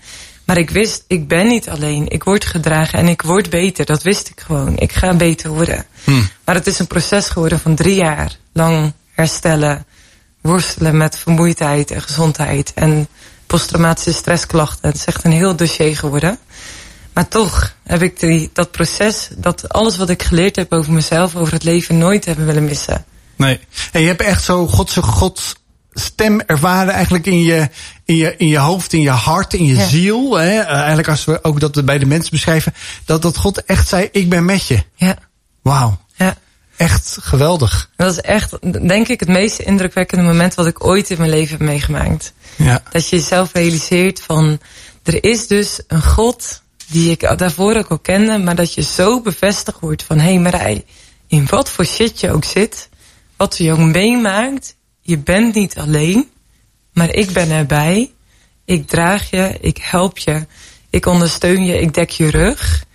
Maar 0.46 0.58
ik 0.58 0.70
wist, 0.70 1.04
ik 1.08 1.28
ben 1.28 1.48
niet 1.48 1.70
alleen. 1.70 2.10
Ik 2.10 2.24
word 2.24 2.46
gedragen 2.46 3.00
en 3.00 3.08
ik 3.08 3.22
word 3.22 3.50
beter. 3.50 3.86
Dat 3.86 4.04
wist 4.04 4.30
ik 4.30 4.42
gewoon. 4.42 4.78
Ik 4.78 4.92
ga 4.92 5.14
beter 5.14 5.50
worden. 5.50 5.86
Hmm. 6.04 6.28
Maar 6.46 6.56
het 6.56 6.68
is 6.68 6.80
een 6.80 6.88
proces 6.88 7.28
geworden 7.28 7.60
van 7.60 7.76
drie 7.76 7.96
jaar 7.96 8.38
lang 8.54 8.94
herstellen, 9.12 9.86
worstelen 10.42 10.98
met 10.98 11.18
vermoeidheid 11.18 11.92
en 11.92 12.02
gezondheid 12.02 12.72
en 12.76 13.08
posttraumatische 13.48 14.14
stressklachten. 14.14 14.90
Het 14.90 14.98
is 14.98 15.06
echt 15.06 15.24
een 15.24 15.32
heel 15.32 15.56
dossier 15.56 15.98
geworden. 15.98 16.40
Maar 17.14 17.28
toch 17.28 17.76
heb 17.84 18.02
ik 18.02 18.20
die, 18.20 18.50
dat 18.54 18.72
proces, 18.72 19.30
dat 19.36 19.70
alles 19.70 19.98
wat 19.98 20.10
ik 20.10 20.24
geleerd 20.24 20.56
heb 20.56 20.74
over 20.74 20.94
mezelf, 20.94 21.36
over 21.36 21.54
het 21.54 21.64
leven, 21.64 21.98
nooit 21.98 22.26
hebben 22.26 22.46
willen 22.46 22.66
missen. 22.66 23.06
Nee. 23.36 23.60
En 23.92 24.02
je 24.02 24.08
hebt 24.08 24.22
echt 24.22 24.44
zo 24.44 24.68
Godse 24.68 25.02
God 25.02 25.56
stem 25.94 26.42
ervaren 26.42 26.94
eigenlijk 26.94 27.26
in 27.26 27.42
je, 27.42 27.70
in 28.06 28.16
je, 28.16 28.38
in 28.38 28.48
je 28.48 28.58
hoofd, 28.58 28.94
in 28.94 29.02
je 29.02 29.10
hart, 29.10 29.54
in 29.54 29.66
je 29.66 29.76
ja. 29.76 29.88
ziel. 29.88 30.38
Hè? 30.38 30.60
Uh, 30.60 30.70
eigenlijk 30.70 31.08
als 31.08 31.26
we 31.26 31.44
ook 31.44 31.60
dat 31.60 31.86
bij 31.86 31.98
de 31.98 32.06
mensen 32.06 32.32
beschrijven, 32.32 32.74
dat, 33.06 33.22
dat 33.22 33.38
God 33.38 33.66
echt 33.66 33.88
zei, 33.88 34.10
ik 34.12 34.30
ben 34.30 34.46
met 34.46 34.68
je. 34.68 34.84
Ja. 34.96 35.18
Wauw. 35.62 35.98
Ja. 36.16 36.38
Echt 36.78 37.18
geweldig. 37.22 37.90
Dat 37.96 38.12
is 38.12 38.22
echt, 38.22 38.58
denk 38.88 39.08
ik, 39.08 39.20
het 39.20 39.30
meest 39.30 39.60
indrukwekkende 39.60 40.24
moment 40.24 40.56
wat 40.56 40.68
ik 40.68 40.86
ooit 40.86 41.10
in 41.10 41.18
mijn 41.18 41.30
leven 41.30 41.58
heb 41.58 41.68
meegemaakt. 41.68 42.34
Ja. 42.56 42.82
Dat 42.92 43.10
je 43.10 43.16
jezelf 43.16 43.54
realiseert 43.54 44.22
van, 44.22 44.60
er 45.04 45.24
is 45.24 45.48
dus 45.48 45.82
een 45.88 46.04
God 46.04 46.62
die 46.94 47.12
ik 47.12 47.38
daarvoor 47.38 47.76
ook 47.76 47.88
al 47.88 48.00
kende, 48.00 48.38
maar 48.38 48.56
dat 48.56 48.74
je 48.74 48.82
zo 48.82 49.22
bevestigd 49.22 49.80
wordt 49.80 50.04
van 50.04 50.18
hé 50.20 50.24
hey 50.24 50.40
Marij, 50.40 50.86
in 51.28 51.46
wat 51.50 51.70
voor 51.70 51.86
shit 51.86 52.20
je 52.20 52.32
ook 52.32 52.44
zit, 52.44 52.90
wat 53.38 53.58
je 53.58 53.72
ook 53.72 53.78
meemaakt, 53.78 54.76
je 55.02 55.18
bent 55.18 55.56
niet 55.56 55.78
alleen, 55.78 56.30
maar 56.92 57.14
ik 57.14 57.32
ben 57.32 57.52
erbij. 57.52 58.12
Ik 58.66 58.88
draag 58.88 59.30
je, 59.30 59.58
ik 59.62 59.78
help 59.78 60.18
je, 60.18 60.48
ik 60.90 61.06
ondersteun 61.06 61.66
je, 61.66 61.80
ik 61.80 61.94
dek 61.94 62.10
je 62.10 62.30
rug. 62.30 62.86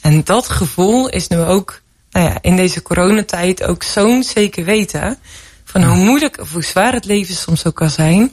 En 0.00 0.24
dat 0.24 0.48
gevoel 0.48 1.08
is 1.08 1.28
nu 1.28 1.38
ook 1.38 1.80
nou 2.10 2.26
ja, 2.26 2.38
in 2.40 2.56
deze 2.56 2.82
coronatijd 2.82 3.62
ook 3.62 3.82
zo'n 3.82 4.22
zeker 4.22 4.64
weten. 4.64 5.18
Van 5.64 5.84
hoe 5.84 5.96
moeilijk 5.96 6.40
of 6.40 6.52
hoe 6.52 6.64
zwaar 6.64 6.92
het 6.92 7.04
leven 7.04 7.34
soms 7.34 7.66
ook 7.66 7.74
kan 7.74 7.90
zijn. 7.90 8.32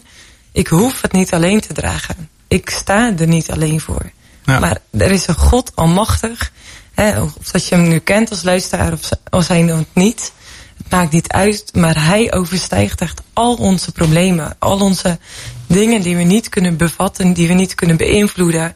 Ik 0.51 0.67
hoef 0.67 1.01
het 1.01 1.11
niet 1.11 1.33
alleen 1.33 1.59
te 1.61 1.73
dragen. 1.73 2.29
Ik 2.47 2.69
sta 2.69 3.13
er 3.17 3.27
niet 3.27 3.51
alleen 3.51 3.79
voor. 3.79 4.11
Ja. 4.47 4.59
Maar 4.59 4.77
er 4.91 5.11
is 5.11 5.27
een 5.27 5.35
God 5.35 5.71
almachtig. 5.75 6.51
Hè, 6.93 7.21
of 7.21 7.51
dat 7.51 7.67
je 7.67 7.75
hem 7.75 7.87
nu 7.87 7.99
kent 7.99 8.29
als 8.29 8.43
luisteraar 8.43 8.93
of, 8.93 9.09
als 9.29 9.47
hij 9.47 9.61
nog 9.61 9.85
niet. 9.93 10.31
Het 10.77 10.91
maakt 10.91 11.11
niet 11.11 11.27
uit. 11.27 11.75
Maar 11.75 12.05
hij 12.05 12.33
overstijgt 12.33 13.01
echt 13.01 13.21
al 13.33 13.55
onze 13.55 13.91
problemen. 13.91 14.55
Al 14.59 14.79
onze 14.79 15.19
dingen 15.67 16.01
die 16.01 16.15
we 16.15 16.23
niet 16.23 16.49
kunnen 16.49 16.77
bevatten. 16.77 17.33
Die 17.33 17.47
we 17.47 17.53
niet 17.53 17.75
kunnen 17.75 17.97
beïnvloeden. 17.97 18.75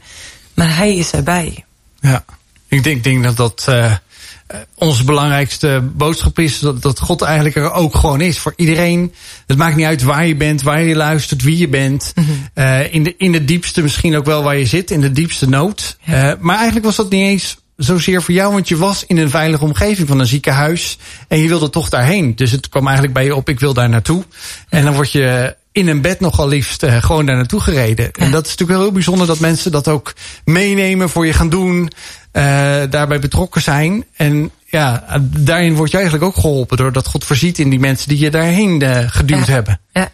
Maar 0.53 0.75
hij 0.75 0.95
is 0.95 1.11
erbij. 1.11 1.65
Ja, 1.99 2.25
ik 2.67 2.83
denk, 2.83 3.03
denk 3.03 3.23
dat 3.23 3.37
dat 3.37 3.65
eh, 3.67 3.95
onze 4.75 5.03
belangrijkste 5.03 5.81
boodschap 5.93 6.39
is. 6.39 6.59
Dat, 6.59 6.81
dat 6.81 6.99
God 6.99 7.21
eigenlijk 7.21 7.55
er 7.55 7.71
ook 7.71 7.95
gewoon 7.95 8.21
is 8.21 8.39
voor 8.39 8.53
iedereen. 8.55 9.13
Het 9.47 9.57
maakt 9.57 9.75
niet 9.75 9.85
uit 9.85 10.03
waar 10.03 10.27
je 10.27 10.35
bent, 10.35 10.61
waar 10.61 10.81
je 10.81 10.95
luistert, 10.95 11.41
wie 11.41 11.57
je 11.57 11.67
bent. 11.67 12.13
Eh, 12.53 12.93
in, 12.93 13.03
de, 13.03 13.13
in 13.17 13.31
de 13.31 13.45
diepste 13.45 13.81
misschien 13.81 14.17
ook 14.17 14.25
wel 14.25 14.43
waar 14.43 14.57
je 14.57 14.65
zit, 14.65 14.91
in 14.91 15.01
de 15.01 15.11
diepste 15.11 15.49
nood. 15.49 15.97
Ja. 16.03 16.31
Eh, 16.31 16.37
maar 16.39 16.55
eigenlijk 16.55 16.85
was 16.85 16.95
dat 16.95 17.09
niet 17.09 17.21
eens 17.21 17.57
zozeer 17.75 18.21
voor 18.21 18.33
jou, 18.33 18.53
want 18.53 18.67
je 18.67 18.77
was 18.77 19.05
in 19.05 19.17
een 19.17 19.29
veilige 19.29 19.63
omgeving 19.63 20.07
van 20.07 20.19
een 20.19 20.25
ziekenhuis. 20.25 20.97
En 21.27 21.39
je 21.39 21.47
wilde 21.47 21.69
toch 21.69 21.89
daarheen. 21.89 22.35
Dus 22.35 22.51
het 22.51 22.69
kwam 22.69 22.83
eigenlijk 22.83 23.13
bij 23.13 23.25
je 23.25 23.35
op, 23.35 23.49
ik 23.49 23.59
wil 23.59 23.73
daar 23.73 23.89
naartoe. 23.89 24.23
En 24.69 24.83
dan 24.83 24.93
word 24.93 25.11
je 25.11 25.55
in 25.71 25.87
een 25.87 26.01
bed 26.01 26.19
nogal 26.19 26.47
liefst 26.47 26.83
eh, 26.83 27.03
gewoon 27.03 27.25
daar 27.25 27.35
naartoe 27.35 27.59
gereden. 27.61 28.11
En 28.11 28.31
dat 28.31 28.43
is 28.45 28.49
natuurlijk 28.49 28.69
wel 28.69 28.81
heel 28.81 28.91
bijzonder 28.91 29.27
dat 29.27 29.39
mensen 29.39 29.71
dat 29.71 29.87
ook 29.87 30.13
meenemen, 30.45 31.09
voor 31.09 31.25
je 31.25 31.33
gaan 31.33 31.49
doen, 31.49 31.91
eh, 32.31 32.43
daarbij 32.89 33.19
betrokken 33.19 33.61
zijn. 33.61 34.05
En 34.15 34.51
ja, 34.65 35.05
daarin 35.21 35.75
word 35.75 35.91
je 35.91 35.97
eigenlijk 35.97 36.25
ook 36.25 36.35
geholpen 36.35 36.77
doordat 36.77 37.07
God 37.07 37.23
voorziet 37.25 37.59
in 37.59 37.69
die 37.69 37.79
mensen 37.79 38.09
die 38.09 38.19
je 38.19 38.29
daarheen 38.29 38.81
eh, 38.81 39.03
geduwd 39.07 39.45
Ja. 39.47 39.53
hebben. 39.53 39.79
Ja. 39.93 40.11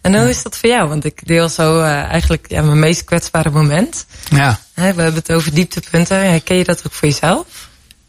En 0.00 0.18
hoe 0.18 0.28
is 0.28 0.42
dat 0.42 0.56
voor 0.58 0.68
jou? 0.68 0.88
Want 0.88 1.04
ik 1.04 1.26
deel 1.26 1.48
zo 1.48 1.80
eigenlijk 1.82 2.44
ja, 2.48 2.62
mijn 2.62 2.78
meest 2.78 3.04
kwetsbare 3.04 3.50
moment. 3.50 4.06
Ja. 4.30 4.58
We 4.74 4.82
hebben 4.82 5.14
het 5.14 5.32
over 5.32 5.54
dieptepunten. 5.54 6.30
Herken 6.30 6.56
je 6.56 6.64
dat 6.64 6.82
ook 6.86 6.92
voor 6.92 7.08
jezelf? 7.08 7.46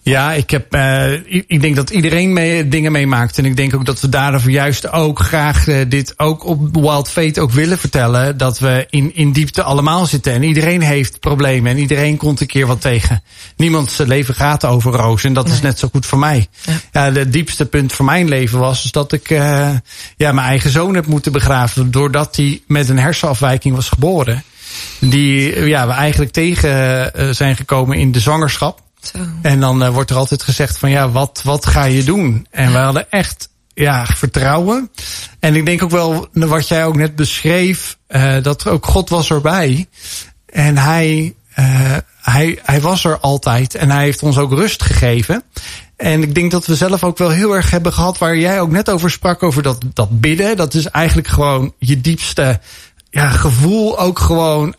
Ja, 0.06 0.34
ik, 0.34 0.50
heb, 0.50 0.74
eh, 0.74 1.14
ik, 1.48 1.62
denk 1.62 1.76
dat 1.76 1.90
iedereen 1.90 2.34
mee, 2.34 2.68
dingen 2.68 2.92
meemaakt. 2.92 3.38
En 3.38 3.46
ik 3.46 3.56
denk 3.56 3.76
ook 3.76 3.86
dat 3.86 4.02
we 4.02 4.10
daarover 4.10 4.50
juist 4.50 4.92
ook 4.92 5.20
graag 5.20 5.68
eh, 5.68 5.80
dit 5.88 6.14
ook 6.20 6.46
op 6.46 6.76
Wild 6.76 7.10
Fate 7.10 7.42
ook 7.42 7.52
willen 7.52 7.78
vertellen. 7.78 8.38
Dat 8.38 8.60
we 8.60 8.86
in, 8.90 9.16
in 9.16 9.32
diepte 9.32 9.64
allemaal 9.64 10.06
zitten. 10.06 10.34
En 10.34 10.44
iedereen 10.44 10.82
heeft 10.82 11.20
problemen. 11.20 11.72
En 11.72 11.78
iedereen 11.78 12.18
komt 12.18 12.42
een 12.42 12.48
keer 12.48 12.68
wat 12.68 12.82
tegen. 12.82 13.24
Niemands 13.56 13.98
leven 13.98 14.36
gaat 14.36 14.66
over 14.66 14.92
roos. 14.92 15.24
En 15.24 15.34
dat 15.34 15.50
is 15.50 15.62
net 15.62 15.80
zo 15.80 15.88
goed 15.92 16.06
voor 16.06 16.20
mij. 16.20 16.48
Ja. 16.92 17.12
de 17.12 17.30
diepste 17.30 17.66
punt 17.66 17.94
voor 17.94 18.06
mijn 18.06 18.28
leven 18.28 18.60
was 18.60 18.82
dus 18.82 18.92
dat 18.92 19.12
ik 19.12 19.30
eh, 19.30 19.70
ja, 20.18 20.32
mijn 20.32 20.48
eigen 20.48 20.70
zoon 20.70 20.96
heb 20.96 21.06
moeten 21.06 21.32
begraven. 21.32 21.92
Doordat 21.92 22.36
hij 22.36 22.62
met 22.68 22.90
een 22.90 23.00
hersenafwijking 23.00 23.76
was 23.76 23.90
geboren. 23.90 24.44
Die 25.00 25.66
ja, 25.66 25.88
we 25.88 25.94
eigenlijk 25.94 26.32
tegen 26.32 27.36
zijn 27.36 27.56
gekomen 27.56 27.98
in 27.98 28.12
de 28.12 28.20
zwangerschap. 28.20 28.84
En 29.42 29.60
dan 29.60 29.84
eh, 29.84 29.90
wordt 29.90 30.10
er 30.10 30.18
altijd 30.18 30.44
gezegd 30.44 30.78
van 30.78 30.90
ja, 30.90 31.10
wat, 31.10 31.42
wat 31.44 31.66
ga 31.66 31.84
je 31.84 32.04
doen? 32.04 32.48
En 32.52 32.72
we 32.72 32.78
hadden 32.78 33.12
echt 33.12 33.50
ja, 33.74 34.06
vertrouwen. 34.06 34.92
En 35.40 35.56
ik 35.56 35.66
denk 35.66 35.84
ook 35.84 35.90
wel, 35.90 36.28
wat 36.34 36.68
jij 36.68 36.86
ook 36.86 36.96
net 36.96 37.16
beschreef, 37.16 37.98
eh, 38.08 38.44
dat 38.44 38.68
ook 38.68 38.86
God 38.86 39.10
was 39.10 39.30
erbij. 39.30 39.88
En 40.46 40.78
hij, 40.78 41.36
eh, 41.54 41.98
hij, 42.22 42.60
hij 42.64 42.82
was 42.82 43.04
er 43.04 43.20
altijd. 43.20 43.76
En 43.76 43.92
hij 43.92 44.04
heeft 44.04 44.24
ons 44.24 44.38
ook 44.38 44.52
rust 44.52 44.84
gegeven. 44.84 45.44
En 45.96 46.22
ik 46.22 46.36
denk 46.36 46.52
dat 46.52 46.66
we 46.66 46.76
zelf 46.76 47.04
ook 47.04 47.18
wel 47.18 47.30
heel 47.30 47.56
erg 47.56 47.72
hebben 47.72 47.94
gehad, 47.94 48.18
waar 48.18 48.38
jij 48.38 48.62
ook 48.62 48.72
net 48.72 48.90
over 48.90 49.12
sprak, 49.12 49.44
over 49.44 49.64
dat, 49.64 49.84
dat 49.94 50.20
bidden. 50.20 50.58
Dat 50.58 50.74
is 50.74 50.86
eigenlijk 50.86 51.28
gewoon 51.28 51.74
je 51.80 52.02
diepste 52.02 52.60
ja, 53.10 53.30
gevoel 53.30 54.00
ook 54.00 54.20
gewoon 54.20 54.76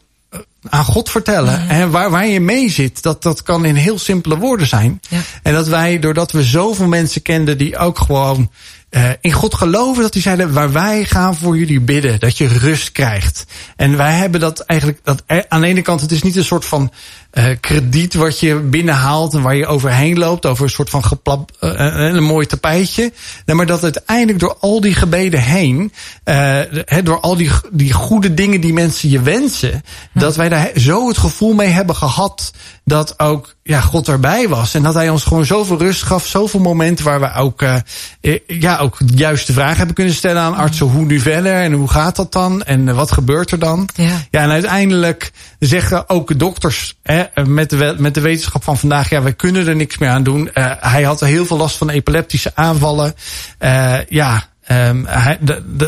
aan 0.70 0.84
God 0.84 1.10
vertellen. 1.10 1.68
En 1.68 1.90
waar, 1.90 2.10
waar 2.10 2.26
je 2.26 2.40
mee 2.40 2.70
zit, 2.70 3.02
dat, 3.02 3.22
dat 3.22 3.42
kan 3.42 3.64
in 3.64 3.74
heel 3.74 3.98
simpele 3.98 4.36
woorden 4.38 4.66
zijn. 4.66 5.00
Ja. 5.08 5.20
En 5.42 5.52
dat 5.52 5.68
wij, 5.68 5.98
doordat 5.98 6.32
we 6.32 6.44
zoveel 6.44 6.86
mensen 6.86 7.22
kenden 7.22 7.58
die 7.58 7.78
ook 7.78 7.98
gewoon 7.98 8.50
eh, 8.90 9.10
in 9.20 9.32
God 9.32 9.54
geloven, 9.54 10.02
dat 10.02 10.12
die 10.12 10.22
zeiden, 10.22 10.52
waar 10.52 10.72
wij 10.72 11.04
gaan 11.04 11.36
voor 11.36 11.58
jullie 11.58 11.80
bidden, 11.80 12.20
dat 12.20 12.38
je 12.38 12.46
rust 12.46 12.92
krijgt. 12.92 13.44
En 13.76 13.96
wij 13.96 14.12
hebben 14.12 14.40
dat 14.40 14.60
eigenlijk, 14.60 15.00
dat 15.02 15.22
aan 15.48 15.60
de 15.60 15.66
ene 15.66 15.82
kant, 15.82 16.00
het 16.00 16.12
is 16.12 16.22
niet 16.22 16.36
een 16.36 16.44
soort 16.44 16.64
van 16.64 16.92
eh, 17.36 17.56
krediet 17.60 18.14
wat 18.14 18.40
je 18.40 18.54
binnenhaalt 18.54 19.34
en 19.34 19.42
waar 19.42 19.56
je 19.56 19.66
overheen 19.66 20.18
loopt, 20.18 20.46
over 20.46 20.64
een 20.64 20.70
soort 20.70 20.90
van 20.90 21.04
geplap, 21.04 21.50
eh, 21.60 21.70
een 21.96 22.22
mooi 22.22 22.46
tapijtje. 22.46 23.12
Nee, 23.44 23.56
maar 23.56 23.66
dat 23.66 23.82
uiteindelijk 23.82 24.38
door 24.38 24.56
al 24.60 24.80
die 24.80 24.94
gebeden 24.94 25.40
heen, 25.40 25.92
eh, 26.24 26.60
hè, 26.84 27.02
door 27.02 27.20
al 27.20 27.36
die, 27.36 27.50
die 27.72 27.92
goede 27.92 28.34
dingen 28.34 28.60
die 28.60 28.72
mensen 28.72 29.10
je 29.10 29.22
wensen, 29.22 29.82
dat 30.12 30.36
wij 30.36 30.48
daar 30.48 30.70
zo 30.76 31.08
het 31.08 31.18
gevoel 31.18 31.54
mee 31.54 31.68
hebben 31.68 31.96
gehad 31.96 32.52
dat 32.86 33.18
ook 33.18 33.54
ja, 33.62 33.80
God 33.80 34.08
erbij 34.08 34.48
was. 34.48 34.74
En 34.74 34.82
dat 34.82 34.94
hij 34.94 35.08
ons 35.08 35.24
gewoon 35.24 35.44
zoveel 35.44 35.78
rust 35.78 36.02
gaf, 36.02 36.26
zoveel 36.26 36.60
momenten 36.60 37.04
waar 37.04 37.20
we 37.20 37.32
ook, 37.32 37.62
eh, 37.62 37.76
eh, 38.20 38.38
ja, 38.46 38.78
ook 38.78 38.96
de 38.98 39.16
juiste 39.16 39.52
vragen 39.52 39.76
hebben 39.76 39.94
kunnen 39.94 40.14
stellen 40.14 40.42
aan 40.42 40.54
artsen. 40.54 40.86
Hoe 40.86 41.04
nu 41.04 41.20
verder 41.20 41.54
en 41.54 41.72
hoe 41.72 41.88
gaat 41.88 42.16
dat 42.16 42.32
dan 42.32 42.62
en 42.62 42.88
eh, 42.88 42.94
wat 42.94 43.12
gebeurt 43.12 43.50
er 43.50 43.58
dan? 43.58 43.88
Ja. 43.94 44.22
Ja, 44.30 44.40
en 44.40 44.50
uiteindelijk 44.50 45.32
zeggen 45.58 46.08
ook 46.08 46.38
dokters 46.38 46.96
hè, 47.02 47.24
met, 47.46 47.70
de, 47.70 47.94
met 47.98 48.14
de 48.14 48.20
wetenschap 48.20 48.64
van 48.64 48.78
vandaag, 48.78 49.10
ja, 49.10 49.22
wij 49.22 49.32
kunnen 49.32 49.66
er 49.66 49.76
niks 49.76 49.98
meer 49.98 50.08
aan 50.08 50.22
doen. 50.22 50.52
Eh, 50.52 50.72
hij 50.80 51.02
had 51.02 51.20
heel 51.20 51.46
veel 51.46 51.56
last 51.56 51.76
van 51.76 51.90
epileptische 51.90 52.52
aanvallen. 52.54 53.14
Eh, 53.58 53.94
ja, 54.08 54.48
ehm, 54.62 55.04
hij, 55.04 55.38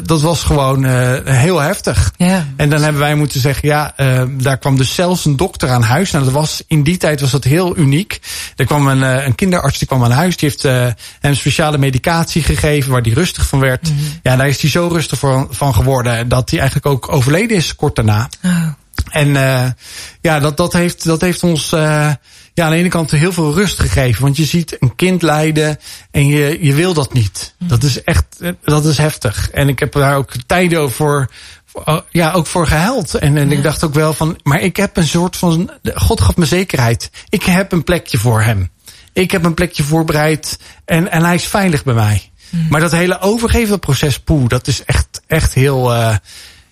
dat 0.05 0.21
was 0.21 0.43
gewoon 0.43 0.85
eh, 0.85 1.15
heel 1.25 1.59
heftig. 1.59 2.13
Ja. 2.17 2.47
En 2.57 2.71
dan 2.71 2.83
hebben 2.83 3.01
wij 3.01 3.15
moeten 3.15 3.41
zeggen, 3.41 3.69
ja, 3.69 3.93
eh, 3.97 4.23
daar 4.31 4.59
kwam 4.59 4.77
dus 4.77 4.95
zelfs 4.95 5.25
een 5.25 5.37
dokter 5.37 5.69
aan 5.69 5.83
huis. 5.83 6.11
Nou, 6.11 6.25
dat 6.25 6.33
was, 6.33 6.63
in 6.67 6.83
die 6.83 6.97
tijd 6.97 7.21
was 7.21 7.31
dat 7.31 7.45
heel 7.45 7.77
uniek. 7.77 8.21
Er 8.57 8.65
kwam 8.65 8.87
een, 8.87 9.03
eh, 9.03 9.27
een 9.27 9.35
kinderarts 9.35 9.79
die 9.79 9.89
kwam 9.89 10.05
aan 10.05 10.11
huis. 10.11 10.37
Die 10.37 10.49
heeft 10.49 10.65
eh, 10.65 10.87
hem 11.21 11.35
speciale 11.35 11.79
medicatie 11.79 12.43
gegeven 12.43 12.91
waar 12.91 13.03
hij 13.03 13.13
rustig 13.13 13.47
van 13.47 13.61
werd. 13.61 13.93
Ja, 14.23 14.37
daar 14.37 14.49
is 14.49 14.61
hij 14.61 14.71
zo 14.71 14.89
rustig 14.93 15.19
van, 15.19 15.49
van 15.51 15.75
geworden 15.75 16.29
dat 16.29 16.51
hij 16.51 16.59
eigenlijk 16.59 16.89
ook 16.89 17.13
overleden 17.13 17.57
is 17.57 17.75
kort 17.75 17.97
daarna. 17.97 18.29
Oh. 18.45 18.67
En 19.11 19.29
uh, 19.29 19.67
ja, 20.21 20.41
dat, 20.41 20.57
dat, 20.57 20.73
heeft, 20.73 21.05
dat 21.05 21.21
heeft 21.21 21.43
ons 21.43 21.73
uh, 21.73 21.81
ja, 22.55 22.65
aan 22.65 22.71
de 22.71 22.77
ene 22.77 22.89
kant 22.89 23.11
heel 23.11 23.33
veel 23.33 23.55
rust 23.55 23.81
gegeven. 23.81 24.23
Want 24.23 24.37
je 24.37 24.45
ziet 24.45 24.77
een 24.79 24.95
kind 24.97 25.23
lijden 25.23 25.79
en 26.11 26.27
je, 26.27 26.59
je 26.61 26.75
wil 26.75 26.95
dat 26.95 27.13
niet. 27.13 27.55
Dat 27.59 27.83
is 27.83 28.03
echt, 28.03 28.25
dat 28.65 28.85
is 28.85 28.99
heftig. 28.99 29.51
En 29.51 29.69
ik 29.69 29.79
heb 29.79 29.93
daar 29.93 30.17
ook 30.17 30.33
tijden 30.47 30.91
voor, 30.91 31.31
voor 31.65 32.05
ja, 32.11 32.33
ook 32.33 32.47
voor 32.47 32.67
gehuild. 32.67 33.15
En, 33.15 33.37
en 33.37 33.53
ik 33.53 33.63
dacht 33.63 33.85
ook 33.85 33.95
wel 33.95 34.13
van, 34.13 34.39
maar 34.43 34.61
ik 34.61 34.77
heb 34.77 34.97
een 34.97 35.07
soort 35.09 35.37
van, 35.37 35.71
God 35.95 36.21
gaf 36.21 36.37
me 36.37 36.47
zekerheid. 36.47 37.11
Ik 37.29 37.43
heb 37.43 37.73
een 37.73 37.85
plekje 37.85 38.19
voor 38.19 38.43
hem. 38.43 38.71
Ik 39.13 39.31
heb 39.31 39.45
een 39.45 39.55
plekje 39.55 39.83
voorbereid 39.83 40.59
en, 40.85 41.11
en 41.11 41.25
hij 41.25 41.35
is 41.35 41.47
veilig 41.47 41.85
bij 41.85 41.95
mij. 41.95 42.31
Maar 42.69 42.81
dat 42.81 42.93
hele 42.93 43.21
overgeven, 43.21 43.69
dat 43.69 43.81
proces, 43.81 44.19
poe, 44.19 44.49
dat 44.49 44.67
is 44.67 44.85
echt, 44.85 45.21
echt 45.27 45.55
heel 45.55 45.95
uh, 45.95 46.17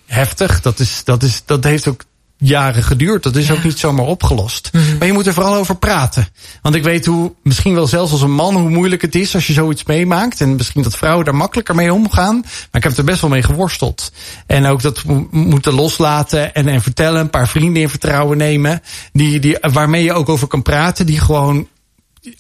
heftig. 0.07 0.61
Dat, 0.61 0.79
is, 0.79 1.05
dat, 1.05 1.23
is, 1.23 1.43
dat 1.45 1.65
heeft 1.65 1.89
ook 1.89 2.05
jaren 2.39 2.83
geduurd. 2.83 3.23
Dat 3.23 3.37
is 3.37 3.47
ja. 3.47 3.55
ook 3.55 3.65
niet 3.65 3.79
zomaar 3.79 4.07
opgelost. 4.07 4.71
Mm 4.73 4.81
-hmm. 4.81 4.99
Maar 4.99 5.07
je 5.07 5.13
moet 5.13 5.27
er 5.27 5.35
vooral 5.35 5.55
over 5.55 5.77
praten. 5.77 6.29
Want 6.63 6.75
ik 6.75 6.83
weet 6.83 7.07
hoe, 7.07 7.33
misschien 7.43 7.75
wel 7.75 7.87
zelfs 7.87 8.13
als 8.13 8.23
een 8.23 8.33
man, 8.35 8.55
hoe 8.55 8.71
moeilijk 8.71 9.03
het 9.03 9.15
is 9.15 9.35
als 9.35 9.47
je 9.47 9.53
zoiets 9.53 9.85
meemaakt. 9.85 10.41
En 10.41 10.55
misschien 10.55 10.83
dat 10.83 10.97
vrouwen 10.97 11.25
daar 11.25 11.35
makkelijker 11.35 11.75
mee 11.75 11.93
omgaan. 11.93 12.41
Maar 12.41 12.69
ik 12.73 12.85
heb 12.85 12.97
er 12.97 13.05
best 13.05 13.21
wel 13.21 13.31
mee 13.31 13.43
geworsteld. 13.43 14.13
En 14.47 14.67
ook 14.67 14.83
dat 14.83 15.05
moeten 15.31 15.73
loslaten 15.73 16.55
en, 16.55 16.69
en 16.69 16.83
vertellen. 16.83 17.21
Een 17.21 17.31
paar 17.31 17.49
vrienden 17.49 17.83
in 17.83 17.89
vertrouwen 17.89 18.39
nemen. 18.39 18.83
Die, 19.13 19.41
die, 19.41 19.59
waarmee 19.61 20.05
je 20.05 20.13
ook 20.13 20.29
over 20.29 20.47
kan 20.47 20.63
praten. 20.63 21.07
Die 21.07 21.21
gewoon 21.21 21.69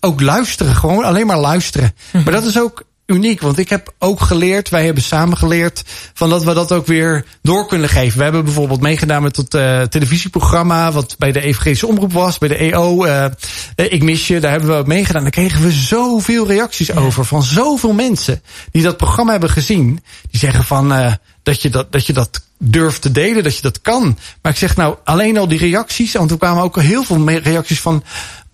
ook 0.00 0.20
luisteren. 0.20 0.74
Gewoon 0.74 1.04
alleen 1.04 1.26
maar 1.26 1.40
luisteren. 1.40 1.92
Mm 1.94 2.10
-hmm. 2.10 2.22
Maar 2.22 2.32
dat 2.32 2.44
is 2.44 2.58
ook 2.58 2.84
uniek. 3.06 3.40
Want 3.40 3.58
ik 3.58 3.68
heb 3.68 3.94
ook 3.98 4.20
geleerd, 4.20 4.68
wij 4.68 4.84
hebben 4.84 5.02
samen 5.02 5.36
geleerd, 5.36 5.82
van 6.14 6.30
dat 6.30 6.44
we 6.44 6.54
dat 6.54 6.72
ook 6.72 6.86
weer 6.86 7.24
door 7.42 7.66
kunnen 7.66 7.88
geven. 7.88 8.18
We 8.18 8.24
hebben 8.24 8.44
bijvoorbeeld 8.44 8.80
meegedaan 8.80 9.22
met 9.22 9.36
het 9.36 9.54
uh, 9.54 9.82
televisieprogramma, 9.82 10.92
wat 10.92 11.14
bij 11.18 11.32
de 11.32 11.40
Evangelische 11.40 11.86
Omroep 11.86 12.12
was, 12.12 12.38
bij 12.38 12.48
de 12.48 12.56
EO. 12.56 13.06
Uh, 13.06 13.24
ik 13.74 14.02
mis 14.02 14.26
je, 14.26 14.40
daar 14.40 14.50
hebben 14.50 14.78
we 14.78 14.86
meegedaan. 14.86 15.22
Daar 15.22 15.30
kregen 15.30 15.62
we 15.62 15.72
zoveel 15.72 16.46
reacties 16.46 16.86
ja. 16.86 16.94
over 16.94 17.24
van 17.24 17.42
zoveel 17.42 17.92
mensen 17.92 18.42
die 18.70 18.82
dat 18.82 18.96
programma 18.96 19.30
hebben 19.30 19.50
gezien. 19.50 20.00
Die 20.30 20.40
zeggen 20.40 20.64
van 20.64 20.92
uh, 20.92 21.12
dat 21.42 21.62
je 21.62 21.70
dat, 21.70 21.92
dat 21.92 22.06
je 22.06 22.12
dat 22.12 22.44
durft 22.58 23.02
te 23.02 23.10
delen, 23.10 23.42
dat 23.42 23.56
je 23.56 23.62
dat 23.62 23.80
kan. 23.80 24.18
Maar 24.42 24.52
ik 24.52 24.58
zeg 24.58 24.76
nou, 24.76 24.96
alleen 25.04 25.38
al 25.38 25.48
die 25.48 25.58
reacties, 25.58 26.12
want 26.12 26.30
er 26.30 26.38
kwamen 26.38 26.62
ook 26.62 26.80
heel 26.80 27.04
veel 27.04 27.28
reacties 27.28 27.80
van 27.80 28.02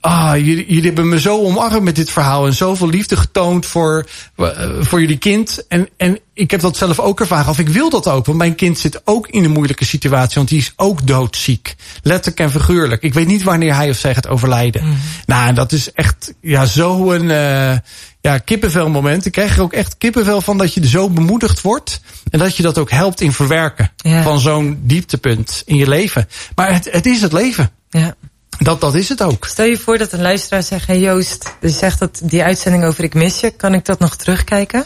ah, 0.03 0.37
jullie, 0.37 0.67
jullie 0.67 0.87
hebben 0.87 1.09
me 1.09 1.21
zo 1.21 1.39
omarmd 1.39 1.83
met 1.83 1.97
dit 1.97 2.11
verhaal 2.11 2.47
en 2.47 2.55
zoveel 2.55 2.89
liefde 2.89 3.17
getoond 3.17 3.67
voor, 3.67 4.09
eh, 4.37 4.69
voor 4.81 5.01
jullie 5.01 5.19
kind. 5.19 5.67
En, 5.69 5.89
en 5.97 6.19
ik 6.35 6.51
heb 6.51 6.61
dat 6.61 6.77
zelf 6.77 6.99
ook 6.99 7.21
ervaren. 7.21 7.51
Of 7.51 7.59
ik 7.59 7.69
wil 7.69 7.91
dat 7.91 8.09
ook, 8.09 8.27
want 8.27 8.39
mijn 8.39 8.55
kind 8.55 8.79
zit 8.79 9.01
ook 9.05 9.29
in 9.29 9.45
een 9.45 9.51
moeilijke 9.51 9.85
situatie, 9.85 10.35
want 10.35 10.49
die 10.49 10.59
is 10.59 10.73
ook 10.77 11.07
doodziek. 11.07 11.75
Letterlijk 12.03 12.41
en 12.41 12.51
figuurlijk. 12.51 13.03
Ik 13.03 13.15
weet 13.15 13.27
niet 13.27 13.43
wanneer 13.43 13.75
hij 13.75 13.91
of 13.91 13.97
zij 13.97 14.15
gaat 14.15 14.29
overlijden. 14.29 14.85
Mhm. 14.85 14.95
Nou, 15.27 15.49
en 15.49 15.55
dat 15.55 15.73
is 15.73 15.93
echt 15.93 16.35
ja, 16.41 16.65
zo 16.65 17.13
een 17.13 17.31
eh, 17.31 17.79
ja, 18.21 18.39
kippenvel 18.39 18.89
moment. 18.89 19.27
Ik 19.27 19.33
krijg 19.33 19.57
er 19.57 19.63
ook 19.63 19.73
echt 19.73 19.99
kippenvel 19.99 20.41
van 20.41 20.59
dat 20.59 20.75
je 20.75 20.89
zo 20.89 21.11
bemoedigd 21.11 21.61
wordt. 21.61 22.01
En 22.31 22.39
dat 22.39 22.57
je 22.57 22.63
dat 22.63 22.79
ook 22.79 22.91
helpt 22.91 23.21
in 23.21 23.33
verwerken 23.33 23.93
Ja. 23.97 24.23
van 24.23 24.41
zo'n 24.41 24.81
dieptepunt 24.83 25.63
in 25.67 25.77
je 25.77 25.89
leven. 25.89 26.29
Maar 26.55 26.73
het, 26.73 26.89
het 26.91 27.07
is 27.07 27.23
het 27.23 27.33
leven. 27.33 27.71
Ja. 27.91 28.15
Dat, 28.63 28.81
dat 28.81 28.95
is 28.95 29.09
het 29.09 29.23
ook. 29.23 29.47
Stel 29.47 29.65
je 29.65 29.79
voor 29.79 29.99
dat 29.99 30.13
een 30.13 30.23
luisteraar 30.23 30.63
zegt, 30.63 30.87
hey 30.87 30.99
Joost, 30.99 31.55
je 31.61 31.69
zegt 31.69 31.99
dat 31.99 32.21
die 32.25 32.43
uitzending 32.43 32.85
over 32.85 33.05
Ik 33.05 33.15
Mis 33.15 33.41
Je, 33.41 33.51
kan 33.51 33.75
ik 33.75 33.85
dat 33.85 33.99
nog 33.99 34.17
terugkijken? 34.17 34.85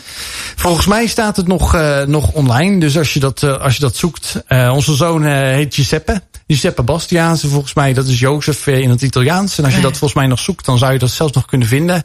Volgens 0.56 0.86
mij 0.86 1.06
staat 1.06 1.36
het 1.36 1.46
nog, 1.46 1.74
uh, 1.74 2.02
nog 2.02 2.32
online. 2.32 2.80
Dus 2.80 2.98
als 2.98 3.14
je 3.14 3.20
dat, 3.20 3.42
uh, 3.42 3.56
als 3.56 3.74
je 3.74 3.80
dat 3.80 3.96
zoekt. 3.96 4.42
Uh, 4.48 4.72
onze 4.74 4.94
zoon 4.94 5.24
heet 5.24 5.74
Giuseppe. 5.74 6.22
Giuseppe 6.46 6.82
Bastiaanse, 6.82 7.48
volgens 7.48 7.74
mij, 7.74 7.92
dat 7.92 8.06
is 8.06 8.18
Jozef 8.18 8.66
in 8.66 8.90
het 8.90 9.02
Italiaans. 9.02 9.58
En 9.58 9.64
als 9.64 9.74
je 9.74 9.80
dat 9.80 9.90
volgens 9.90 10.14
mij 10.14 10.26
nog 10.26 10.38
zoekt, 10.38 10.64
dan 10.64 10.78
zou 10.78 10.92
je 10.92 10.98
dat 10.98 11.10
zelfs 11.10 11.32
nog 11.32 11.46
kunnen 11.46 11.68
vinden. 11.68 12.02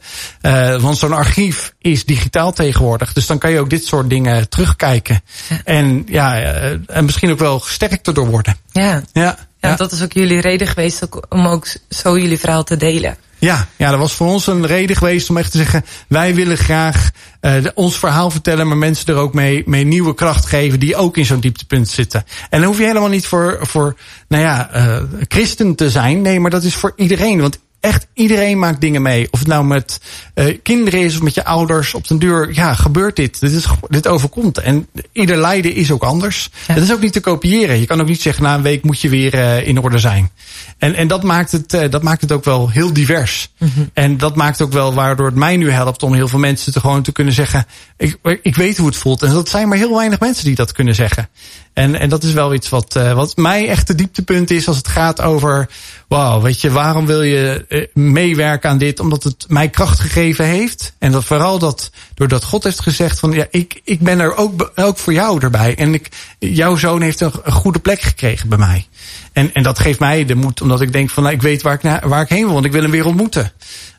want 0.82 0.98
zo'n 0.98 1.14
archief 1.14 1.74
is 1.80 2.06
digitaal 2.06 2.54
tegenwoordig. 2.54 3.14
Dus 3.14 3.26
dan 3.26 3.38
kan 3.38 3.52
je 3.52 3.60
ook 3.60 3.70
dit 3.70 3.86
soort 3.86 4.10
dingen 4.10 4.50
terugkijken. 4.50 5.22
En 5.64 6.04
ja, 6.06 6.42
en 6.86 7.06
misschien 7.06 7.32
ook 7.32 7.40
wel 7.40 7.60
gesterkt 7.60 8.16
door 8.16 8.28
worden. 8.28 8.56
Ja. 8.72 9.04
Ja. 9.14 9.38
Ja, 9.62 9.70
ja, 9.70 9.76
dat 9.76 9.92
is 9.92 10.04
ook 10.04 10.14
jullie 10.14 10.42
reden 10.42 10.68
geweest 10.68 11.08
om 11.30 11.48
ook 11.48 11.68
zo 11.90 12.18
jullie 12.18 12.40
verhaal 12.40 12.64
te 12.64 12.78
delen. 12.78 13.18
Ja, 13.42 13.68
ja, 13.76 13.90
dat 13.90 14.00
was 14.00 14.14
voor 14.14 14.28
ons 14.28 14.48
een 14.48 14.66
reden 14.66 14.96
geweest 14.96 15.30
om 15.30 15.38
echt 15.38 15.52
te 15.52 15.58
zeggen: 15.58 15.86
wij 16.08 16.36
willen 16.36 16.58
graag 16.58 17.12
uh, 17.42 17.64
de, 17.64 17.72
ons 17.76 18.00
verhaal 18.00 18.32
vertellen, 18.32 18.68
maar 18.68 18.78
mensen 18.78 19.06
er 19.06 19.20
ook 19.20 19.34
mee, 19.34 19.64
mee 19.66 19.84
nieuwe 19.84 20.14
kracht 20.14 20.46
geven 20.46 20.80
die 20.80 20.96
ook 20.96 21.18
in 21.18 21.26
zo'n 21.26 21.40
dieptepunt 21.40 21.90
zitten. 21.90 22.26
En 22.50 22.60
dan 22.60 22.68
hoef 22.70 22.78
je 22.78 22.86
helemaal 22.86 23.10
niet 23.10 23.26
voor, 23.26 23.60
voor 23.62 23.96
nou 24.28 24.44
ja, 24.44 24.70
uh, 24.76 25.04
christen 25.28 25.76
te 25.76 25.90
zijn. 25.90 26.22
Nee, 26.22 26.40
maar 26.40 26.52
dat 26.52 26.64
is 26.64 26.76
voor 26.76 26.94
iedereen. 26.96 27.42
Want 27.42 27.60
echt 27.82 28.08
iedereen 28.14 28.60
maakt 28.60 28.82
dingen 28.82 29.02
mee. 29.02 29.28
Of 29.32 29.40
het 29.40 29.48
nou 29.48 29.66
met 29.66 30.02
uh, 30.36 30.58
kinderen 30.64 31.00
is 31.00 31.16
of 31.16 31.22
met 31.22 31.34
je 31.34 31.46
ouders. 31.46 31.94
Op 31.94 32.08
den 32.08 32.20
duur, 32.20 32.50
ja, 32.54 32.74
gebeurt 32.74 33.16
dit. 33.16 33.40
Dit, 33.40 33.52
is, 33.52 33.66
dit 33.88 34.08
overkomt. 34.08 34.58
En 34.58 34.88
ieder 35.12 35.38
lijden 35.38 35.74
is 35.74 35.92
ook 35.92 36.04
anders. 36.04 36.50
Ja. 36.68 36.74
Het 36.74 36.84
is 36.84 36.92
ook 36.92 37.02
niet 37.02 37.14
te 37.14 37.20
kopiëren. 37.20 37.80
Je 37.80 37.86
kan 37.86 38.02
ook 38.02 38.08
niet 38.08 38.22
zeggen, 38.22 38.44
na 38.44 38.56
een 38.56 38.62
week 38.62 38.84
moet 38.84 39.02
je 39.02 39.10
weer 39.10 39.34
uh, 39.34 39.68
in 39.68 39.82
orde 39.82 40.00
zijn. 40.00 40.30
En, 40.78 40.96
en 40.96 41.08
dat, 41.08 41.24
maakt 41.24 41.52
het, 41.52 41.74
uh, 41.74 41.90
dat 41.90 42.04
maakt 42.04 42.22
het 42.22 42.32
ook 42.32 42.44
wel 42.44 42.70
heel 42.70 42.94
divers. 42.94 43.52
Mm 43.58 43.72
-hmm. 43.76 43.90
En 43.94 44.18
dat 44.18 44.36
maakt 44.36 44.62
ook 44.62 44.72
wel 44.72 44.94
waardoor 44.94 45.26
het 45.26 45.36
mij 45.36 45.58
nu 45.58 45.72
helpt 45.72 46.04
om 46.04 46.14
heel 46.14 46.28
veel 46.28 46.40
mensen 46.40 46.74
te 46.74 46.80
gewoon 46.80 47.02
te 47.02 47.12
kunnen 47.12 47.34
zeggen. 47.34 47.66
Ik, 47.98 48.18
ik 48.42 48.56
weet 48.56 48.78
hoe 48.78 48.88
het 48.88 48.96
voelt. 48.96 49.24
En 49.24 49.34
dat 49.34 49.50
zijn 49.50 49.68
maar 49.68 49.78
heel 49.78 49.96
weinig 49.96 50.20
mensen 50.20 50.46
die 50.46 50.56
dat 50.56 50.72
kunnen 50.72 50.96
zeggen. 50.96 51.30
En, 51.74 52.00
en 52.00 52.10
dat 52.10 52.24
is 52.24 52.34
wel 52.34 52.54
iets 52.54 52.70
wat, 52.70 52.96
uh, 52.96 53.14
wat 53.14 53.38
mij 53.38 53.68
echt 53.68 53.88
de 53.88 53.96
dieptepunt 53.96 54.52
is 54.52 54.68
als 54.68 54.78
het 54.78 54.88
gaat 54.88 55.22
over. 55.22 55.70
Wauw, 56.08 56.42
weet 56.42 56.62
je, 56.62 56.72
waarom 56.72 57.06
wil 57.06 57.22
je 57.22 57.66
uh, 57.70 57.86
meewerken 57.94 58.70
aan 58.70 58.78
dit? 58.78 59.00
Omdat 59.00 59.24
het 59.24 59.46
mij 59.48 59.70
kracht 59.70 60.00
gegeven 60.00 60.46
heeft. 60.46 60.94
En 61.00 61.12
dat 61.12 61.26
vooral 61.26 61.60
dat, 61.60 61.92
doordat 62.14 62.44
God 62.44 62.64
heeft 62.64 62.82
gezegd 62.82 63.20
van 63.20 63.32
ja, 63.32 63.46
ik, 63.50 63.82
ik 63.84 64.00
ben 64.00 64.20
er 64.20 64.36
ook, 64.36 64.72
ook 64.76 64.98
voor 64.98 65.14
jou 65.14 65.42
erbij. 65.42 65.76
En 65.76 65.94
ik, 65.94 66.10
jouw 66.40 66.76
zoon 66.76 67.02
heeft 67.02 67.22
een, 67.22 67.32
een 67.44 67.52
goede 67.52 67.80
plek 67.80 68.02
gekregen 68.02 68.50
bij 68.50 68.58
mij. 68.58 68.88
En, 69.34 69.54
en 69.54 69.64
dat 69.64 69.80
geeft 69.80 70.00
mij 70.00 70.26
de 70.26 70.36
moed, 70.36 70.62
omdat 70.62 70.82
ik 70.82 70.94
denk 70.94 71.10
van 71.10 71.24
nou, 71.24 71.36
ik 71.36 71.42
weet 71.42 71.62
waar 71.62 71.74
ik, 71.74 71.84
naar, 71.84 72.10
waar 72.10 72.22
ik 72.22 72.30
heen 72.30 72.46
wil. 72.46 72.54
Want 72.54 72.66
ik 72.66 72.72
wil 72.72 72.82
hem 72.82 72.92
weer 72.92 73.06
ontmoeten. 73.06 73.52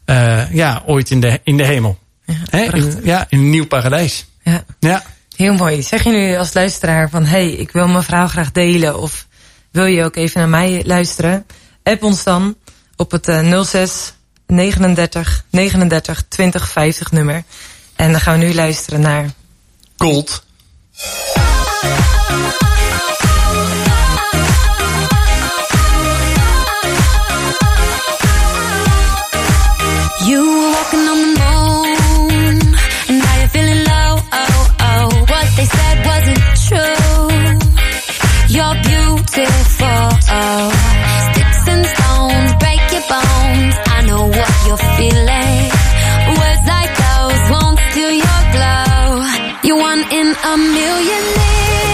Uh, 0.07 0.55
ja, 0.55 0.83
ooit 0.87 1.11
in 1.11 1.21
de, 1.21 1.41
in 1.45 1.57
de 1.57 1.65
hemel. 1.65 1.99
Ja, 2.27 2.35
He, 2.51 2.77
in, 2.77 3.01
ja, 3.03 3.27
in 3.29 3.39
een 3.39 3.51
nieuw 3.51 3.67
paradijs. 3.67 4.27
Ja. 4.43 4.65
ja. 4.79 5.03
Heel 5.43 5.55
mooi. 5.55 5.83
Zeg 5.83 6.05
je 6.05 6.11
nu 6.11 6.37
als 6.37 6.55
luisteraar 6.55 7.11
van... 7.11 7.25
hey, 7.25 7.51
ik 7.51 7.71
wil 7.71 7.89
mijn 7.89 8.03
verhaal 8.03 8.29
graag 8.29 8.53
delen... 8.53 8.99
of 8.99 9.27
wil 9.71 9.85
je 9.85 10.05
ook 10.05 10.17
even 10.17 10.41
naar 10.41 10.49
mij 10.49 10.83
luisteren? 10.85 11.47
App 11.83 12.03
ons 12.03 12.25
dan 12.25 12.57
op 12.97 13.11
het 13.11 13.29
uh, 13.29 13.63
06 13.63 14.15
39 14.47 15.45
39 15.51 16.25
20 16.29 16.69
50 16.69 17.11
nummer. 17.11 17.45
En 17.97 18.13
dan 18.13 18.21
gaan 18.21 18.39
we 18.39 18.45
nu 18.45 18.55
luisteren 18.55 19.01
naar... 19.01 19.31
Gold. 19.97 20.45
Feeling. 45.03 45.73
Like 46.65 46.93
those 47.07 47.41
your 48.23 48.41
glow. 48.55 49.25
You're 49.65 49.81
one 49.91 50.03
in 50.13 50.29
a 50.51 50.57
million. 50.57 51.92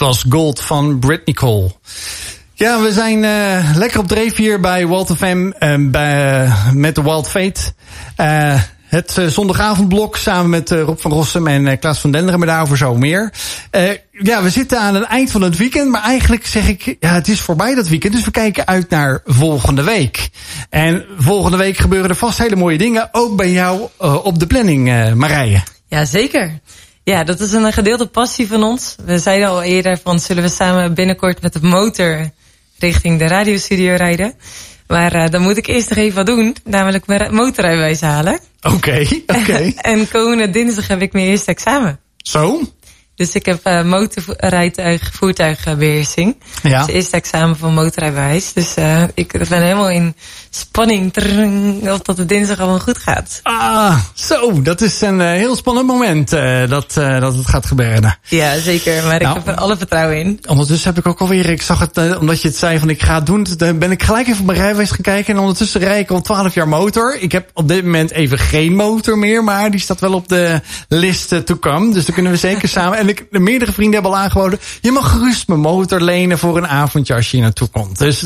Was 0.00 0.24
Gold 0.28 0.60
van 0.60 0.98
Britney 0.98 1.34
Cole. 1.34 1.70
Ja, 2.54 2.82
we 2.82 2.92
zijn 2.92 3.22
uh, 3.22 3.70
lekker 3.76 3.98
op 3.98 4.08
dreef 4.08 4.36
hier 4.36 4.60
bij 4.60 4.86
Walt 4.86 5.16
FM 5.16 5.52
uh, 5.60 5.90
bij, 5.90 6.44
uh, 6.44 6.70
met 6.72 6.94
de 6.94 7.02
Wild 7.02 7.28
Fate. 7.28 7.60
het 8.86 9.18
zondagavondblok 9.26 10.16
samen 10.16 10.50
met 10.50 10.70
Rob 10.70 10.98
van 10.98 11.12
Rossum 11.12 11.46
en 11.46 11.78
Klaas 11.78 11.98
van 11.98 12.10
Denderen, 12.10 12.38
maar 12.38 12.48
daarover 12.48 12.76
zo 12.76 12.94
meer. 12.94 13.32
ja, 14.10 14.42
we 14.42 14.50
zitten 14.50 14.80
aan 14.80 14.94
het 14.94 15.04
eind 15.04 15.30
van 15.30 15.42
het 15.42 15.56
weekend, 15.56 15.90
maar 15.90 16.02
eigenlijk 16.02 16.46
zeg 16.46 16.68
ik, 16.68 16.96
ja, 17.00 17.14
het 17.14 17.28
is 17.28 17.40
voorbij 17.40 17.74
dat 17.74 17.88
weekend, 17.88 18.12
dus 18.12 18.24
we 18.24 18.30
kijken 18.30 18.66
uit 18.66 18.90
naar 18.90 19.20
volgende 19.24 19.82
week. 19.82 20.30
En 20.70 21.04
volgende 21.18 21.56
week 21.56 21.76
gebeuren 21.76 22.10
er 22.10 22.16
vast 22.16 22.38
hele 22.38 22.56
mooie 22.56 22.78
dingen, 22.78 23.08
ook 23.12 23.36
bij 23.36 23.52
jou 23.52 23.88
op 24.22 24.38
de 24.38 24.46
planning, 24.46 25.14
Marije. 25.14 25.62
Ja, 25.88 26.04
zeker. 26.04 26.60
Ja, 27.04 27.24
dat 27.24 27.40
is 27.40 27.52
een 27.52 27.72
gedeelde 27.72 28.06
passie 28.06 28.48
van 28.48 28.62
ons. 28.62 28.96
We 29.04 29.18
zeiden 29.18 29.48
al 29.48 29.62
eerder 29.62 29.98
van 30.02 30.18
zullen 30.18 30.42
we 30.42 30.48
samen 30.48 30.94
binnenkort 30.94 31.42
met 31.42 31.52
de 31.52 31.62
motor 31.62 32.30
richting 32.78 33.18
de 33.18 33.26
radiostudio 33.26 33.94
rijden. 33.94 34.34
Maar 34.86 35.16
uh, 35.16 35.28
dan 35.28 35.42
moet 35.42 35.56
ik 35.56 35.66
eerst 35.66 35.88
nog 35.88 35.98
even 35.98 36.16
wat 36.16 36.26
doen, 36.26 36.56
namelijk 36.64 37.06
mijn 37.06 37.34
motorrijbewijs 37.34 38.00
halen. 38.00 38.38
Oké, 38.60 38.74
okay, 38.74 39.02
oké. 39.26 39.38
Okay. 39.38 39.74
en 39.76 40.08
komende 40.08 40.50
dinsdag 40.50 40.88
heb 40.88 41.02
ik 41.02 41.12
mijn 41.12 41.26
eerste 41.26 41.50
examen. 41.50 42.00
Zo? 42.16 42.60
Dus 43.14 43.34
ik 43.34 43.46
heb 43.46 43.66
uh, 43.66 43.84
motorrijtuig, 43.84 45.10
voertuigbeheersing. 45.12 46.36
Ja. 46.62 46.80
Het 46.80 46.90
eerste 46.90 47.16
examen 47.16 47.56
van 47.56 47.74
motorrijbewijs. 47.74 48.52
Dus 48.52 48.76
uh, 48.76 49.02
ik 49.14 49.32
ben 49.48 49.62
helemaal 49.62 49.90
in 49.90 50.14
spanning 50.50 51.12
of 51.90 51.98
dat 51.98 52.16
het 52.16 52.28
dinsdag 52.28 52.58
allemaal 52.58 52.78
goed 52.78 52.98
gaat. 52.98 53.40
Ah, 53.42 53.98
zo. 54.14 54.62
Dat 54.62 54.80
is 54.80 55.00
een 55.00 55.20
uh, 55.20 55.30
heel 55.30 55.56
spannend 55.56 55.86
moment 55.86 56.32
uh, 56.32 56.68
dat, 56.68 56.94
uh, 56.98 57.20
dat 57.20 57.34
het 57.34 57.46
gaat 57.46 57.66
gebeuren. 57.66 58.18
Ja, 58.28 58.58
zeker. 58.58 59.02
Maar 59.04 59.20
nou, 59.20 59.38
ik 59.38 59.44
heb 59.44 59.54
er 59.54 59.60
alle 59.60 59.76
vertrouwen 59.76 60.18
in. 60.18 60.40
Ondertussen 60.48 60.88
heb 60.94 60.98
ik 60.98 61.06
ook 61.06 61.20
alweer, 61.20 61.46
ik 61.46 61.62
zag 61.62 61.78
het, 61.78 62.18
omdat 62.18 62.42
je 62.42 62.48
het 62.48 62.56
zei 62.56 62.78
van 62.78 62.90
ik 62.90 63.02
ga 63.02 63.14
het 63.14 63.26
doen. 63.26 63.46
Dan 63.56 63.78
ben 63.78 63.90
ik 63.90 64.02
gelijk 64.02 64.26
even 64.26 64.40
op 64.40 64.46
mijn 64.46 64.58
rijbewijs 64.58 64.90
gaan 64.90 65.00
kijken. 65.00 65.34
En 65.34 65.40
ondertussen 65.40 65.80
rijd 65.80 66.00
ik 66.02 66.10
al 66.10 66.20
12 66.20 66.54
jaar 66.54 66.68
motor. 66.68 67.16
Ik 67.20 67.32
heb 67.32 67.50
op 67.54 67.68
dit 67.68 67.84
moment 67.84 68.10
even 68.10 68.38
geen 68.38 68.74
motor 68.74 69.18
meer. 69.18 69.44
Maar 69.44 69.70
die 69.70 69.80
staat 69.80 70.00
wel 70.00 70.14
op 70.14 70.28
de 70.28 70.60
list 70.88 71.46
to 71.46 71.56
come. 71.56 71.92
Dus 71.92 72.04
dan 72.04 72.14
kunnen 72.14 72.32
we 72.32 72.38
zeker 72.38 72.68
samen. 72.78 72.98
En 72.98 73.08
ik, 73.08 73.26
de 73.30 73.38
meerdere 73.38 73.72
vrienden 73.72 73.94
hebben 73.94 74.12
al 74.12 74.22
aangeboden. 74.24 74.58
Je 74.80 74.90
mag 74.90 75.10
gerust 75.10 75.48
mijn 75.48 75.60
motor 75.60 76.00
lenen 76.00 76.38
voor 76.38 76.56
een 76.56 76.68
avondje 76.68 77.14
als 77.14 77.30
je 77.30 77.36
hier 77.36 77.44
naartoe 77.44 77.68
komt. 77.68 77.98
Dus 77.98 78.20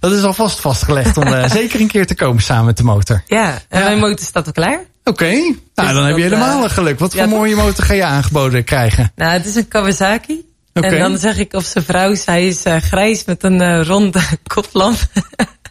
dat 0.00 0.12
is 0.12 0.22
alvast 0.22 0.60
vastgelegd 0.60 1.16
om 1.26 1.32
uh, 1.32 1.50
zeker 1.60 1.80
een 1.80 1.86
keer 1.86 2.06
te 2.06 2.14
komen 2.14 2.42
samen 2.42 2.64
met 2.64 2.76
de 2.76 2.82
motor. 2.82 3.22
Ja, 3.26 3.58
en 3.68 3.80
ja. 3.80 3.84
mijn 3.84 3.98
motor 3.98 4.26
staat 4.26 4.46
al 4.46 4.52
klaar. 4.52 4.80
Oké, 5.04 5.24
okay. 5.24 5.38
nou 5.38 5.56
dus 5.74 5.94
dan 5.94 6.04
heb 6.04 6.16
je 6.16 6.22
helemaal 6.22 6.64
uh, 6.64 6.70
geluk. 6.70 6.98
Wat 6.98 7.14
voor 7.14 7.28
mooie 7.28 7.56
motor 7.56 7.84
ga 7.84 7.94
je 7.94 8.04
aangeboden 8.04 8.64
krijgen? 8.64 9.12
Nou, 9.16 9.32
het 9.32 9.46
is 9.46 9.54
een 9.54 9.68
Kawasaki. 9.68 10.44
Okay. 10.74 10.90
En 10.90 10.98
dan 10.98 11.18
zeg 11.18 11.38
ik 11.38 11.52
of 11.52 11.64
zijn 11.64 11.84
vrouw, 11.84 12.14
zij 12.14 12.46
is 12.46 12.66
uh, 12.66 12.76
grijs 12.76 13.24
met 13.24 13.42
een 13.42 13.84
ronde 13.84 14.20
koplamp. 14.54 14.98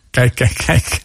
Kijk, 0.10 0.36
kijk, 0.36 0.62
kijk. 0.66 1.02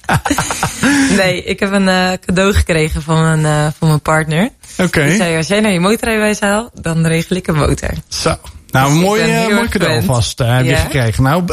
nee, 1.21 1.43
ik 1.43 1.61
heb 1.61 1.73
een 1.73 2.19
cadeau 2.27 2.53
gekregen 2.53 3.03
van 3.03 3.23
mijn, 3.23 3.73
van 3.79 3.89
mijn 3.89 4.01
partner. 4.01 4.51
Oké. 4.73 4.83
Okay. 4.83 5.07
Die 5.09 5.17
zei, 5.17 5.37
als 5.37 5.47
jij 5.47 5.61
nou 5.61 5.73
je 5.73 5.81
motorrijbewijs 5.81 6.41
haalt, 6.41 6.71
dan 6.83 7.07
regel 7.07 7.37
ik 7.37 7.47
een 7.47 7.57
motor. 7.57 7.91
Zo. 8.09 8.37
Nou, 8.77 8.93
een 8.93 8.99
mooi, 8.99 9.47
uh, 9.49 9.55
mooi 9.55 9.69
cadeau 9.69 9.95
alvast 9.95 10.41
uh, 10.41 10.57
heb 10.57 10.65
ja. 10.65 10.71
je 10.71 10.77
gekregen. 10.77 11.23
Nou, 11.23 11.45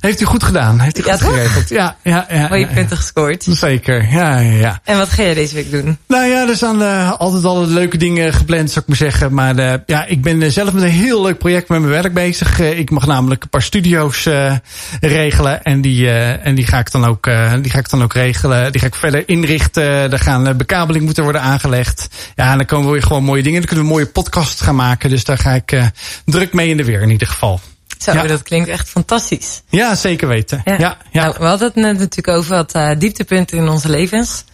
heeft 0.00 0.20
u 0.20 0.24
goed 0.24 0.42
gedaan. 0.42 0.80
Heeft 0.80 0.98
u 0.98 1.04
ja, 1.04 1.12
goed 1.12 1.20
toch? 1.20 1.32
geregeld. 1.32 1.68
Ja, 1.68 1.96
ja, 2.02 2.26
ja. 2.30 2.48
Mooie 2.48 2.66
punten 2.66 2.96
gescoord. 2.96 3.46
Zeker, 3.48 4.08
ja, 4.10 4.38
ja, 4.38 4.52
ja. 4.52 4.80
En 4.84 4.98
wat 4.98 5.08
ga 5.08 5.22
jij 5.22 5.34
deze 5.34 5.54
week 5.54 5.70
doen? 5.70 5.98
Nou 6.08 6.26
ja, 6.26 6.48
er 6.48 6.56
staan 6.56 6.82
uh, 6.82 7.12
altijd 7.12 7.44
al 7.44 7.66
leuke 7.66 7.96
dingen 7.96 8.32
gepland, 8.32 8.68
zou 8.68 8.80
ik 8.80 8.88
maar 8.88 8.96
zeggen. 8.96 9.34
Maar 9.34 9.80
ja, 9.86 10.04
ik 10.06 10.22
ben 10.22 10.52
zelf 10.52 10.72
met 10.72 10.82
een 10.82 10.88
heel 10.88 11.22
leuk 11.22 11.38
project 11.38 11.68
met 11.68 11.80
mijn 11.80 11.92
werk 11.92 12.14
bezig. 12.14 12.60
ik 12.60 12.90
mag 12.90 13.06
namelijk 13.06 13.42
een 13.42 13.48
paar 13.48 13.62
studio's 13.62 14.28
regelen. 15.00 15.62
En 15.62 15.80
die, 15.80 16.10
en 16.10 16.54
die 16.54 16.66
ga 16.66 16.78
ik 16.78 16.90
dan 16.90 17.04
ook, 17.04 17.24
die 17.62 17.70
ga 17.70 17.78
ik 17.78 17.90
dan 17.90 18.02
ook 18.02 18.12
regelen. 18.12 18.72
Die 18.72 18.80
ga 18.80 18.86
ik 18.86 18.94
verder 18.94 19.28
inrichten. 19.28 20.12
Er 20.12 20.18
gaan 20.18 20.56
bekabeling 20.56 21.04
moeten 21.04 21.22
worden 21.22 21.42
aangelegd. 21.42 22.08
Ja, 22.34 22.50
en 22.50 22.56
dan 22.56 22.66
komen 22.66 22.90
weer 22.92 23.02
gewoon 23.02 23.24
mooie 23.24 23.42
dingen. 23.42 23.58
Dan 23.58 23.68
kunnen 23.68 23.84
we 23.84 23.90
een 23.90 23.96
mooie 23.98 24.12
podcast 24.12 24.60
gaan 24.60 24.76
maken. 24.76 25.10
Dus 25.10 25.24
daar 25.24 25.38
ga 25.38 25.52
ik 25.52 25.90
druk 26.24 26.49
mee 26.52 26.68
in 26.68 26.76
de 26.76 26.84
weer 26.84 27.02
in 27.02 27.10
ieder 27.10 27.28
geval. 27.28 27.60
Zo, 27.98 28.12
ja. 28.12 28.22
dat 28.26 28.42
klinkt 28.42 28.68
echt 28.68 28.88
fantastisch. 28.88 29.62
Ja, 29.68 29.94
zeker 29.94 30.28
weten. 30.28 30.62
Ja. 30.64 30.76
Ja, 30.78 30.98
ja. 31.10 31.24
Nou, 31.24 31.36
we 31.38 31.44
hadden 31.44 31.66
het 31.66 31.76
net 31.76 31.98
natuurlijk 31.98 32.36
over 32.38 32.56
wat 32.56 32.74
uh, 32.74 32.90
dieptepunten 32.98 33.58
in 33.58 33.68
onze 33.68 33.88
levens. 33.88 34.44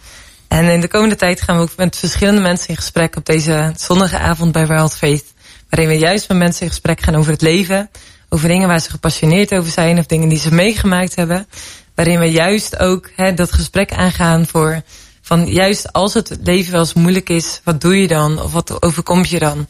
En 0.47 0.65
in 0.65 0.81
de 0.81 0.87
komende 0.87 1.15
tijd 1.15 1.41
gaan 1.41 1.55
we 1.55 1.61
ook 1.61 1.75
met 1.77 1.97
verschillende 1.97 2.41
mensen 2.41 2.69
in 2.69 2.75
gesprek 2.75 3.15
op 3.15 3.25
deze 3.25 3.73
zonnige 3.75 4.17
avond 4.17 4.51
bij 4.51 4.67
World 4.67 4.95
Faith. 4.95 5.23
Waarin 5.69 5.89
we 5.89 5.97
juist 5.97 6.27
met 6.27 6.37
mensen 6.37 6.61
in 6.61 6.69
gesprek 6.69 7.01
gaan 7.01 7.15
over 7.15 7.31
het 7.31 7.41
leven. 7.41 7.89
Over 8.29 8.47
dingen 8.47 8.67
waar 8.67 8.79
ze 8.79 8.89
gepassioneerd 8.89 9.53
over 9.53 9.71
zijn 9.71 9.99
of 9.99 10.05
dingen 10.05 10.29
die 10.29 10.39
ze 10.39 10.53
meegemaakt 10.53 11.15
hebben. 11.15 11.47
Waarin 11.95 12.19
we 12.19 12.25
juist 12.25 12.79
ook 12.79 13.09
dat 13.35 13.51
gesprek 13.51 13.93
aangaan 13.93 14.47
voor 14.47 14.81
van 15.27 15.47
juist 15.47 15.93
als 15.93 16.13
het 16.13 16.37
leven 16.43 16.71
wel 16.71 16.81
eens 16.81 16.93
moeilijk 16.93 17.29
is, 17.29 17.61
wat 17.63 17.81
doe 17.81 18.01
je 18.01 18.07
dan? 18.07 18.41
Of 18.41 18.51
wat 18.51 18.81
overkomt 18.81 19.29
je 19.29 19.39
dan? 19.39 19.67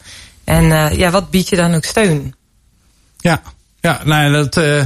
En 0.48 0.64
uh, 0.64 0.92
ja, 0.92 1.10
wat 1.10 1.30
bied 1.30 1.48
je 1.48 1.56
dan 1.56 1.74
ook 1.74 1.84
steun? 1.84 2.34
Ja, 3.16 3.42
ja, 3.80 4.00
nou 4.04 4.32
dat, 4.32 4.56
uh, 4.56 4.82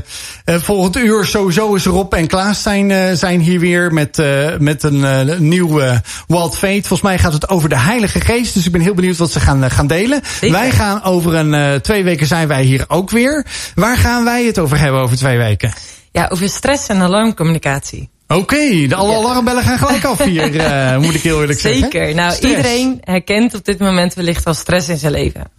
volgend 0.61 0.97
uur 0.97 1.27
sowieso 1.27 1.75
is 1.75 1.85
Rob 1.85 2.13
en 2.13 2.27
Klaas 2.27 2.63
zijn, 2.63 2.91
uh, 2.91 3.13
zijn 3.13 3.41
hier 3.41 3.61
weer 3.61 3.93
met, 3.93 4.19
uh, 4.19 4.57
met 4.59 4.83
een 4.83 5.49
nieuw 5.49 5.81
Wild 6.27 6.57
Fate. 6.57 6.81
Volgens 6.81 7.03
mij 7.03 7.19
gaat 7.19 7.33
het 7.33 7.49
over 7.49 7.69
de 7.69 7.79
Heilige 7.79 8.21
Geest. 8.21 8.55
Dus 8.55 8.67
ik 8.67 8.73
ben 8.73 8.81
heel 8.81 8.95
benieuwd 8.95 9.17
wat 9.17 9.31
ze 9.31 9.41
gaan, 9.41 9.71
gaan 9.71 9.87
delen. 9.87 10.21
Zeker. 10.41 10.59
Wij 10.59 10.71
gaan 10.71 11.03
over 11.03 11.35
een 11.35 11.81
twee 11.81 12.05
weken 12.05 12.27
zijn 12.27 12.49
wij 12.49 12.63
hier 12.63 12.85
ook 12.89 13.11
weer. 13.11 13.47
Waar 13.75 13.97
gaan 13.97 14.25
wij 14.25 14.45
het 14.45 14.59
over 14.59 14.79
hebben 14.79 15.01
over 15.01 15.17
twee 15.17 15.39
weken? 15.39 15.73
Ja, 16.13 16.29
over 16.33 16.49
stress 16.49 16.89
en 16.89 17.01
alarmcommunicatie. 17.01 18.12
Oké, 18.33 18.41
okay, 18.55 18.87
de 18.87 18.95
alle 18.95 19.17
alarmbellen 19.17 19.63
gaan 19.63 19.79
gelijk 19.79 20.05
af 20.05 20.25
hier, 20.25 20.55
uh, 20.55 20.97
moet 21.05 21.15
ik 21.15 21.21
heel 21.21 21.41
eerlijk 21.41 21.61
Zeker. 21.61 21.79
zeggen. 21.81 22.01
Zeker. 22.01 22.15
Nou, 22.15 22.33
stress. 22.33 22.57
iedereen 22.57 23.01
herkent 23.05 23.55
op 23.55 23.65
dit 23.65 23.79
moment 23.79 24.15
wellicht 24.15 24.45
wel 24.45 24.55
stress 24.55 24.89
in 24.89 24.99
zijn 24.99 25.13
leven. 25.13 25.51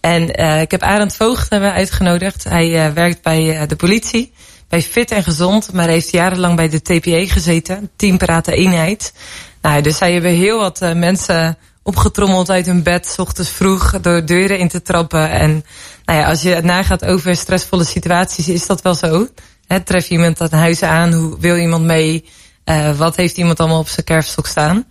En 0.00 0.40
uh, 0.40 0.60
ik 0.60 0.70
heb 0.70 0.82
Arend 0.82 1.16
Voogd 1.16 1.50
hebben 1.50 1.72
uitgenodigd. 1.72 2.44
Hij 2.44 2.86
uh, 2.86 2.92
werkt 2.92 3.22
bij 3.22 3.66
de 3.66 3.76
politie, 3.76 4.32
bij 4.68 4.82
Fit 4.82 5.10
en 5.10 5.22
Gezond, 5.22 5.72
maar 5.72 5.88
heeft 5.88 6.10
jarenlang 6.10 6.56
bij 6.56 6.68
de 6.68 6.82
TPE 6.82 7.26
gezeten, 7.28 7.90
Teamparaten 7.96 8.52
Eenheid. 8.52 9.12
Nou, 9.62 9.82
dus 9.82 9.96
zij 9.96 10.12
hebben 10.12 10.30
heel 10.30 10.58
wat 10.58 10.80
mensen 10.94 11.58
opgetrommeld 11.82 12.50
uit 12.50 12.66
hun 12.66 12.82
bed, 12.82 13.06
s 13.06 13.18
ochtends 13.18 13.50
vroeg, 13.50 14.00
door 14.00 14.24
deuren 14.24 14.58
in 14.58 14.68
te 14.68 14.82
trappen. 14.82 15.30
En 15.30 15.64
nou 16.04 16.18
ja, 16.18 16.28
als 16.28 16.42
je 16.42 16.48
het 16.48 16.64
nagaat 16.64 17.04
over 17.04 17.36
stressvolle 17.36 17.84
situaties, 17.84 18.48
is 18.48 18.66
dat 18.66 18.82
wel 18.82 18.94
zo. 18.94 19.28
Tref 19.84 20.06
je 20.06 20.14
iemand 20.14 20.40
aan 20.40 20.58
huis 20.58 20.82
aan? 20.82 21.12
Hoe 21.12 21.36
wil 21.40 21.56
iemand 21.56 21.84
mee? 21.84 22.24
Uh, 22.64 22.96
wat 22.96 23.16
heeft 23.16 23.36
iemand 23.36 23.60
allemaal 23.60 23.78
op 23.78 23.88
zijn 23.88 24.06
kerfstok 24.06 24.46
staan? 24.46 24.86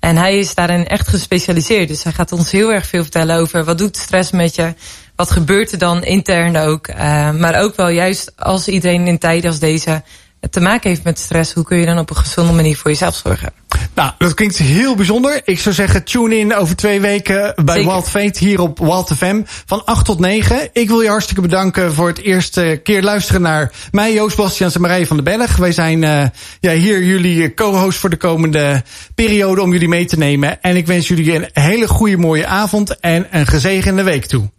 En 0.00 0.16
hij 0.16 0.38
is 0.38 0.54
daarin 0.54 0.86
echt 0.86 1.08
gespecialiseerd. 1.08 1.88
Dus 1.88 2.02
hij 2.02 2.12
gaat 2.12 2.32
ons 2.32 2.50
heel 2.50 2.72
erg 2.72 2.86
veel 2.86 3.02
vertellen 3.02 3.36
over 3.36 3.64
wat 3.64 3.78
doet 3.78 3.96
stress 3.96 4.30
met 4.30 4.54
je? 4.54 4.74
Wat 5.16 5.30
gebeurt 5.30 5.72
er 5.72 5.78
dan 5.78 6.04
intern 6.04 6.56
ook? 6.56 6.88
Uh, 6.88 6.96
maar 7.30 7.60
ook 7.60 7.76
wel 7.76 7.88
juist 7.88 8.32
als 8.36 8.68
iedereen 8.68 9.06
in 9.06 9.18
tijden 9.18 9.50
als 9.50 9.58
deze 9.58 10.02
te 10.50 10.60
maken 10.60 10.90
heeft 10.90 11.04
met 11.04 11.18
stress, 11.18 11.52
hoe 11.52 11.64
kun 11.64 11.78
je 11.78 11.86
dan 11.86 11.98
op 11.98 12.10
een 12.10 12.16
gezonde 12.16 12.52
manier 12.52 12.76
voor 12.76 12.90
jezelf 12.90 13.14
zorgen? 13.14 13.52
Nou, 13.94 14.12
dat 14.18 14.34
klinkt 14.34 14.56
heel 14.56 14.94
bijzonder. 14.94 15.40
Ik 15.44 15.58
zou 15.58 15.74
zeggen, 15.74 16.04
tune 16.04 16.38
in 16.38 16.54
over 16.54 16.76
twee 16.76 17.00
weken 17.00 17.52
bij 17.64 17.74
Zeker. 17.74 17.90
Wild 17.90 18.08
Fate 18.08 18.38
hier 18.38 18.60
op 18.60 18.78
Wild 18.78 19.12
FM 19.16 19.42
van 19.44 19.84
8 19.84 20.04
tot 20.04 20.18
9. 20.18 20.68
Ik 20.72 20.88
wil 20.88 21.00
je 21.00 21.08
hartstikke 21.08 21.42
bedanken 21.42 21.94
voor 21.94 22.08
het 22.08 22.18
eerste 22.18 22.80
keer 22.82 23.02
luisteren 23.02 23.42
naar 23.42 23.72
mij, 23.90 24.12
Joost 24.12 24.36
Bastiaans 24.36 24.74
en 24.74 24.80
Marije 24.80 25.06
van 25.06 25.16
den 25.16 25.38
Berg. 25.38 25.56
Wij 25.56 25.72
zijn 25.72 26.02
uh, 26.02 26.22
ja, 26.60 26.72
hier 26.72 27.04
jullie 27.04 27.54
co-host 27.54 27.98
voor 27.98 28.10
de 28.10 28.16
komende 28.16 28.82
periode 29.14 29.62
om 29.62 29.72
jullie 29.72 29.88
mee 29.88 30.04
te 30.04 30.18
nemen. 30.18 30.62
En 30.62 30.76
ik 30.76 30.86
wens 30.86 31.08
jullie 31.08 31.34
een 31.34 31.48
hele 31.52 31.88
goede 31.88 32.16
mooie 32.16 32.46
avond 32.46 33.00
en 33.00 33.26
een 33.30 33.46
gezegende 33.46 34.02
week 34.02 34.26
toe. 34.26 34.50